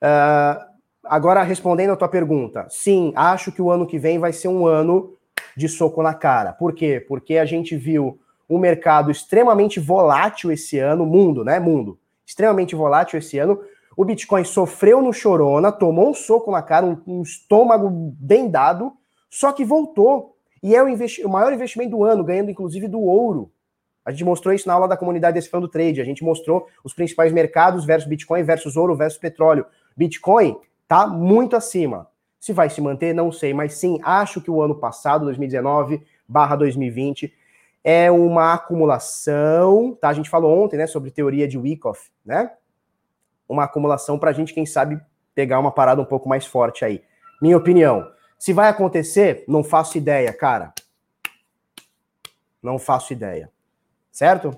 Uh, 0.00 0.64
agora, 1.02 1.42
respondendo 1.42 1.90
a 1.90 1.96
tua 1.96 2.08
pergunta, 2.08 2.68
sim, 2.70 3.12
acho 3.16 3.50
que 3.50 3.60
o 3.60 3.72
ano 3.72 3.88
que 3.88 3.98
vem 3.98 4.20
vai 4.20 4.32
ser 4.32 4.46
um 4.46 4.68
ano 4.68 5.16
de 5.56 5.68
soco 5.68 6.00
na 6.00 6.14
cara. 6.14 6.52
Por 6.52 6.72
quê? 6.72 7.04
Porque 7.08 7.38
a 7.38 7.44
gente 7.44 7.76
viu 7.76 8.20
um 8.48 8.56
mercado 8.56 9.10
extremamente 9.10 9.80
volátil 9.80 10.52
esse 10.52 10.78
ano, 10.78 11.04
mundo, 11.04 11.44
né? 11.44 11.58
Mundo. 11.58 11.98
Extremamente 12.24 12.76
volátil 12.76 13.18
esse 13.18 13.36
ano. 13.36 13.60
O 13.96 14.04
Bitcoin 14.04 14.44
sofreu 14.44 15.02
no 15.02 15.12
chorona, 15.12 15.72
tomou 15.72 16.10
um 16.10 16.14
soco 16.14 16.52
na 16.52 16.62
cara, 16.62 16.86
um, 16.86 17.02
um 17.04 17.22
estômago 17.22 17.90
bem 17.90 18.48
dado, 18.48 18.92
só 19.28 19.50
que 19.50 19.64
voltou. 19.64 20.36
E 20.62 20.74
é 20.74 20.82
o, 20.82 20.86
o, 20.86 21.28
maior 21.28 21.52
investimento 21.52 21.90
do 21.90 22.04
ano, 22.04 22.24
ganhando 22.24 22.50
inclusive 22.50 22.86
do 22.86 23.00
ouro. 23.00 23.50
A 24.04 24.10
gente 24.10 24.24
mostrou 24.24 24.54
isso 24.54 24.66
na 24.66 24.74
aula 24.74 24.88
da 24.88 24.96
comunidade 24.96 25.34
desse 25.34 25.50
do 25.50 25.68
trade. 25.68 26.00
A 26.00 26.04
gente 26.04 26.24
mostrou 26.24 26.66
os 26.82 26.92
principais 26.92 27.32
mercados 27.32 27.84
versus 27.84 28.08
Bitcoin 28.08 28.42
versus 28.42 28.76
ouro 28.76 28.94
versus 28.94 29.18
petróleo. 29.18 29.64
Bitcoin 29.96 30.56
tá 30.88 31.06
muito 31.06 31.56
acima. 31.56 32.08
Se 32.38 32.52
vai 32.52 32.70
se 32.70 32.80
manter, 32.80 33.14
não 33.14 33.30
sei, 33.30 33.52
mas 33.52 33.74
sim, 33.74 33.98
acho 34.02 34.40
que 34.40 34.50
o 34.50 34.62
ano 34.62 34.74
passado, 34.74 35.26
2019 35.26 36.02
barra 36.26 36.56
2020, 36.56 37.32
é 37.84 38.10
uma 38.10 38.54
acumulação, 38.54 39.96
tá? 40.00 40.08
A 40.08 40.12
gente 40.14 40.30
falou 40.30 40.62
ontem, 40.62 40.76
né, 40.76 40.86
sobre 40.86 41.10
teoria 41.10 41.46
de 41.46 41.58
Wyckoff, 41.58 42.10
né? 42.24 42.50
Uma 43.48 43.64
acumulação 43.64 44.18
para 44.18 44.30
a 44.30 44.32
gente, 44.32 44.54
quem 44.54 44.64
sabe, 44.64 45.00
pegar 45.34 45.58
uma 45.58 45.72
parada 45.72 46.00
um 46.00 46.04
pouco 46.04 46.28
mais 46.28 46.46
forte 46.46 46.84
aí. 46.84 47.02
Minha 47.40 47.56
opinião. 47.56 48.10
Se 48.40 48.54
vai 48.54 48.70
acontecer, 48.70 49.44
não 49.46 49.62
faço 49.62 49.98
ideia, 49.98 50.32
cara. 50.32 50.72
Não 52.62 52.78
faço 52.78 53.12
ideia. 53.12 53.50
Certo? 54.10 54.56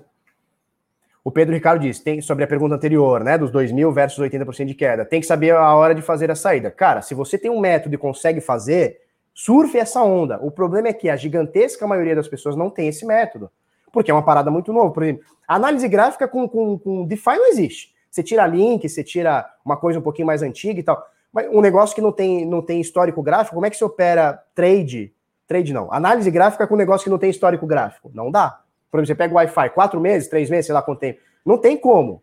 O 1.21 1.29
Pedro 1.29 1.53
Ricardo 1.53 1.81
disse, 1.81 2.01
tem 2.01 2.21
sobre 2.21 2.45
a 2.45 2.47
pergunta 2.47 2.75
anterior, 2.75 3.21
né, 3.21 3.37
dos 3.37 3.51
2 3.51 3.73
mil 3.73 3.91
versus 3.91 4.19
80% 4.19 4.65
de 4.67 4.73
queda, 4.73 5.03
tem 5.03 5.19
que 5.19 5.27
saber 5.27 5.53
a 5.53 5.75
hora 5.75 5.93
de 5.93 6.01
fazer 6.01 6.31
a 6.31 6.35
saída. 6.35 6.71
Cara, 6.71 7.01
se 7.01 7.13
você 7.13 7.37
tem 7.37 7.51
um 7.51 7.59
método 7.59 7.93
e 7.93 7.97
consegue 7.97 8.39
fazer, 8.39 9.01
surfe 9.33 9.77
essa 9.77 10.01
onda. 10.01 10.39
O 10.41 10.49
problema 10.49 10.87
é 10.87 10.93
que 10.93 11.09
a 11.09 11.17
gigantesca 11.17 11.85
maioria 11.85 12.15
das 12.15 12.29
pessoas 12.29 12.55
não 12.55 12.69
tem 12.69 12.87
esse 12.87 13.05
método, 13.05 13.51
porque 13.91 14.09
é 14.09 14.13
uma 14.13 14.23
parada 14.23 14.49
muito 14.49 14.71
nova. 14.71 14.91
Por 14.91 15.03
exemplo, 15.03 15.25
análise 15.45 15.89
gráfica 15.89 16.25
com, 16.25 16.47
com, 16.47 16.79
com 16.79 17.05
DeFi 17.05 17.35
não 17.35 17.49
existe. 17.49 17.93
Você 18.09 18.23
tira 18.23 18.47
link, 18.47 18.87
você 18.87 19.03
tira 19.03 19.45
uma 19.65 19.75
coisa 19.75 19.99
um 19.99 20.01
pouquinho 20.01 20.27
mais 20.27 20.41
antiga 20.41 20.79
e 20.79 20.83
tal. 20.83 21.05
Um 21.51 21.61
negócio 21.61 21.95
que 21.95 22.01
não 22.01 22.11
tem, 22.11 22.45
não 22.45 22.61
tem 22.61 22.79
histórico 22.79 23.21
gráfico, 23.23 23.55
como 23.55 23.65
é 23.65 23.69
que 23.69 23.77
se 23.77 23.83
opera 23.83 24.43
trade? 24.53 25.13
Trade 25.47 25.73
não. 25.73 25.91
Análise 25.91 26.29
gráfica 26.29 26.67
com 26.67 26.75
um 26.75 26.77
negócio 26.77 27.03
que 27.03 27.09
não 27.09 27.17
tem 27.17 27.29
histórico 27.29 27.65
gráfico. 27.65 28.11
Não 28.13 28.29
dá. 28.29 28.59
Por 28.91 28.99
exemplo, 28.99 29.07
você 29.07 29.15
pega 29.15 29.33
o 29.33 29.37
Wi-Fi, 29.37 29.69
quatro 29.71 29.99
meses, 29.99 30.29
três 30.29 30.49
meses, 30.49 30.67
sei 30.67 30.73
lá 30.73 30.81
quanto 30.81 30.99
tempo. 30.99 31.19
Não 31.43 31.57
tem 31.57 31.75
como. 31.75 32.13
O 32.13 32.21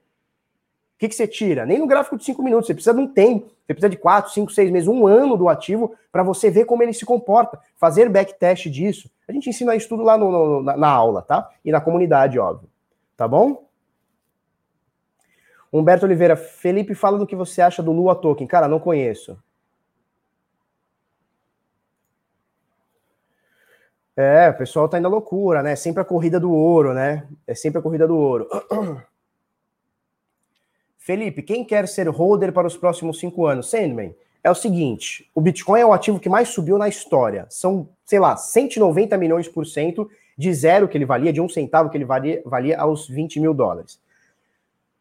que, 1.00 1.08
que 1.08 1.14
você 1.14 1.26
tira? 1.26 1.66
Nem 1.66 1.78
no 1.78 1.86
gráfico 1.86 2.16
de 2.16 2.24
cinco 2.24 2.42
minutos. 2.42 2.66
Você 2.66 2.74
precisa 2.74 2.94
de 2.94 3.00
um 3.00 3.08
tempo. 3.08 3.46
Você 3.66 3.74
precisa 3.74 3.88
de 3.88 3.96
quatro, 3.96 4.30
cinco, 4.32 4.52
seis 4.52 4.70
meses, 4.70 4.88
um 4.88 5.06
ano 5.06 5.36
do 5.36 5.48
ativo 5.48 5.94
para 6.12 6.22
você 6.22 6.50
ver 6.50 6.66
como 6.66 6.82
ele 6.82 6.92
se 6.92 7.04
comporta. 7.04 7.58
Fazer 7.76 8.08
backtest 8.08 8.66
disso. 8.66 9.10
A 9.26 9.32
gente 9.32 9.48
ensina 9.48 9.74
isso 9.74 9.88
tudo 9.88 10.02
lá 10.02 10.16
no, 10.16 10.30
no, 10.30 10.62
na, 10.62 10.76
na 10.76 10.88
aula, 10.88 11.22
tá? 11.22 11.48
E 11.64 11.72
na 11.72 11.80
comunidade, 11.80 12.38
óbvio. 12.38 12.68
Tá 13.16 13.26
bom? 13.26 13.64
Humberto 15.72 16.04
Oliveira, 16.04 16.36
Felipe, 16.36 16.94
fala 16.94 17.18
do 17.18 17.26
que 17.26 17.36
você 17.36 17.62
acha 17.62 17.82
do 17.82 17.92
Lua 17.92 18.14
Token. 18.14 18.46
Cara, 18.46 18.66
não 18.66 18.80
conheço. 18.80 19.38
É, 24.16 24.50
o 24.50 24.54
pessoal 24.58 24.88
tá 24.88 24.98
indo 24.98 25.06
à 25.06 25.10
loucura, 25.10 25.62
né? 25.62 25.76
Sempre 25.76 26.02
a 26.02 26.04
corrida 26.04 26.40
do 26.40 26.52
ouro, 26.52 26.92
né? 26.92 27.26
É 27.46 27.54
sempre 27.54 27.78
a 27.78 27.82
corrida 27.82 28.06
do 28.06 28.16
ouro. 28.16 28.48
Felipe, 30.98 31.42
quem 31.42 31.64
quer 31.64 31.88
ser 31.88 32.08
holder 32.08 32.52
para 32.52 32.66
os 32.66 32.76
próximos 32.76 33.18
cinco 33.18 33.46
anos? 33.46 33.70
Sandman, 33.70 34.14
é 34.42 34.50
o 34.50 34.54
seguinte: 34.54 35.30
o 35.34 35.40
Bitcoin 35.40 35.80
é 35.80 35.86
o 35.86 35.92
ativo 35.92 36.20
que 36.20 36.28
mais 36.28 36.48
subiu 36.48 36.76
na 36.76 36.88
história. 36.88 37.46
São, 37.48 37.88
sei 38.04 38.18
lá, 38.18 38.36
190 38.36 39.16
milhões 39.16 39.48
por 39.48 39.64
cento 39.64 40.10
de 40.36 40.52
zero 40.52 40.88
que 40.88 40.98
ele 40.98 41.06
valia, 41.06 41.32
de 41.32 41.40
um 41.40 41.48
centavo 41.48 41.88
que 41.88 41.96
ele 41.96 42.04
valia, 42.04 42.42
valia 42.44 42.78
aos 42.78 43.08
20 43.08 43.40
mil 43.40 43.54
dólares. 43.54 44.00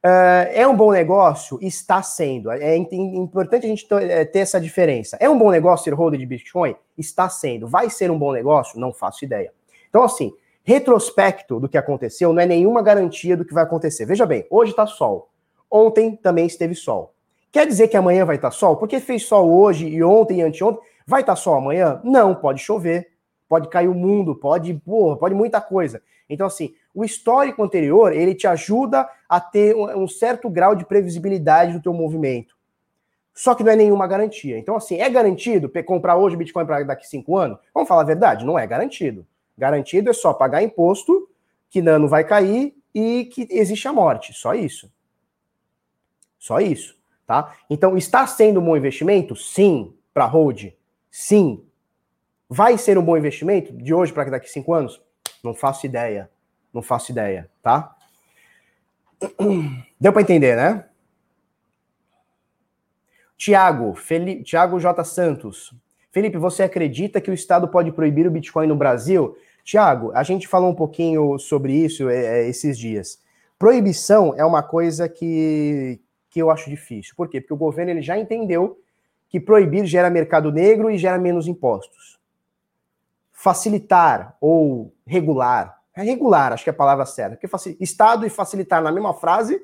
Uh, 0.03 0.47
é 0.53 0.65
um 0.65 0.75
bom 0.75 0.91
negócio? 0.91 1.59
Está 1.61 2.01
sendo. 2.01 2.49
É 2.51 2.75
importante 2.77 3.65
a 3.65 3.69
gente 3.69 3.85
é, 3.93 4.23
ter 4.23 4.39
essa 4.39 4.59
diferença. 4.59 5.17
É 5.19 5.29
um 5.29 5.37
bom 5.37 5.51
negócio 5.51 5.83
ser 5.83 5.93
holder 5.93 6.19
de 6.19 6.25
Bitcoin? 6.25 6.75
Está 6.97 7.27
sendo. 7.27 7.67
Vai 7.67 7.89
ser 7.89 8.09
um 8.09 8.17
bom 8.17 8.31
negócio? 8.31 8.79
Não 8.79 8.93
faço 8.93 9.25
ideia. 9.25 9.51
Então, 9.89 10.03
assim, 10.03 10.31
retrospecto 10.63 11.59
do 11.59 11.67
que 11.67 11.77
aconteceu 11.77 12.31
não 12.31 12.41
é 12.41 12.45
nenhuma 12.45 12.81
garantia 12.81 13.35
do 13.35 13.43
que 13.43 13.53
vai 13.53 13.63
acontecer. 13.63 14.05
Veja 14.05 14.25
bem, 14.25 14.45
hoje 14.49 14.71
está 14.71 14.87
sol. 14.87 15.29
Ontem 15.69 16.15
também 16.15 16.45
esteve 16.45 16.75
sol. 16.75 17.13
Quer 17.51 17.67
dizer 17.67 17.89
que 17.89 17.97
amanhã 17.97 18.23
vai 18.23 18.37
estar 18.37 18.51
tá 18.51 18.55
sol? 18.55 18.77
Porque 18.77 18.99
fez 18.99 19.23
sol 19.23 19.51
hoje 19.51 19.87
e 19.87 20.01
ontem 20.01 20.39
e 20.39 20.41
anteontem. 20.43 20.81
Vai 21.05 21.21
estar 21.21 21.33
tá 21.33 21.35
sol 21.35 21.55
amanhã? 21.55 21.99
Não, 22.03 22.33
pode 22.33 22.61
chover, 22.61 23.09
pode 23.49 23.67
cair 23.67 23.87
o 23.87 23.93
mundo, 23.93 24.35
pode, 24.35 24.73
porra, 24.75 25.17
pode 25.17 25.35
muita 25.35 25.59
coisa. 25.59 26.01
Então, 26.29 26.45
assim, 26.45 26.75
o 26.93 27.03
histórico 27.03 27.63
anterior, 27.63 28.13
ele 28.13 28.35
te 28.35 28.45
ajuda 28.45 29.09
a 29.27 29.41
ter 29.41 29.75
um 29.75 30.07
certo 30.07 30.49
grau 30.49 30.75
de 30.75 30.85
previsibilidade 30.85 31.73
do 31.73 31.81
teu 31.81 31.93
movimento. 31.93 32.55
Só 33.33 33.55
que 33.55 33.63
não 33.63 33.71
é 33.71 33.75
nenhuma 33.75 34.05
garantia. 34.05 34.57
Então, 34.57 34.75
assim, 34.75 34.99
é 34.99 35.09
garantido 35.09 35.71
comprar 35.85 36.17
hoje 36.17 36.35
Bitcoin 36.35 36.65
para 36.65 36.83
daqui 36.83 37.07
cinco 37.07 37.37
anos? 37.37 37.57
Vamos 37.73 37.87
falar 37.87 38.01
a 38.01 38.05
verdade? 38.05 38.45
Não 38.45 38.59
é 38.59 38.67
garantido. 38.67 39.25
Garantido 39.57 40.09
é 40.09 40.13
só 40.13 40.33
pagar 40.33 40.61
imposto, 40.61 41.29
que 41.69 41.81
nano 41.81 42.07
vai 42.07 42.23
cair 42.23 42.75
e 42.93 43.25
que 43.25 43.47
existe 43.49 43.87
a 43.87 43.93
morte. 43.93 44.33
Só 44.33 44.53
isso. 44.53 44.91
Só 46.37 46.59
isso. 46.59 46.97
Tá? 47.25 47.55
Então, 47.69 47.97
está 47.97 48.27
sendo 48.27 48.59
um 48.59 48.65
bom 48.65 48.75
investimento? 48.75 49.35
Sim. 49.35 49.93
Para 50.13 50.25
hold? 50.25 50.73
Sim. 51.09 51.63
Vai 52.49 52.77
ser 52.77 52.97
um 52.97 53.03
bom 53.03 53.15
investimento 53.15 53.71
de 53.71 53.93
hoje 53.93 54.11
para 54.11 54.29
daqui 54.29 54.49
cinco 54.49 54.73
anos? 54.73 55.01
Não 55.43 55.53
faço 55.53 55.85
ideia. 55.85 56.29
Não 56.73 56.81
faço 56.81 57.11
ideia, 57.11 57.49
tá? 57.61 57.95
Deu 59.99 60.13
para 60.13 60.21
entender, 60.21 60.55
né? 60.55 60.85
Tiago, 63.37 63.95
Felipe, 63.95 64.43
Tiago 64.43 64.79
J. 64.79 65.03
Santos. 65.03 65.73
Felipe, 66.11 66.37
você 66.37 66.63
acredita 66.63 67.21
que 67.21 67.31
o 67.31 67.33
Estado 67.33 67.67
pode 67.67 67.91
proibir 67.91 68.27
o 68.27 68.31
Bitcoin 68.31 68.67
no 68.67 68.75
Brasil? 68.75 69.37
Tiago, 69.63 70.11
a 70.13 70.23
gente 70.23 70.47
falou 70.47 70.69
um 70.69 70.75
pouquinho 70.75 71.37
sobre 71.39 71.73
isso 71.73 72.09
é, 72.09 72.41
é, 72.41 72.49
esses 72.49 72.77
dias. 72.77 73.21
Proibição 73.57 74.33
é 74.35 74.43
uma 74.43 74.61
coisa 74.61 75.07
que, 75.07 76.01
que 76.29 76.41
eu 76.41 76.49
acho 76.49 76.69
difícil. 76.69 77.13
Por 77.15 77.29
quê? 77.29 77.39
Porque 77.39 77.53
o 77.53 77.57
governo 77.57 77.91
ele 77.91 78.01
já 78.01 78.17
entendeu 78.17 78.77
que 79.29 79.39
proibir 79.39 79.85
gera 79.85 80.09
mercado 80.09 80.51
negro 80.51 80.89
e 80.89 80.97
gera 80.97 81.17
menos 81.17 81.47
impostos. 81.47 82.18
Facilitar 83.41 84.35
ou 84.41 84.93
regular 85.07 85.79
é 85.95 86.03
regular, 86.03 86.53
acho 86.53 86.63
que 86.63 86.69
é 86.69 86.73
a 86.73 86.75
palavra 86.75 87.05
certa. 87.05 87.37
Porque 87.37 87.77
Estado 87.79 88.25
e 88.25 88.29
facilitar 88.29 88.81
na 88.81 88.91
mesma 88.91 89.13
frase 89.13 89.61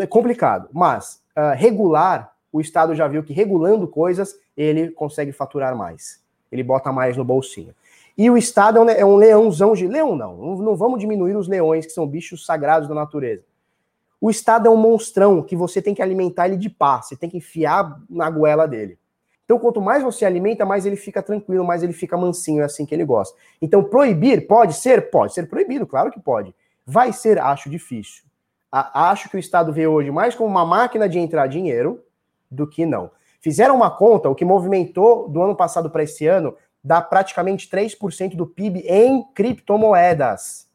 é 0.00 0.06
complicado. 0.06 0.68
Mas 0.72 1.22
uh, 1.36 1.54
regular, 1.56 2.32
o 2.52 2.60
Estado 2.60 2.94
já 2.94 3.06
viu 3.08 3.22
que 3.22 3.32
regulando 3.32 3.86
coisas, 3.86 4.38
ele 4.56 4.90
consegue 4.90 5.32
faturar 5.32 5.76
mais. 5.76 6.22
Ele 6.50 6.62
bota 6.62 6.92
mais 6.92 7.16
no 7.16 7.24
bolsinho. 7.24 7.74
E 8.16 8.30
o 8.30 8.36
Estado 8.36 8.78
é 8.78 9.04
um, 9.04 9.16
é 9.16 9.18
leãozão 9.18 9.74
de. 9.74 9.86
Leão 9.86 10.16
não, 10.16 10.36
não, 10.36 10.56
não 10.56 10.76
vamos 10.76 11.00
diminuir 11.00 11.36
os 11.36 11.48
leões, 11.48 11.86
que 11.86 11.92
são 11.92 12.06
bichos 12.06 12.46
sagrados 12.46 12.88
da 12.88 12.94
natureza. 12.94 13.42
O 14.20 14.30
Estado 14.30 14.66
é 14.66 14.70
um 14.70 14.76
monstrão 14.76 15.42
que 15.42 15.54
você 15.54 15.82
tem 15.82 15.94
que 15.94 16.00
alimentar 16.00 16.46
ele 16.46 16.56
de 16.56 16.70
pá, 16.70 17.02
você 17.02 17.14
tem 17.14 17.28
que 17.28 17.36
enfiar 17.36 18.00
na 18.08 18.30
goela 18.30 18.66
dele. 18.66 18.98
Então, 19.46 19.60
quanto 19.60 19.80
mais 19.80 20.02
você 20.02 20.26
alimenta, 20.26 20.66
mais 20.66 20.84
ele 20.84 20.96
fica 20.96 21.22
tranquilo, 21.22 21.64
mais 21.64 21.84
ele 21.84 21.92
fica 21.92 22.16
mansinho, 22.16 22.62
é 22.62 22.64
assim 22.64 22.84
que 22.84 22.92
ele 22.92 23.04
gosta. 23.04 23.38
Então, 23.62 23.82
proibir 23.82 24.44
pode 24.48 24.74
ser? 24.74 25.08
Pode 25.08 25.32
ser 25.32 25.48
proibido, 25.48 25.86
claro 25.86 26.10
que 26.10 26.18
pode. 26.18 26.52
Vai 26.84 27.12
ser, 27.12 27.38
acho 27.38 27.70
difícil. 27.70 28.24
A, 28.70 29.08
acho 29.10 29.30
que 29.30 29.36
o 29.36 29.38
Estado 29.38 29.72
vê 29.72 29.86
hoje 29.86 30.10
mais 30.10 30.34
como 30.34 30.50
uma 30.50 30.66
máquina 30.66 31.08
de 31.08 31.20
entrar 31.20 31.46
dinheiro 31.46 32.02
do 32.50 32.66
que 32.66 32.84
não. 32.84 33.12
Fizeram 33.40 33.76
uma 33.76 33.88
conta, 33.88 34.28
o 34.28 34.34
que 34.34 34.44
movimentou 34.44 35.28
do 35.28 35.40
ano 35.40 35.54
passado 35.54 35.88
para 35.90 36.02
esse 36.02 36.26
ano 36.26 36.56
dá 36.82 37.00
praticamente 37.00 37.68
3% 37.70 38.34
do 38.34 38.48
PIB 38.48 38.80
em 38.80 39.22
criptomoedas. 39.32 40.68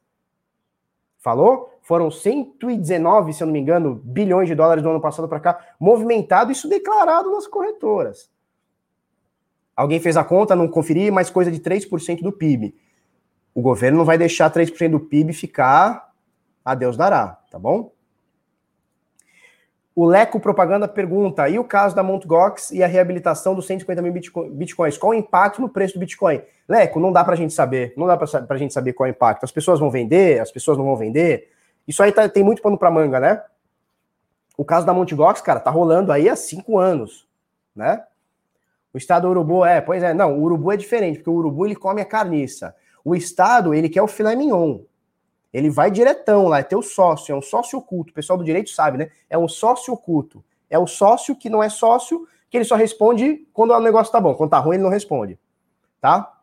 Falou? 1.19 1.77
Foram 1.81 2.09
119, 2.09 3.33
se 3.33 3.43
eu 3.43 3.47
não 3.47 3.53
me 3.53 3.59
engano, 3.59 3.95
bilhões 3.95 4.47
de 4.47 4.55
dólares 4.55 4.81
do 4.81 4.89
ano 4.89 5.01
passado 5.01 5.27
para 5.27 5.41
cá, 5.41 5.59
movimentado, 5.77 6.51
isso 6.51 6.69
declarado 6.69 7.29
nas 7.31 7.47
corretoras. 7.47 8.29
Alguém 9.81 9.99
fez 9.99 10.15
a 10.15 10.23
conta, 10.23 10.55
não 10.55 10.67
conferi, 10.67 11.09
mas 11.09 11.31
coisa 11.31 11.51
de 11.51 11.59
3% 11.59 12.21
do 12.21 12.31
PIB. 12.31 12.75
O 13.51 13.63
governo 13.63 13.97
não 13.97 14.05
vai 14.05 14.15
deixar 14.15 14.53
3% 14.53 14.91
do 14.91 14.99
PIB 14.99 15.33
ficar 15.33 16.11
a 16.63 16.75
Deus 16.75 16.95
dará, 16.95 17.39
tá 17.49 17.57
bom? 17.57 17.91
O 19.95 20.05
Leco 20.05 20.39
Propaganda 20.39 20.87
pergunta: 20.87 21.49
e 21.49 21.57
o 21.57 21.63
caso 21.63 21.95
da 21.95 22.03
Mt. 22.03 22.27
E 22.71 22.83
a 22.83 22.87
reabilitação 22.87 23.55
dos 23.55 23.65
150 23.65 24.03
mil 24.03 24.13
bitcoins? 24.51 24.99
Qual 24.99 25.13
o 25.13 25.15
impacto 25.15 25.59
no 25.59 25.67
preço 25.67 25.95
do 25.95 25.99
Bitcoin? 25.99 26.43
Leco, 26.69 26.99
não 26.99 27.11
dá 27.11 27.23
pra 27.23 27.35
gente 27.35 27.51
saber. 27.51 27.91
Não 27.97 28.05
dá 28.05 28.15
pra, 28.15 28.43
pra 28.43 28.57
gente 28.57 28.75
saber 28.75 28.93
qual 28.93 29.07
é 29.07 29.09
o 29.09 29.15
impacto. 29.15 29.45
As 29.45 29.51
pessoas 29.51 29.79
vão 29.79 29.89
vender, 29.89 30.39
as 30.39 30.51
pessoas 30.51 30.77
não 30.77 30.85
vão 30.85 30.95
vender. 30.95 31.49
Isso 31.87 32.03
aí 32.03 32.11
tá, 32.11 32.29
tem 32.29 32.43
muito 32.43 32.61
pano 32.61 32.77
pra 32.77 32.91
manga, 32.91 33.19
né? 33.19 33.43
O 34.55 34.63
caso 34.63 34.85
da 34.85 34.93
Mt. 34.93 35.15
Gox, 35.15 35.41
cara, 35.41 35.59
tá 35.59 35.71
rolando 35.71 36.11
aí 36.11 36.29
há 36.29 36.35
cinco 36.35 36.77
anos, 36.77 37.27
né? 37.75 38.03
O 38.93 38.97
estado 38.97 39.23
do 39.23 39.29
urubu 39.29 39.65
é, 39.65 39.79
pois 39.79 40.03
é, 40.03 40.13
não, 40.13 40.37
o 40.37 40.41
urubu 40.43 40.71
é 40.71 40.77
diferente, 40.77 41.17
porque 41.17 41.29
o 41.29 41.33
urubu 41.33 41.65
ele 41.65 41.75
come 41.75 42.01
a 42.01 42.05
carniça. 42.05 42.75
O 43.03 43.15
estado, 43.15 43.73
ele 43.73 43.89
quer 43.89 44.01
o 44.01 44.07
filé 44.07 44.35
mignon. 44.35 44.79
Ele 45.53 45.69
vai 45.69 45.91
diretão 45.91 46.47
lá, 46.47 46.59
é 46.59 46.63
teu 46.63 46.81
sócio, 46.81 47.33
é 47.33 47.35
um 47.35 47.41
sócio 47.41 47.77
oculto. 47.77 48.11
O 48.11 48.13
pessoal 48.13 48.37
do 48.37 48.43
direito 48.43 48.69
sabe, 48.69 48.97
né? 48.97 49.09
É 49.29 49.37
um 49.37 49.47
sócio 49.47 49.93
oculto. 49.93 50.43
É 50.69 50.79
o 50.79 50.87
sócio 50.87 51.35
que 51.35 51.49
não 51.49 51.61
é 51.61 51.69
sócio, 51.69 52.25
que 52.49 52.57
ele 52.57 52.63
só 52.63 52.75
responde 52.75 53.47
quando 53.53 53.71
o 53.71 53.79
negócio 53.79 54.11
tá 54.11 54.19
bom. 54.19 54.33
Quando 54.35 54.51
tá 54.51 54.59
ruim, 54.59 54.75
ele 54.75 54.83
não 54.83 54.89
responde. 54.89 55.37
Tá? 55.99 56.39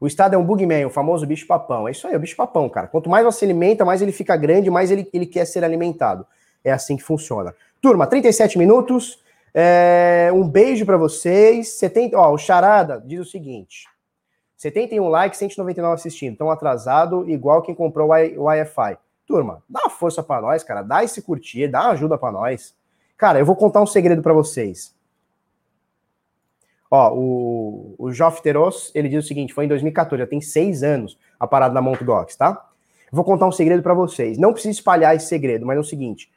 O 0.00 0.06
estado 0.06 0.34
é 0.34 0.38
um 0.38 0.44
bugman, 0.44 0.84
o 0.84 0.90
famoso 0.90 1.26
bicho 1.26 1.46
papão. 1.46 1.86
É 1.86 1.92
isso 1.92 2.06
aí, 2.06 2.14
é 2.14 2.16
o 2.16 2.20
bicho 2.20 2.36
papão, 2.36 2.68
cara. 2.68 2.88
Quanto 2.88 3.08
mais 3.08 3.24
você 3.24 3.44
alimenta, 3.44 3.84
mais 3.84 4.02
ele 4.02 4.12
fica 4.12 4.36
grande, 4.36 4.70
mais 4.70 4.90
ele, 4.90 5.08
ele 5.12 5.26
quer 5.26 5.44
ser 5.44 5.62
alimentado. 5.62 6.26
É 6.64 6.72
assim 6.72 6.96
que 6.96 7.02
funciona. 7.02 7.54
Turma, 7.80 8.06
37 8.06 8.58
minutos. 8.58 9.21
É, 9.54 10.30
um 10.34 10.48
beijo 10.48 10.86
para 10.86 10.96
vocês. 10.96 11.74
70, 11.74 12.16
ó, 12.16 12.32
o 12.32 12.38
Charada 12.38 13.02
diz 13.04 13.20
o 13.20 13.30
seguinte: 13.30 13.86
71 14.56 15.08
likes, 15.08 15.38
199 15.38 15.94
assistindo. 15.94 16.32
Estão 16.32 16.50
atrasado, 16.50 17.28
igual 17.28 17.62
quem 17.62 17.74
comprou 17.74 18.08
o 18.08 18.44
Wi-Fi. 18.44 18.98
Turma, 19.26 19.62
dá 19.68 19.80
uma 19.84 19.90
força 19.90 20.22
para 20.22 20.40
nós, 20.40 20.62
cara. 20.62 20.82
Dá 20.82 21.04
esse 21.04 21.22
curtir, 21.22 21.68
dá 21.68 21.82
uma 21.82 21.90
ajuda 21.90 22.18
para 22.18 22.32
nós. 22.32 22.74
Cara, 23.16 23.38
eu 23.38 23.46
vou 23.46 23.56
contar 23.56 23.80
um 23.80 23.86
segredo 23.86 24.22
para 24.22 24.32
vocês. 24.32 24.94
Ó, 26.90 27.14
o, 27.14 27.94
o 27.98 28.12
Joff 28.12 28.42
Teros, 28.42 28.90
ele 28.94 29.08
diz 29.08 29.24
o 29.24 29.28
seguinte: 29.28 29.54
foi 29.54 29.64
em 29.64 29.68
2014, 29.68 30.22
já 30.22 30.26
tem 30.26 30.40
seis 30.40 30.82
anos 30.82 31.18
a 31.38 31.46
parada 31.46 31.74
da 31.74 31.80
Mount 31.80 32.02
Gox, 32.02 32.36
tá? 32.36 32.68
vou 33.12 33.24
contar 33.24 33.46
um 33.46 33.52
segredo 33.52 33.82
para 33.82 33.92
vocês. 33.92 34.38
Não 34.38 34.52
precisa 34.52 34.72
espalhar 34.72 35.14
esse 35.14 35.26
segredo, 35.26 35.66
mas 35.66 35.76
é 35.76 35.80
o 35.80 35.84
seguinte: 35.84 36.30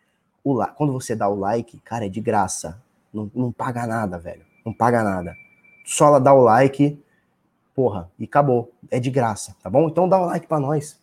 o 0.44 0.64
quando 0.76 0.92
você 0.92 1.16
dá 1.16 1.28
o 1.30 1.40
like, 1.40 1.80
cara, 1.80 2.06
é 2.06 2.10
de 2.10 2.20
graça. 2.20 2.82
Não, 3.16 3.32
não 3.34 3.52
paga 3.52 3.88
nada, 3.88 4.20
velho. 4.20 4.46
Não 4.66 4.74
paga 4.74 5.02
nada. 5.02 5.34
Só 5.86 6.20
dá 6.20 6.34
o 6.34 6.42
like, 6.42 7.02
porra, 7.74 8.12
e 8.20 8.26
acabou. 8.26 8.74
É 8.92 9.00
de 9.00 9.10
graça, 9.10 9.56
tá 9.64 9.70
bom? 9.70 9.88
Então 9.88 10.10
dá 10.10 10.20
o 10.20 10.26
like 10.26 10.46
para 10.46 10.60
nós. 10.60 11.00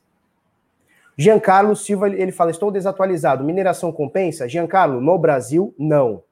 Giancarlo 1.16 1.74
Silva, 1.74 2.08
ele 2.08 2.32
fala, 2.32 2.50
estou 2.50 2.70
desatualizado. 2.70 3.42
Mineração 3.42 3.90
compensa? 3.90 4.46
Giancarlo, 4.46 5.00
no 5.00 5.18
Brasil, 5.18 5.74
não. 5.78 6.22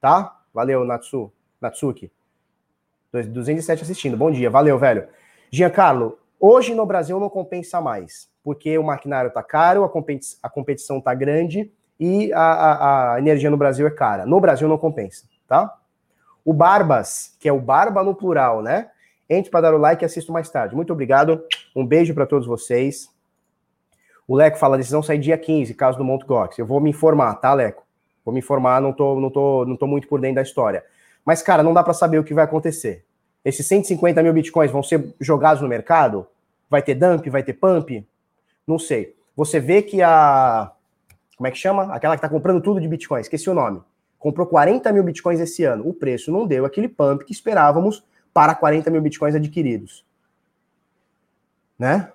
Tá? 0.00 0.38
Valeu, 0.52 0.84
Natsu, 0.84 1.32
Natsuki. 1.60 2.12
207 3.12 3.82
assistindo. 3.82 4.16
Bom 4.16 4.30
dia, 4.30 4.50
valeu, 4.50 4.78
velho. 4.78 5.08
Giancarlo, 5.50 6.18
hoje 6.38 6.74
no 6.74 6.84
Brasil 6.84 7.18
não 7.18 7.30
compensa 7.30 7.80
mais, 7.80 8.28
porque 8.42 8.76
o 8.76 8.82
maquinário 8.82 9.30
tá 9.30 9.42
caro, 9.42 9.84
a 9.84 10.48
competição 10.50 11.00
tá 11.00 11.14
grande 11.14 11.70
e 12.04 12.32
a, 12.32 12.40
a, 12.40 13.14
a, 13.14 13.18
energia 13.20 13.48
no 13.48 13.56
Brasil 13.56 13.86
é 13.86 13.90
cara. 13.90 14.26
No 14.26 14.40
Brasil 14.40 14.66
não 14.66 14.76
compensa, 14.76 15.24
tá? 15.46 15.72
O 16.44 16.52
Barbas, 16.52 17.36
que 17.38 17.48
é 17.48 17.52
o 17.52 17.60
Barba 17.60 18.02
no 18.02 18.12
plural, 18.12 18.60
né? 18.60 18.90
Entre 19.30 19.52
para 19.52 19.60
dar 19.60 19.74
o 19.74 19.78
like 19.78 20.02
e 20.02 20.06
assisto 20.06 20.32
mais 20.32 20.50
tarde. 20.50 20.74
Muito 20.74 20.92
obrigado. 20.92 21.44
Um 21.76 21.86
beijo 21.86 22.12
para 22.12 22.26
todos 22.26 22.44
vocês. 22.44 23.08
O 24.26 24.34
Leco 24.34 24.58
fala: 24.58 24.74
a 24.74 24.78
decisão 24.78 25.00
sai 25.00 25.16
dia 25.16 25.38
15, 25.38 25.74
caso 25.74 25.96
do 25.96 26.02
Monte 26.02 26.26
Gox. 26.26 26.58
Eu 26.58 26.66
vou 26.66 26.80
me 26.80 26.90
informar, 26.90 27.36
tá, 27.36 27.54
Leco? 27.54 27.84
Vou 28.24 28.34
me 28.34 28.40
informar, 28.40 28.82
não 28.82 28.92
tô, 28.92 29.20
não 29.20 29.30
tô, 29.30 29.64
não 29.64 29.76
tô 29.76 29.86
muito 29.86 30.08
por 30.08 30.20
dentro 30.20 30.36
da 30.36 30.42
história. 30.42 30.84
Mas, 31.24 31.40
cara, 31.40 31.62
não 31.62 31.72
dá 31.72 31.84
para 31.84 31.94
saber 31.94 32.18
o 32.18 32.24
que 32.24 32.34
vai 32.34 32.42
acontecer. 32.42 33.04
Esses 33.44 33.64
150 33.68 34.20
mil 34.24 34.32
bitcoins 34.32 34.72
vão 34.72 34.82
ser 34.82 35.14
jogados 35.20 35.62
no 35.62 35.68
mercado? 35.68 36.26
Vai 36.68 36.82
ter 36.82 36.96
dump? 36.96 37.24
Vai 37.30 37.44
ter 37.44 37.52
pump? 37.52 38.04
Não 38.66 38.76
sei. 38.76 39.14
Você 39.36 39.60
vê 39.60 39.82
que 39.82 40.02
a 40.02 40.72
como 41.42 41.48
é 41.48 41.50
que 41.50 41.58
chama? 41.58 41.92
Aquela 41.92 42.14
que 42.14 42.18
está 42.18 42.28
comprando 42.28 42.62
tudo 42.62 42.80
de 42.80 42.86
Bitcoin, 42.86 43.20
esqueci 43.20 43.50
o 43.50 43.54
nome. 43.54 43.82
Comprou 44.16 44.46
40 44.46 44.92
mil 44.92 45.02
Bitcoins 45.02 45.40
esse 45.40 45.64
ano. 45.64 45.88
O 45.88 45.92
preço 45.92 46.30
não 46.30 46.46
deu 46.46 46.64
aquele 46.64 46.86
pump 46.86 47.24
que 47.24 47.32
esperávamos 47.32 48.04
para 48.32 48.54
40 48.54 48.88
mil 48.92 49.02
Bitcoins 49.02 49.34
adquiridos. 49.34 50.06
Né? 51.76 52.12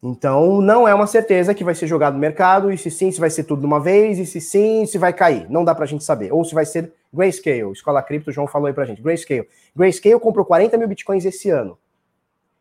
Então, 0.00 0.60
não 0.60 0.86
é 0.86 0.94
uma 0.94 1.08
certeza 1.08 1.52
que 1.52 1.64
vai 1.64 1.74
ser 1.74 1.88
jogado 1.88 2.14
no 2.14 2.20
mercado, 2.20 2.70
e 2.70 2.78
se 2.78 2.88
sim, 2.88 3.10
se 3.10 3.18
vai 3.18 3.30
ser 3.30 3.42
tudo 3.42 3.58
de 3.58 3.66
uma 3.66 3.80
vez, 3.80 4.20
e 4.20 4.26
se 4.26 4.40
sim, 4.40 4.86
se 4.86 4.96
vai 4.96 5.12
cair. 5.12 5.50
Não 5.50 5.64
dá 5.64 5.74
para 5.74 5.82
a 5.82 5.88
gente 5.88 6.04
saber. 6.04 6.32
Ou 6.32 6.44
se 6.44 6.54
vai 6.54 6.64
ser 6.64 6.92
Grayscale. 7.12 7.72
Escola 7.72 8.00
Cripto, 8.00 8.30
João 8.30 8.46
falou 8.46 8.68
aí 8.68 8.72
para 8.72 8.84
gente. 8.84 9.02
Grayscale. 9.02 9.48
Grayscale 9.74 10.20
comprou 10.20 10.46
40 10.46 10.78
mil 10.78 10.86
Bitcoins 10.86 11.24
esse 11.24 11.50
ano. 11.50 11.76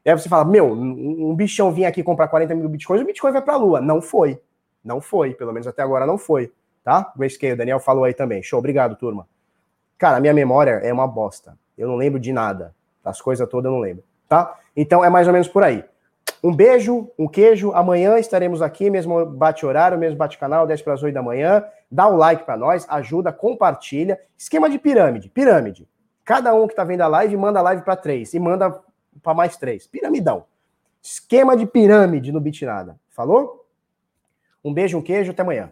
E 0.04 0.10
aí 0.10 0.18
você 0.18 0.28
fala, 0.28 0.46
meu, 0.46 0.72
um 0.72 1.36
bichão 1.36 1.72
vinha 1.72 1.88
aqui 1.88 2.02
comprar 2.02 2.28
40 2.28 2.56
mil 2.56 2.68
Bitcoins, 2.68 3.04
o 3.04 3.06
Bitcoin 3.06 3.32
vai 3.34 3.42
para 3.44 3.54
a 3.54 3.58
lua. 3.58 3.80
Não 3.80 4.02
foi. 4.02 4.42
Não 4.84 5.00
foi, 5.02 5.34
pelo 5.34 5.52
menos 5.52 5.68
até 5.68 5.82
agora 5.82 6.06
não 6.06 6.18
foi, 6.18 6.52
tá? 6.84 7.12
Grayscale, 7.16 7.56
Daniel 7.56 7.80
falou 7.80 8.04
aí 8.04 8.14
também. 8.14 8.42
Show, 8.42 8.60
obrigado, 8.60 8.96
turma. 8.96 9.28
Cara, 9.98 10.20
minha 10.20 10.34
memória 10.34 10.80
é 10.84 10.92
uma 10.92 11.08
bosta. 11.08 11.58
Eu 11.78 11.88
não 11.88 11.96
lembro 11.96 12.20
de 12.20 12.32
nada. 12.34 12.74
As 13.04 13.22
coisas 13.22 13.48
todas 13.48 13.70
eu 13.70 13.76
não 13.76 13.80
lembro, 13.80 14.04
tá? 14.28 14.58
Então 14.76 15.04
é 15.04 15.10
mais 15.10 15.28
ou 15.28 15.34
menos 15.34 15.48
por 15.48 15.64
aí. 15.64 15.84
Um 16.44 16.54
beijo, 16.54 17.12
um 17.18 17.28
queijo. 17.28 17.72
Amanhã 17.74 18.18
estaremos 18.18 18.62
aqui, 18.62 18.90
mesmo 18.90 19.26
bate-horário, 19.26 19.98
mesmo 19.98 20.18
bate-canal, 20.18 20.66
10 20.66 20.82
para 20.82 20.94
as 20.94 21.04
8 21.04 21.14
da 21.14 21.22
manhã. 21.22 21.64
Dá 21.90 22.08
o 22.08 22.16
like 22.16 22.44
para 22.46 22.58
nós, 22.58 22.86
ajuda, 22.90 23.32
compartilha. 23.32 24.20
Esquema 24.38 24.70
de 24.70 24.80
pirâmide. 24.80 25.30
Pirâmide. 25.30 25.88
Cada 26.26 26.54
um 26.54 26.66
que 26.66 26.74
está 26.74 26.84
vendo 26.84 27.02
a 27.02 27.08
live 27.08 27.38
manda 27.38 27.60
a 27.60 27.62
live 27.62 27.84
para 27.84 27.96
três 27.96 28.34
e 28.34 28.40
manda 28.40 28.82
para 29.22 29.34
mais 29.34 29.56
três. 29.58 29.86
Piramidão. 29.86 30.46
Esquema 31.02 31.56
de 31.56 31.66
pirâmide 31.66 32.32
no 32.32 32.40
Bitnada. 32.40 32.98
Falou? 33.10 33.61
Um 34.64 34.74
beijo, 34.74 34.98
um 34.98 35.02
queijo, 35.02 35.32
até 35.32 35.42
amanhã. 35.42 35.72